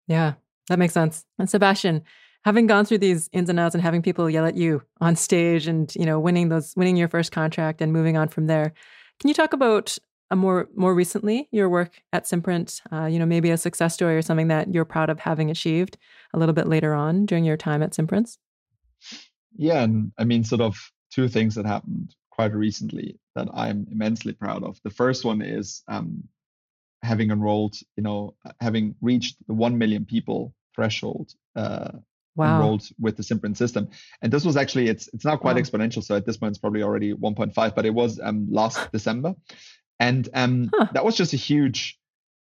Yeah, 0.06 0.34
that 0.68 0.78
makes 0.78 0.94
sense. 0.94 1.24
And 1.38 1.48
Sebastian, 1.48 2.02
having 2.44 2.66
gone 2.66 2.84
through 2.84 2.98
these 2.98 3.28
ins 3.32 3.48
and 3.48 3.60
outs 3.60 3.74
and 3.74 3.82
having 3.82 4.02
people 4.02 4.28
yell 4.28 4.46
at 4.46 4.56
you 4.56 4.82
on 5.00 5.16
stage 5.16 5.66
and, 5.66 5.94
you 5.94 6.04
know, 6.04 6.18
winning 6.18 6.48
those 6.48 6.74
winning 6.76 6.96
your 6.96 7.08
first 7.08 7.32
contract 7.32 7.80
and 7.80 7.92
moving 7.92 8.16
on 8.16 8.28
from 8.28 8.46
there, 8.46 8.72
can 9.20 9.28
you 9.28 9.34
talk 9.34 9.52
about 9.52 9.96
more 10.36 10.68
more 10.74 10.94
recently 10.94 11.48
your 11.50 11.68
work 11.68 12.02
at 12.12 12.24
Simprints, 12.24 12.80
uh, 12.92 13.06
you 13.06 13.18
know, 13.18 13.26
maybe 13.26 13.50
a 13.50 13.56
success 13.56 13.94
story 13.94 14.16
or 14.16 14.22
something 14.22 14.48
that 14.48 14.72
you're 14.72 14.84
proud 14.84 15.10
of 15.10 15.20
having 15.20 15.50
achieved 15.50 15.96
a 16.32 16.38
little 16.38 16.54
bit 16.54 16.68
later 16.68 16.94
on 16.94 17.26
during 17.26 17.44
your 17.44 17.56
time 17.56 17.82
at 17.82 17.92
Simprints? 17.92 18.38
Yeah, 19.56 19.82
and 19.82 20.12
I 20.18 20.24
mean, 20.24 20.44
sort 20.44 20.60
of 20.60 20.76
two 21.12 21.28
things 21.28 21.54
that 21.56 21.66
happened 21.66 22.14
quite 22.30 22.54
recently 22.54 23.18
that 23.34 23.48
I'm 23.52 23.86
immensely 23.90 24.32
proud 24.32 24.62
of. 24.62 24.78
The 24.84 24.90
first 24.90 25.24
one 25.24 25.42
is 25.42 25.82
um, 25.88 26.24
having 27.02 27.30
enrolled, 27.30 27.76
you 27.96 28.02
know, 28.02 28.34
having 28.60 28.94
reached 29.00 29.36
the 29.46 29.54
one 29.54 29.78
million 29.78 30.04
people 30.04 30.54
threshold. 30.74 31.32
Uh, 31.56 31.90
wow. 32.36 32.56
enrolled 32.56 32.88
with 32.98 33.16
the 33.16 33.22
Simprint 33.22 33.56
system. 33.56 33.88
And 34.22 34.32
this 34.32 34.44
was 34.44 34.56
actually 34.56 34.88
it's 34.88 35.08
it's 35.12 35.24
now 35.24 35.36
quite 35.36 35.56
wow. 35.56 35.62
exponential. 35.62 36.02
So 36.02 36.16
at 36.16 36.26
this 36.26 36.36
point 36.36 36.52
it's 36.52 36.58
probably 36.58 36.82
already 36.82 37.12
1.5, 37.14 37.74
but 37.74 37.86
it 37.86 37.94
was 37.94 38.20
um, 38.22 38.46
last 38.50 38.90
December. 38.92 39.34
And 40.00 40.28
um, 40.34 40.70
huh. 40.74 40.88
that 40.94 41.04
was 41.04 41.16
just 41.16 41.34
a 41.34 41.36
huge, 41.36 41.98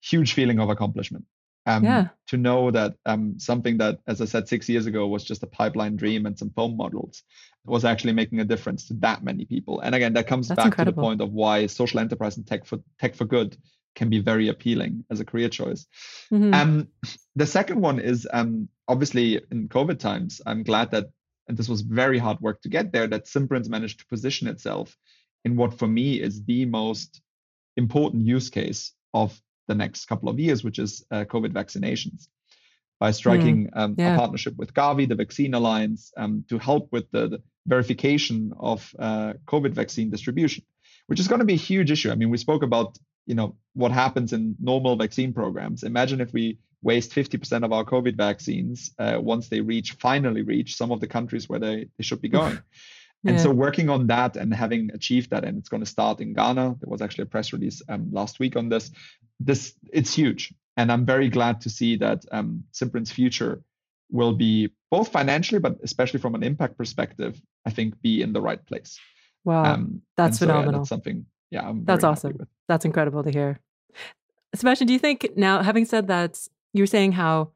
huge 0.00 0.32
feeling 0.32 0.58
of 0.60 0.70
accomplishment. 0.70 1.26
Um, 1.66 1.84
yeah. 1.84 2.08
To 2.28 2.38
know 2.38 2.70
that 2.70 2.94
um, 3.04 3.38
something 3.38 3.76
that, 3.78 3.98
as 4.06 4.22
I 4.22 4.24
said, 4.24 4.48
six 4.48 4.68
years 4.68 4.86
ago 4.86 5.06
was 5.06 5.24
just 5.24 5.42
a 5.42 5.46
pipeline 5.46 5.96
dream 5.96 6.24
and 6.24 6.38
some 6.38 6.50
foam 6.50 6.76
models 6.76 7.22
was 7.66 7.84
actually 7.84 8.14
making 8.14 8.40
a 8.40 8.44
difference 8.44 8.88
to 8.88 8.94
that 8.94 9.22
many 9.22 9.44
people. 9.44 9.80
And 9.80 9.94
again, 9.94 10.14
that 10.14 10.26
comes 10.26 10.48
That's 10.48 10.56
back 10.56 10.66
incredible. 10.66 10.94
to 10.94 10.96
the 10.96 11.06
point 11.08 11.20
of 11.20 11.32
why 11.32 11.66
social 11.66 12.00
enterprise 12.00 12.38
and 12.38 12.46
tech 12.46 12.64
for 12.64 12.78
tech 12.98 13.14
for 13.14 13.26
good 13.26 13.58
can 13.94 14.08
be 14.08 14.20
very 14.20 14.48
appealing 14.48 15.04
as 15.10 15.20
a 15.20 15.24
career 15.24 15.48
choice. 15.48 15.86
Mm-hmm. 16.32 16.54
Um, 16.54 16.88
the 17.36 17.46
second 17.46 17.80
one 17.80 17.98
is 17.98 18.26
um, 18.32 18.68
obviously 18.88 19.42
in 19.50 19.68
COVID 19.68 19.98
times. 19.98 20.40
I'm 20.46 20.62
glad 20.62 20.92
that, 20.92 21.06
and 21.48 21.58
this 21.58 21.68
was 21.68 21.82
very 21.82 22.18
hard 22.18 22.40
work 22.40 22.62
to 22.62 22.68
get 22.68 22.92
there, 22.92 23.08
that 23.08 23.26
Simprints 23.26 23.68
managed 23.68 23.98
to 24.00 24.06
position 24.06 24.48
itself 24.48 24.96
in 25.44 25.56
what 25.56 25.78
for 25.78 25.88
me 25.88 26.20
is 26.20 26.44
the 26.44 26.64
most 26.64 27.20
important 27.76 28.26
use 28.26 28.50
case 28.50 28.92
of 29.14 29.40
the 29.68 29.74
next 29.74 30.06
couple 30.06 30.28
of 30.28 30.38
years, 30.38 30.64
which 30.64 30.78
is 30.78 31.04
uh, 31.10 31.24
COVID 31.24 31.52
vaccinations. 31.52 32.28
By 32.98 33.12
striking 33.12 33.68
mm, 33.68 33.70
um, 33.74 33.94
yeah. 33.96 34.14
a 34.14 34.18
partnership 34.18 34.56
with 34.58 34.74
Gavi, 34.74 35.08
the 35.08 35.14
Vaccine 35.14 35.54
Alliance, 35.54 36.12
um, 36.18 36.44
to 36.50 36.58
help 36.58 36.92
with 36.92 37.10
the, 37.12 37.28
the 37.28 37.42
verification 37.66 38.52
of 38.58 38.94
uh, 38.98 39.32
COVID 39.46 39.72
vaccine 39.72 40.10
distribution, 40.10 40.64
which 41.06 41.18
is 41.18 41.26
going 41.26 41.38
to 41.38 41.46
be 41.46 41.54
a 41.54 41.66
huge 41.70 41.90
issue. 41.90 42.10
I 42.10 42.14
mean, 42.14 42.28
we 42.28 42.36
spoke 42.36 42.62
about 42.62 42.98
you 43.26 43.34
know 43.34 43.56
what 43.74 43.92
happens 43.92 44.32
in 44.32 44.56
normal 44.60 44.96
vaccine 44.96 45.32
programs. 45.32 45.82
Imagine 45.82 46.20
if 46.20 46.32
we 46.32 46.58
waste 46.82 47.12
50% 47.12 47.64
of 47.64 47.72
our 47.72 47.84
COVID 47.84 48.16
vaccines 48.16 48.90
uh, 48.98 49.18
once 49.20 49.48
they 49.48 49.60
reach 49.60 49.92
finally 49.92 50.42
reach 50.42 50.76
some 50.76 50.90
of 50.90 51.00
the 51.00 51.06
countries 51.06 51.48
where 51.48 51.60
they, 51.60 51.88
they 51.96 52.02
should 52.02 52.22
be 52.22 52.28
going. 52.28 52.58
And 53.24 53.40
so 53.40 53.50
working 53.50 53.90
on 53.90 54.06
that 54.06 54.36
and 54.36 54.52
having 54.54 54.90
achieved 54.94 55.30
that, 55.30 55.44
and 55.44 55.58
it's 55.58 55.68
going 55.68 55.82
to 55.82 55.90
start 55.90 56.20
in 56.20 56.32
Ghana. 56.32 56.76
There 56.80 56.88
was 56.88 57.02
actually 57.02 57.22
a 57.22 57.26
press 57.26 57.52
release 57.52 57.82
um, 57.88 58.08
last 58.12 58.40
week 58.40 58.56
on 58.56 58.68
this. 58.70 58.90
This 59.38 59.74
it's 59.92 60.14
huge, 60.14 60.54
and 60.76 60.90
I'm 60.90 61.04
very 61.04 61.28
glad 61.28 61.60
to 61.62 61.70
see 61.70 61.96
that 61.96 62.24
um, 62.32 62.64
Simprint's 62.72 63.10
future 63.10 63.62
will 64.10 64.32
be 64.32 64.70
both 64.90 65.08
financially, 65.08 65.60
but 65.60 65.76
especially 65.82 66.18
from 66.18 66.34
an 66.34 66.42
impact 66.42 66.76
perspective, 66.76 67.40
I 67.66 67.70
think 67.70 68.00
be 68.00 68.22
in 68.22 68.32
the 68.32 68.40
right 68.40 68.64
place. 68.64 68.98
Wow, 69.44 69.64
um, 69.64 70.02
that's 70.16 70.38
so, 70.38 70.46
phenomenal. 70.46 70.72
Yeah, 70.72 70.78
that's 70.78 70.88
something. 70.88 71.26
Yeah, 71.50 71.68
I'm 71.68 71.84
that's 71.84 72.04
awesome. 72.04 72.46
That's 72.68 72.84
incredible 72.84 73.22
to 73.22 73.30
hear. 73.30 73.60
Sebastian, 74.54 74.86
do 74.86 74.92
you 74.92 74.98
think 74.98 75.30
now, 75.36 75.62
having 75.62 75.84
said 75.84 76.08
that, 76.08 76.48
you 76.72 76.82
were 76.82 76.86
saying 76.86 77.12
how 77.12 77.50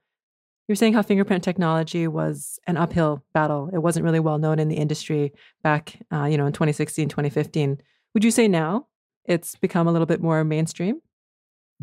you're 0.68 0.76
saying 0.76 0.94
how 0.94 1.02
fingerprint 1.02 1.44
technology 1.44 2.08
was 2.08 2.58
an 2.66 2.76
uphill 2.76 3.22
battle. 3.34 3.70
It 3.72 3.78
wasn't 3.78 4.04
really 4.04 4.20
well 4.20 4.38
known 4.38 4.58
in 4.58 4.68
the 4.68 4.76
industry 4.76 5.32
back, 5.62 5.98
uh, 6.12 6.24
you 6.24 6.38
know, 6.38 6.46
in 6.46 6.52
2016, 6.52 7.08
2015. 7.08 7.78
Would 8.14 8.24
you 8.24 8.30
say 8.30 8.48
now 8.48 8.86
it's 9.26 9.56
become 9.56 9.86
a 9.86 9.92
little 9.92 10.06
bit 10.06 10.22
more 10.22 10.42
mainstream? 10.44 11.00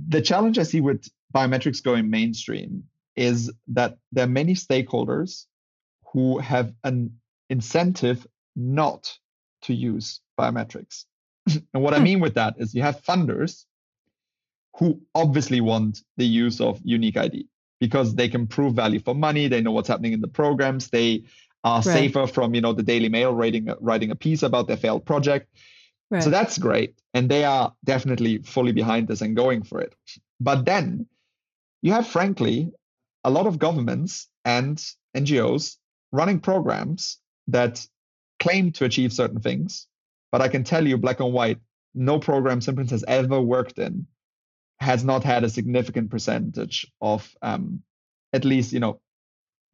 The 0.08 0.22
challenge 0.22 0.58
I 0.58 0.64
see 0.64 0.82
with 0.82 1.08
biometrics 1.34 1.84
going 1.84 2.10
mainstream 2.10 2.84
is 3.16 3.52
that 3.68 3.98
there 4.12 4.24
are 4.24 4.30
many 4.30 4.56
stakeholders 4.56 5.46
who 6.12 6.40
have 6.40 6.74
an 6.84 7.12
incentive 7.50 8.26
not 8.56 9.16
to 9.64 9.74
use 9.74 10.22
biometrics. 10.40 11.06
and 11.74 11.84
what 11.84 11.94
I 11.94 11.98
hmm. 11.98 12.04
mean 12.06 12.20
with 12.20 12.34
that 12.34 12.56
is 12.58 12.74
you 12.74 12.82
have 12.82 13.04
funders 13.04 13.66
who 14.78 15.00
obviously 15.14 15.62
want 15.62 16.02
the 16.18 16.26
use 16.26 16.60
of 16.62 16.80
unique 16.84 17.18
ID 17.18 17.48
because 17.82 18.16
they 18.16 18.30
can 18.30 18.48
prove 18.48 18.76
value 18.76 19.00
for 19.00 19.14
money. 19.14 19.50
They 19.50 19.60
know 19.60 19.72
what's 19.72 19.90
happening 19.90 20.14
in 20.14 20.22
the 20.22 20.28
programs. 20.30 20.88
They 20.90 21.26
are 21.66 21.82
right. 21.82 21.84
safer 21.84 22.28
from 22.28 22.56
you 22.56 22.62
know 22.62 22.72
the 22.72 22.84
Daily 22.84 23.10
Mail 23.10 23.34
writing 23.34 23.68
writing 23.82 24.12
a 24.12 24.16
piece 24.16 24.44
about 24.44 24.68
their 24.68 24.78
failed 24.78 25.06
project. 25.06 25.54
Right. 26.10 26.24
So 26.24 26.30
that's 26.30 26.58
great, 26.58 26.96
and 27.14 27.30
they 27.30 27.44
are 27.44 27.74
definitely 27.84 28.38
fully 28.44 28.72
behind 28.72 29.08
this 29.10 29.22
and 29.22 29.36
going 29.36 29.64
for 29.64 29.82
it. 29.82 29.94
But 30.40 30.66
then 30.66 31.08
you 31.82 31.92
have, 31.92 32.08
frankly, 32.08 32.72
a 33.24 33.32
lot 33.32 33.48
of 33.48 33.60
governments 33.60 34.28
and 34.46 34.84
NGOs 35.18 35.78
running 36.12 36.40
programs 36.40 37.18
that 37.48 37.86
claim 38.40 38.72
to 38.74 38.86
achieve 38.86 39.14
certain 39.14 39.40
things, 39.40 39.88
but 40.32 40.42
I 40.42 40.48
can 40.48 40.64
tell 40.64 40.86
you, 40.88 40.98
black 40.98 41.20
and 41.20 41.34
white, 41.34 41.60
no 41.96 42.20
program 42.20 42.60
Simprints 42.60 42.92
has 42.92 43.04
ever 43.08 43.42
worked 43.42 43.80
in 43.80 44.06
has 44.82 45.04
not 45.04 45.24
had 45.24 45.44
a 45.44 45.50
significant 45.50 46.10
percentage 46.10 46.92
of 47.00 47.34
um, 47.42 47.84
at 48.34 48.44
least 48.44 48.74
you 48.74 48.80
know 48.80 49.00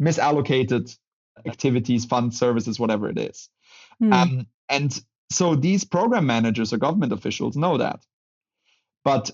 misallocated 0.01 0.95
activities, 1.45 2.05
funds, 2.05 2.37
services, 2.37 2.79
whatever 2.79 3.09
it 3.09 3.17
is. 3.17 3.49
Mm. 4.01 4.13
Um, 4.13 4.47
and 4.69 5.01
so 5.31 5.55
these 5.55 5.83
program 5.83 6.25
managers 6.25 6.73
or 6.73 6.77
government 6.77 7.13
officials 7.13 7.55
know 7.55 7.77
that, 7.77 8.05
but 9.03 9.31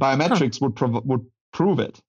biometrics 0.00 0.58
huh. 0.58 0.66
would 0.66 0.76
prov- 0.76 1.04
would 1.04 1.26
prove 1.52 1.78
it 1.80 2.00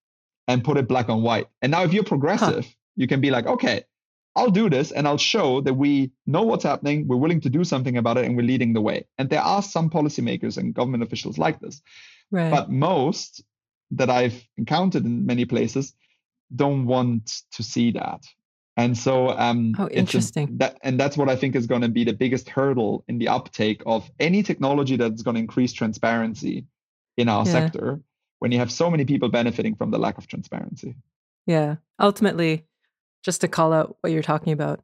and 0.46 0.62
put 0.62 0.76
it 0.76 0.86
black 0.86 1.08
on 1.08 1.22
white. 1.22 1.46
And 1.62 1.72
now 1.72 1.84
if 1.84 1.92
you're 1.92 2.04
progressive, 2.04 2.64
huh. 2.64 2.72
you 2.96 3.06
can 3.06 3.20
be 3.20 3.30
like, 3.30 3.46
okay, 3.46 3.84
I'll 4.36 4.50
do 4.50 4.68
this 4.68 4.92
and 4.92 5.08
I'll 5.08 5.18
show 5.18 5.62
that 5.62 5.74
we 5.74 6.12
know 6.26 6.42
what's 6.42 6.64
happening, 6.64 7.08
we're 7.08 7.16
willing 7.16 7.40
to 7.40 7.48
do 7.48 7.64
something 7.64 7.96
about 7.96 8.18
it, 8.18 8.26
and 8.26 8.36
we're 8.36 8.46
leading 8.46 8.74
the 8.74 8.82
way. 8.82 9.06
And 9.18 9.30
there 9.30 9.40
are 9.40 9.62
some 9.62 9.88
policymakers 9.88 10.58
and 10.58 10.74
government 10.74 11.02
officials 11.02 11.38
like 11.38 11.58
this. 11.60 11.80
Right. 12.30 12.50
But 12.50 12.70
most 12.70 13.42
that 13.92 14.10
I've 14.10 14.46
encountered 14.58 15.04
in 15.04 15.26
many 15.26 15.46
places 15.46 15.94
don't 16.54 16.86
want 16.86 17.42
to 17.52 17.62
see 17.62 17.92
that. 17.92 18.24
And 18.76 18.96
so 18.96 19.30
um 19.30 19.74
oh, 19.78 19.88
interesting. 19.88 20.58
that 20.58 20.76
and 20.82 21.00
that's 21.00 21.16
what 21.16 21.30
I 21.30 21.36
think 21.36 21.56
is 21.56 21.66
going 21.66 21.80
to 21.80 21.88
be 21.88 22.04
the 22.04 22.12
biggest 22.12 22.50
hurdle 22.50 23.04
in 23.08 23.18
the 23.18 23.28
uptake 23.28 23.82
of 23.86 24.10
any 24.20 24.42
technology 24.42 24.96
that's 24.96 25.22
going 25.22 25.36
to 25.36 25.40
increase 25.40 25.72
transparency 25.72 26.66
in 27.16 27.28
our 27.28 27.46
yeah. 27.46 27.52
sector 27.52 28.00
when 28.40 28.52
you 28.52 28.58
have 28.58 28.70
so 28.70 28.90
many 28.90 29.06
people 29.06 29.30
benefiting 29.30 29.74
from 29.74 29.90
the 29.90 29.98
lack 29.98 30.18
of 30.18 30.26
transparency. 30.26 30.94
Yeah. 31.46 31.76
Ultimately, 31.98 32.66
just 33.22 33.40
to 33.40 33.48
call 33.48 33.72
out 33.72 33.96
what 34.00 34.12
you're 34.12 34.22
talking 34.22 34.52
about, 34.52 34.80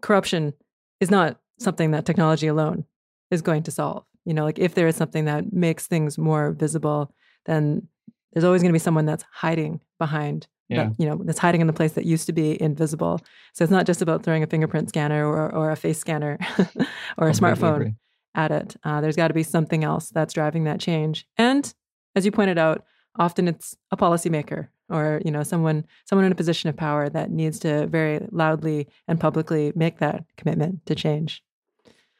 corruption 0.00 0.54
is 1.00 1.10
not 1.10 1.38
something 1.58 1.90
that 1.90 2.06
technology 2.06 2.46
alone 2.46 2.84
is 3.30 3.42
going 3.42 3.62
to 3.64 3.70
solve. 3.70 4.04
You 4.24 4.34
know, 4.34 4.44
like 4.44 4.58
if 4.58 4.74
there 4.74 4.86
is 4.86 4.96
something 4.96 5.24
that 5.24 5.52
makes 5.52 5.86
things 5.86 6.18
more 6.18 6.52
visible, 6.52 7.12
then 7.46 7.88
there's 8.32 8.44
always 8.44 8.62
going 8.62 8.70
to 8.70 8.74
be 8.74 8.78
someone 8.78 9.06
that's 9.06 9.24
hiding 9.32 9.80
behind 9.98 10.46
yeah. 10.68 10.84
that, 10.84 11.00
you 11.00 11.06
know, 11.06 11.16
that's 11.24 11.38
hiding 11.38 11.60
in 11.60 11.66
the 11.66 11.72
place 11.72 11.92
that 11.92 12.04
used 12.04 12.26
to 12.26 12.32
be 12.32 12.60
invisible. 12.60 13.20
So 13.54 13.64
it's 13.64 13.70
not 13.70 13.86
just 13.86 14.02
about 14.02 14.22
throwing 14.22 14.42
a 14.42 14.46
fingerprint 14.46 14.88
scanner 14.88 15.26
or, 15.26 15.52
or 15.54 15.70
a 15.70 15.76
face 15.76 15.98
scanner 15.98 16.38
or 17.18 17.28
a 17.28 17.32
smartphone 17.32 17.76
agree. 17.76 17.94
at 18.34 18.52
it. 18.52 18.76
Uh, 18.84 19.00
there's 19.00 19.16
got 19.16 19.28
to 19.28 19.34
be 19.34 19.42
something 19.42 19.82
else 19.82 20.10
that's 20.10 20.34
driving 20.34 20.64
that 20.64 20.80
change. 20.80 21.26
And 21.36 21.72
as 22.14 22.24
you 22.24 22.30
pointed 22.30 22.58
out, 22.58 22.84
often 23.18 23.48
it's 23.48 23.76
a 23.90 23.96
policymaker 23.96 24.68
or 24.90 25.20
you 25.24 25.30
know 25.30 25.42
someone 25.42 25.86
someone 26.04 26.26
in 26.26 26.32
a 26.32 26.36
position 26.36 26.68
of 26.68 26.76
power 26.76 27.08
that 27.08 27.30
needs 27.30 27.58
to 27.60 27.86
very 27.86 28.26
loudly 28.30 28.88
and 29.08 29.20
publicly 29.20 29.72
make 29.74 29.98
that 29.98 30.24
commitment 30.36 30.84
to 30.86 30.94
change. 30.94 31.42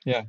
Yeah. 0.05 0.23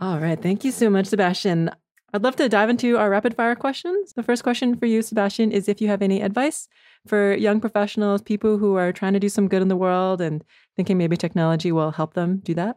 All 0.00 0.18
right. 0.18 0.40
Thank 0.40 0.64
you 0.64 0.72
so 0.72 0.90
much 0.90 1.06
sebastian. 1.06 1.70
I'd 2.12 2.22
love 2.22 2.36
to 2.36 2.48
dive 2.48 2.70
into 2.70 2.96
our 2.96 3.10
rapid 3.10 3.34
fire 3.34 3.56
questions. 3.56 4.12
The 4.12 4.22
first 4.22 4.44
question 4.44 4.76
for 4.76 4.86
you 4.86 5.02
sebastian 5.02 5.50
is 5.50 5.68
if 5.68 5.80
you 5.80 5.88
have 5.88 6.02
any 6.02 6.20
advice 6.20 6.68
for 7.06 7.34
young 7.34 7.60
professionals 7.60 8.22
people 8.22 8.58
who 8.58 8.76
are 8.76 8.92
trying 8.92 9.14
to 9.14 9.20
do 9.20 9.28
some 9.28 9.48
good 9.48 9.62
in 9.62 9.68
the 9.68 9.76
world 9.76 10.20
and 10.20 10.44
thinking 10.76 10.96
maybe 10.96 11.16
technology 11.16 11.72
will 11.72 11.90
help 11.90 12.14
them 12.14 12.38
do 12.44 12.54
that? 12.54 12.76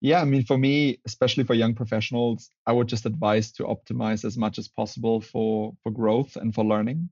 Yeah 0.00 0.20
i 0.20 0.24
mean 0.24 0.44
for 0.44 0.56
me 0.56 1.00
especially 1.06 1.42
for 1.42 1.54
young 1.54 1.74
professionals 1.74 2.50
i 2.66 2.72
would 2.72 2.86
just 2.86 3.04
advise 3.04 3.50
to 3.52 3.64
optimize 3.64 4.24
as 4.24 4.38
much 4.38 4.58
as 4.58 4.68
possible 4.68 5.20
for 5.20 5.74
for 5.82 5.90
growth 5.90 6.36
and 6.36 6.54
for 6.54 6.64
learning 6.64 7.10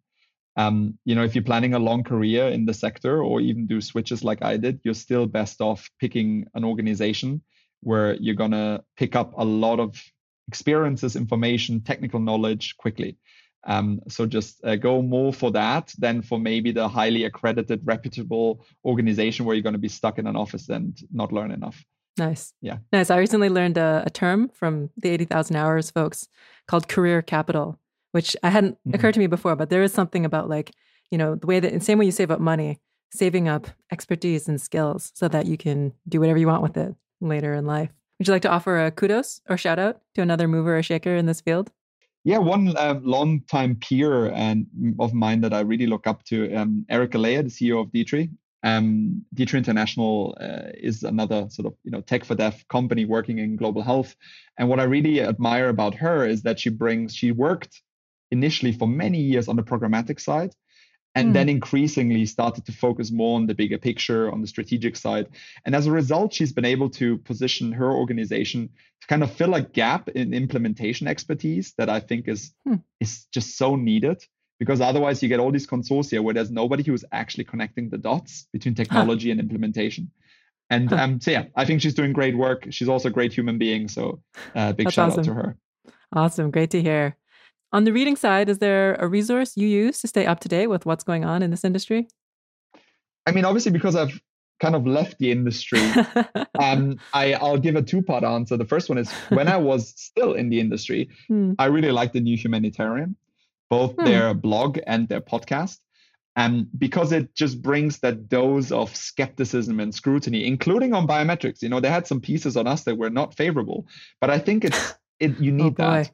um, 0.56 0.98
you 1.04 1.14
know 1.14 1.24
if 1.24 1.34
you're 1.34 1.44
planning 1.44 1.74
a 1.74 1.78
long 1.78 2.02
career 2.02 2.48
in 2.48 2.64
the 2.64 2.74
sector 2.74 3.22
or 3.22 3.40
even 3.40 3.66
do 3.66 3.80
switches 3.80 4.24
like 4.24 4.42
i 4.42 4.56
did 4.56 4.80
you're 4.84 4.94
still 4.94 5.26
best 5.26 5.60
off 5.60 5.88
picking 6.00 6.46
an 6.54 6.64
organization 6.64 7.42
where 7.82 8.14
you're 8.14 8.34
going 8.34 8.50
to 8.50 8.82
pick 8.96 9.14
up 9.14 9.32
a 9.36 9.44
lot 9.44 9.78
of 9.80 10.02
experiences 10.48 11.16
information 11.16 11.80
technical 11.80 12.20
knowledge 12.20 12.76
quickly 12.76 13.16
um, 13.68 14.00
so 14.08 14.26
just 14.26 14.64
uh, 14.64 14.76
go 14.76 15.02
more 15.02 15.32
for 15.32 15.50
that 15.50 15.92
than 15.98 16.22
for 16.22 16.38
maybe 16.38 16.70
the 16.70 16.88
highly 16.88 17.24
accredited 17.24 17.80
reputable 17.84 18.64
organization 18.84 19.44
where 19.44 19.56
you're 19.56 19.62
going 19.62 19.72
to 19.72 19.78
be 19.78 19.88
stuck 19.88 20.18
in 20.18 20.28
an 20.28 20.36
office 20.36 20.68
and 20.68 21.00
not 21.12 21.32
learn 21.32 21.50
enough 21.50 21.84
Nice. 22.18 22.54
Yeah. 22.62 22.78
Nice. 22.92 23.10
I 23.10 23.18
recently 23.18 23.48
learned 23.48 23.76
a, 23.76 24.04
a 24.06 24.10
term 24.10 24.48
from 24.54 24.90
the 24.96 25.10
80,000 25.10 25.56
hours 25.56 25.90
folks 25.90 26.28
called 26.66 26.88
career 26.88 27.20
capital, 27.22 27.78
which 28.16 28.34
I 28.42 28.48
hadn't 28.48 28.76
mm-hmm. 28.76 28.94
occurred 28.94 29.12
to 29.12 29.20
me 29.20 29.26
before, 29.26 29.56
but 29.56 29.68
there 29.68 29.82
is 29.82 29.92
something 29.92 30.24
about 30.24 30.48
like, 30.48 30.72
you 31.10 31.18
know, 31.18 31.34
the 31.34 31.46
way 31.46 31.60
that, 31.60 31.70
in 31.70 31.80
the 31.80 31.84
same 31.84 31.98
way 31.98 32.06
you 32.06 32.10
save 32.10 32.30
up 32.30 32.40
money, 32.40 32.80
saving 33.12 33.46
up 33.46 33.66
expertise 33.92 34.48
and 34.48 34.58
skills 34.58 35.12
so 35.14 35.28
that 35.28 35.44
you 35.44 35.58
can 35.58 35.92
do 36.08 36.18
whatever 36.18 36.38
you 36.38 36.46
want 36.46 36.62
with 36.62 36.78
it 36.78 36.94
later 37.20 37.52
in 37.52 37.66
life. 37.66 37.90
Would 38.18 38.26
you 38.26 38.32
like 38.32 38.40
to 38.42 38.50
offer 38.50 38.82
a 38.82 38.90
kudos 38.90 39.42
or 39.50 39.58
shout 39.58 39.78
out 39.78 40.00
to 40.14 40.22
another 40.22 40.48
mover 40.48 40.78
or 40.78 40.82
shaker 40.82 41.14
in 41.14 41.26
this 41.26 41.42
field? 41.42 41.70
Yeah, 42.24 42.38
one 42.38 42.74
uh, 42.74 42.98
long-time 43.02 43.76
peer 43.76 44.32
and 44.32 44.66
of 44.98 45.12
mine 45.12 45.42
that 45.42 45.52
I 45.52 45.60
really 45.60 45.86
look 45.86 46.06
up 46.06 46.24
to, 46.24 46.54
um, 46.54 46.86
Erica 46.88 47.18
Layer, 47.18 47.42
the 47.42 47.50
CEO 47.50 47.82
of 47.82 47.92
D-tree. 47.92 48.30
Um, 48.62 49.26
D-tree 49.34 49.58
International 49.58 50.38
uh, 50.40 50.70
is 50.72 51.02
another 51.02 51.48
sort 51.50 51.66
of 51.66 51.74
you 51.84 51.90
know 51.90 52.00
tech 52.00 52.24
for 52.24 52.34
deaf 52.34 52.66
company 52.68 53.04
working 53.04 53.38
in 53.38 53.56
global 53.56 53.82
health. 53.82 54.16
And 54.58 54.70
what 54.70 54.80
I 54.80 54.84
really 54.84 55.20
admire 55.20 55.68
about 55.68 55.94
her 55.96 56.26
is 56.26 56.42
that 56.44 56.58
she 56.58 56.70
brings 56.70 57.14
she 57.14 57.30
worked 57.30 57.82
initially 58.30 58.72
for 58.72 58.88
many 58.88 59.20
years 59.20 59.48
on 59.48 59.56
the 59.56 59.62
programmatic 59.62 60.20
side 60.20 60.52
and 61.14 61.30
mm. 61.30 61.32
then 61.34 61.48
increasingly 61.48 62.26
started 62.26 62.66
to 62.66 62.72
focus 62.72 63.10
more 63.10 63.36
on 63.36 63.46
the 63.46 63.54
bigger 63.54 63.78
picture 63.78 64.30
on 64.30 64.40
the 64.40 64.46
strategic 64.46 64.96
side 64.96 65.26
and 65.64 65.74
as 65.74 65.86
a 65.86 65.92
result 65.92 66.34
she's 66.34 66.52
been 66.52 66.64
able 66.64 66.90
to 66.90 67.18
position 67.18 67.72
her 67.72 67.90
organization 67.90 68.68
to 69.00 69.06
kind 69.06 69.22
of 69.22 69.32
fill 69.32 69.54
a 69.54 69.62
gap 69.62 70.08
in 70.08 70.34
implementation 70.34 71.06
expertise 71.06 71.72
that 71.78 71.88
i 71.88 72.00
think 72.00 72.28
is 72.28 72.52
mm. 72.68 72.82
is 73.00 73.26
just 73.32 73.56
so 73.56 73.76
needed 73.76 74.22
because 74.58 74.80
otherwise 74.80 75.22
you 75.22 75.28
get 75.28 75.40
all 75.40 75.52
these 75.52 75.66
consortia 75.66 76.22
where 76.22 76.34
there's 76.34 76.50
nobody 76.50 76.82
who's 76.82 77.04
actually 77.12 77.44
connecting 77.44 77.90
the 77.90 77.98
dots 77.98 78.46
between 78.52 78.74
technology 78.74 79.28
huh. 79.28 79.32
and 79.32 79.40
implementation. 79.40 80.10
And 80.70 80.90
huh. 80.90 80.96
um, 80.96 81.20
so 81.20 81.30
yeah, 81.30 81.44
I 81.54 81.64
think 81.64 81.82
she's 81.82 81.94
doing 81.94 82.12
great 82.12 82.36
work. 82.36 82.66
She's 82.70 82.88
also 82.88 83.08
a 83.08 83.12
great 83.12 83.32
human 83.32 83.58
being. 83.58 83.88
So 83.88 84.22
uh, 84.54 84.72
big 84.72 84.86
That's 84.86 84.94
shout 84.94 85.10
awesome. 85.10 85.20
out 85.20 85.24
to 85.26 85.34
her. 85.34 85.56
Awesome, 86.12 86.50
great 86.50 86.70
to 86.70 86.82
hear. 86.82 87.16
On 87.72 87.84
the 87.84 87.92
reading 87.92 88.16
side, 88.16 88.48
is 88.48 88.58
there 88.58 88.94
a 88.94 89.08
resource 89.08 89.56
you 89.56 89.66
use 89.66 90.00
to 90.00 90.08
stay 90.08 90.26
up 90.26 90.40
to 90.40 90.48
date 90.48 90.68
with 90.68 90.86
what's 90.86 91.04
going 91.04 91.24
on 91.24 91.42
in 91.42 91.50
this 91.50 91.64
industry? 91.64 92.08
I 93.26 93.32
mean, 93.32 93.44
obviously, 93.44 93.72
because 93.72 93.96
I've 93.96 94.20
kind 94.60 94.74
of 94.74 94.86
left 94.86 95.18
the 95.18 95.30
industry, 95.32 95.80
um, 96.58 96.98
I, 97.12 97.34
I'll 97.34 97.58
give 97.58 97.74
a 97.74 97.82
two-part 97.82 98.24
answer. 98.24 98.56
The 98.56 98.64
first 98.64 98.88
one 98.88 98.98
is 98.98 99.10
when 99.30 99.48
I 99.48 99.56
was 99.56 99.92
still 99.96 100.34
in 100.34 100.48
the 100.48 100.60
industry, 100.60 101.10
hmm. 101.28 101.52
I 101.58 101.66
really 101.66 101.90
liked 101.90 102.14
the 102.14 102.20
New 102.20 102.36
Humanitarian 102.36 103.16
both 103.68 103.94
hmm. 103.94 104.04
their 104.04 104.34
blog 104.34 104.78
and 104.86 105.08
their 105.08 105.20
podcast. 105.20 105.78
And 106.36 106.66
because 106.76 107.12
it 107.12 107.34
just 107.34 107.62
brings 107.62 108.00
that 108.00 108.28
dose 108.28 108.70
of 108.70 108.94
skepticism 108.94 109.80
and 109.80 109.94
scrutiny, 109.94 110.46
including 110.46 110.92
on 110.92 111.06
biometrics. 111.06 111.62
You 111.62 111.70
know, 111.70 111.80
they 111.80 111.88
had 111.88 112.06
some 112.06 112.20
pieces 112.20 112.58
on 112.58 112.66
us 112.66 112.84
that 112.84 112.98
were 112.98 113.08
not 113.08 113.34
favorable, 113.34 113.86
but 114.20 114.28
I 114.28 114.38
think 114.38 114.64
it's 114.64 114.94
it, 115.20 115.38
you 115.38 115.52
need 115.52 115.74
oh 115.78 116.02
that. 116.04 116.10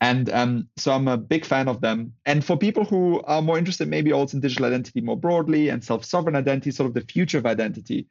And 0.00 0.30
um, 0.30 0.68
so 0.76 0.92
I'm 0.92 1.08
a 1.08 1.16
big 1.16 1.44
fan 1.44 1.68
of 1.68 1.80
them. 1.80 2.12
And 2.24 2.44
for 2.44 2.56
people 2.56 2.84
who 2.84 3.22
are 3.22 3.42
more 3.42 3.58
interested, 3.58 3.88
maybe 3.88 4.12
also 4.12 4.36
in 4.36 4.40
digital 4.40 4.66
identity 4.66 5.00
more 5.00 5.16
broadly 5.16 5.68
and 5.68 5.82
self-sovereign 5.82 6.36
identity, 6.36 6.70
sort 6.70 6.88
of 6.88 6.94
the 6.94 7.00
future 7.12 7.38
of 7.38 7.46
identity, 7.46 8.06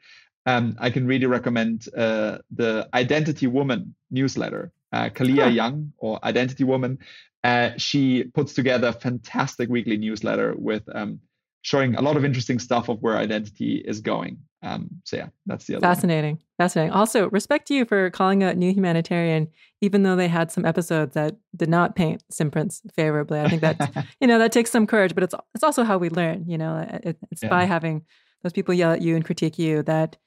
um, 0.46 0.76
I 0.80 0.90
can 0.90 1.08
really 1.08 1.26
recommend 1.26 1.88
uh, 1.96 2.40
the 2.52 2.88
Identity 2.94 3.48
Woman 3.48 3.96
newsletter. 4.12 4.72
Uh, 4.92 5.10
Kaliya 5.10 5.46
huh. 5.46 5.50
Young 5.50 5.92
or 5.98 6.24
Identity 6.24 6.64
Woman 6.64 7.00
uh, 7.46 7.78
she 7.78 8.24
puts 8.24 8.56
together 8.56 8.88
a 8.88 8.94
fantastic 8.94 9.70
weekly 9.70 9.98
newsletter 9.98 10.56
with 10.58 10.82
um, 10.96 11.20
showing 11.66 11.96
a 11.96 12.02
lot 12.02 12.16
of 12.16 12.24
interesting 12.24 12.60
stuff 12.60 12.90
of 12.90 13.02
where 13.02 13.18
identity 13.18 13.78
is 13.88 14.00
going. 14.00 14.38
Um, 14.62 14.88
so 15.04 15.18
yeah, 15.18 15.30
that's 15.48 15.66
the 15.66 15.76
other. 15.76 15.82
Fascinating, 15.82 16.36
one. 16.36 16.44
fascinating. 16.60 16.94
Also, 16.94 17.28
respect 17.32 17.68
to 17.70 17.74
you 17.74 17.86
for 17.86 18.12
calling 18.12 18.44
out 18.44 18.56
New 18.56 18.72
Humanitarian, 18.72 19.48
even 19.82 20.04
though 20.04 20.16
they 20.16 20.28
had 20.28 20.52
some 20.52 20.64
episodes 20.64 21.16
that 21.16 21.36
did 21.56 21.68
not 21.68 21.96
paint 21.96 22.24
Simprints 22.32 22.84
favorably. 22.96 23.40
I 23.40 23.50
think 23.50 23.64
that 23.64 24.06
you 24.22 24.28
know 24.28 24.38
that 24.38 24.52
takes 24.52 24.70
some 24.70 24.86
courage, 24.86 25.16
but 25.16 25.24
it's 25.24 25.34
it's 25.56 25.64
also 25.64 25.84
how 25.84 25.98
we 25.98 26.10
learn. 26.10 26.46
You 26.48 26.60
know, 26.60 26.88
it, 27.04 27.18
it's 27.32 27.42
yeah. 27.42 27.50
by 27.50 27.64
having 27.64 28.06
those 28.44 28.54
people 28.54 28.76
yell 28.76 28.92
at 28.92 29.02
you 29.02 29.16
and 29.16 29.26
critique 29.26 29.58
you 29.58 29.82
that 29.84 30.18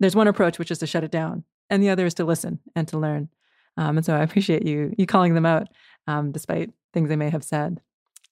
there's 0.00 0.16
one 0.16 0.26
approach 0.26 0.58
which 0.58 0.72
is 0.72 0.78
to 0.78 0.88
shut 0.88 1.04
it 1.04 1.12
down, 1.12 1.44
and 1.68 1.80
the 1.80 1.90
other 1.90 2.04
is 2.04 2.14
to 2.14 2.24
listen 2.24 2.58
and 2.74 2.88
to 2.88 2.98
learn. 2.98 3.28
Um, 3.76 3.96
and 3.96 4.04
so 4.04 4.16
I 4.16 4.24
appreciate 4.24 4.66
you 4.66 4.92
you 4.98 5.06
calling 5.06 5.34
them 5.34 5.46
out 5.46 5.68
um, 6.08 6.32
despite 6.32 6.72
things 6.92 7.08
they 7.08 7.16
may 7.16 7.30
have 7.30 7.44
said. 7.44 7.80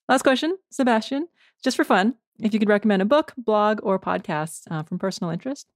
Last 0.09 0.23
question, 0.23 0.57
Sebastian, 0.71 1.29
just 1.63 1.77
for 1.77 1.85
fun, 1.85 2.15
if 2.39 2.53
you 2.53 2.59
could 2.59 2.69
recommend 2.69 3.01
a 3.01 3.05
book, 3.05 3.33
blog, 3.37 3.79
or 3.83 3.99
podcast 3.99 4.61
uh, 4.71 4.83
from 4.83 4.99
personal 4.99 5.31
interest. 5.31 5.67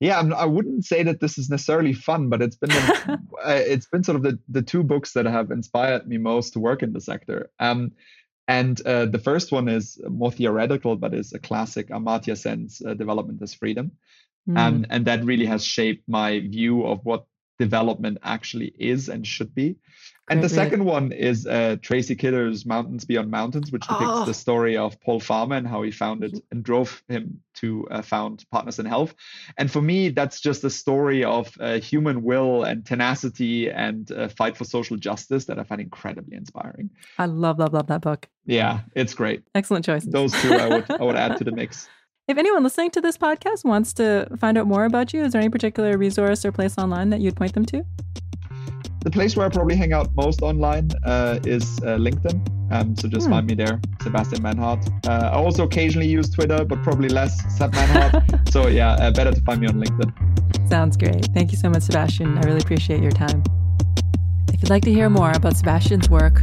Yeah, 0.00 0.20
I 0.20 0.44
wouldn't 0.44 0.84
say 0.84 1.02
that 1.02 1.20
this 1.20 1.38
is 1.38 1.50
necessarily 1.50 1.92
fun, 1.92 2.28
but 2.28 2.40
it's 2.40 2.54
been 2.54 2.70
the, 2.70 3.18
uh, 3.44 3.50
it's 3.66 3.86
been 3.86 4.04
sort 4.04 4.16
of 4.16 4.22
the 4.22 4.38
the 4.48 4.62
two 4.62 4.84
books 4.84 5.12
that 5.14 5.26
have 5.26 5.50
inspired 5.50 6.06
me 6.06 6.18
most 6.18 6.52
to 6.52 6.60
work 6.60 6.82
in 6.82 6.92
the 6.92 7.00
sector. 7.00 7.50
Um, 7.58 7.92
and 8.46 8.80
uh, 8.86 9.06
the 9.06 9.18
first 9.18 9.52
one 9.52 9.68
is 9.68 10.00
more 10.08 10.30
theoretical, 10.30 10.96
but 10.96 11.14
is 11.14 11.32
a 11.32 11.38
classic 11.38 11.88
Amartya 11.88 12.36
Sen's 12.36 12.80
uh, 12.80 12.94
Development 12.94 13.42
as 13.42 13.52
Freedom. 13.52 13.92
Mm. 14.48 14.58
Um, 14.58 14.86
and 14.88 15.04
that 15.04 15.24
really 15.24 15.44
has 15.46 15.64
shaped 15.64 16.08
my 16.08 16.40
view 16.40 16.86
of 16.86 17.04
what 17.04 17.26
development 17.58 18.18
actually 18.22 18.72
is 18.78 19.08
and 19.08 19.26
should 19.26 19.54
be. 19.54 19.76
and 20.30 20.42
the 20.42 20.48
second 20.48 20.84
one 20.84 21.10
is 21.12 21.46
uh, 21.46 21.76
Tracy 21.80 22.14
Kidder's 22.14 22.66
Mountains 22.66 23.04
Beyond 23.06 23.30
Mountains, 23.30 23.72
which 23.72 23.86
depicts 23.88 24.04
Oh. 24.22 24.24
the 24.26 24.34
story 24.34 24.76
of 24.76 25.00
Paul 25.00 25.20
Farmer 25.20 25.56
and 25.56 25.66
how 25.66 25.80
he 25.82 25.90
founded 25.90 26.42
and 26.50 26.62
drove 26.62 27.02
him 27.08 27.40
to 27.54 27.88
uh, 27.90 28.02
found 28.02 28.44
Partners 28.50 28.78
in 28.78 28.84
Health. 28.86 29.14
And 29.56 29.70
for 29.70 29.80
me, 29.80 30.10
that's 30.10 30.40
just 30.40 30.64
a 30.64 30.70
story 30.70 31.24
of 31.24 31.52
uh, 31.58 31.78
human 31.80 32.22
will 32.22 32.62
and 32.64 32.84
tenacity 32.84 33.70
and 33.70 34.10
uh, 34.12 34.28
fight 34.28 34.56
for 34.56 34.64
social 34.64 34.96
justice 34.98 35.46
that 35.46 35.58
I 35.58 35.64
find 35.64 35.80
incredibly 35.80 36.36
inspiring. 36.36 36.90
I 37.18 37.24
love, 37.26 37.58
love, 37.58 37.72
love 37.72 37.86
that 37.86 38.02
book. 38.02 38.28
Yeah, 38.44 38.80
it's 38.94 39.14
great. 39.14 39.42
Excellent 39.54 39.84
choice. 39.84 40.04
Those 40.04 40.32
two 40.42 40.52
I 40.52 40.68
would 40.68 40.90
I 40.90 41.02
would 41.02 41.16
add 41.16 41.38
to 41.38 41.44
the 41.44 41.52
mix. 41.52 41.88
If 42.28 42.36
anyone 42.36 42.62
listening 42.62 42.90
to 42.90 43.00
this 43.00 43.16
podcast 43.16 43.64
wants 43.64 43.94
to 43.94 44.28
find 44.38 44.58
out 44.58 44.66
more 44.66 44.84
about 44.84 45.14
you, 45.14 45.24
is 45.24 45.32
there 45.32 45.40
any 45.40 45.48
particular 45.48 45.96
resource 45.96 46.44
or 46.44 46.52
place 46.52 46.76
online 46.76 47.08
that 47.10 47.20
you'd 47.20 47.36
point 47.36 47.54
them 47.54 47.64
to? 47.66 47.82
The 49.00 49.10
place 49.10 49.34
where 49.34 49.46
I 49.46 49.48
probably 49.48 49.76
hang 49.76 49.94
out 49.94 50.14
most 50.14 50.42
online 50.42 50.90
uh, 51.06 51.38
is 51.46 51.78
uh, 51.80 51.96
LinkedIn. 51.96 52.46
Um, 52.70 52.94
so 52.96 53.08
just 53.08 53.26
Hmm. 53.26 53.32
find 53.32 53.46
me 53.46 53.54
there, 53.54 53.80
Sebastian 54.02 54.42
Manhart. 54.42 54.86
Uh, 55.08 55.30
I 55.32 55.36
also 55.36 55.64
occasionally 55.64 56.06
use 56.08 56.28
Twitter, 56.28 56.64
but 56.66 56.82
probably 56.82 57.08
less 57.08 57.32
Seb 57.56 57.72
Manhart. 57.72 58.50
so 58.52 58.66
yeah, 58.68 58.92
uh, 58.96 59.10
better 59.10 59.32
to 59.32 59.40
find 59.42 59.62
me 59.62 59.66
on 59.68 59.76
LinkedIn. 59.76 60.68
Sounds 60.68 60.98
great. 60.98 61.24
Thank 61.32 61.50
you 61.52 61.56
so 61.56 61.70
much, 61.70 61.84
Sebastian. 61.84 62.36
I 62.36 62.42
really 62.42 62.60
appreciate 62.60 63.00
your 63.02 63.12
time. 63.12 63.42
If 64.52 64.60
you'd 64.60 64.68
like 64.70 64.82
to 64.82 64.92
hear 64.92 65.08
more 65.08 65.32
about 65.34 65.56
Sebastian's 65.56 66.10
work, 66.10 66.42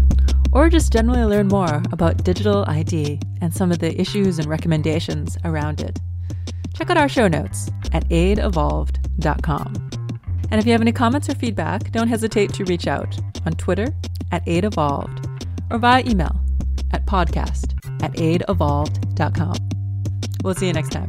or 0.56 0.70
just 0.70 0.92
generally 0.94 1.26
learn 1.26 1.50
more 1.50 1.84
about 1.92 2.24
digital 2.24 2.64
ID 2.68 3.20
and 3.42 3.54
some 3.54 3.72
of 3.72 3.80
the 3.80 4.00
issues 4.00 4.40
and 4.40 4.48
recommendations 4.48 5.38
around 5.44 5.82
it, 5.82 6.00
check 6.74 6.90
out 6.90 6.98
our 6.98 7.10
show 7.10 7.28
notes 7.28 7.70
at 7.92 8.08
aidevolved.com. 8.08 9.90
And 10.52 10.60
if 10.60 10.66
you 10.66 10.72
have 10.72 10.82
any 10.82 10.94
comments 10.94 11.30
or 11.30 11.36
feedback, 11.36 11.92
don't 11.92 12.08
hesitate 12.08 12.54
to 12.54 12.64
reach 12.64 12.88
out 12.88 13.20
on 13.46 13.52
Twitter 13.54 13.88
at 14.32 14.46
aidevolved 14.46 15.46
or 15.70 15.78
via 15.78 16.04
email 16.06 16.40
at 16.94 17.06
podcast 17.06 17.74
at 18.02 18.14
aidevolved.com. 18.14 19.56
We'll 20.42 20.56
see 20.56 20.68
you 20.68 20.74
next 20.74 20.92
time. 20.92 21.08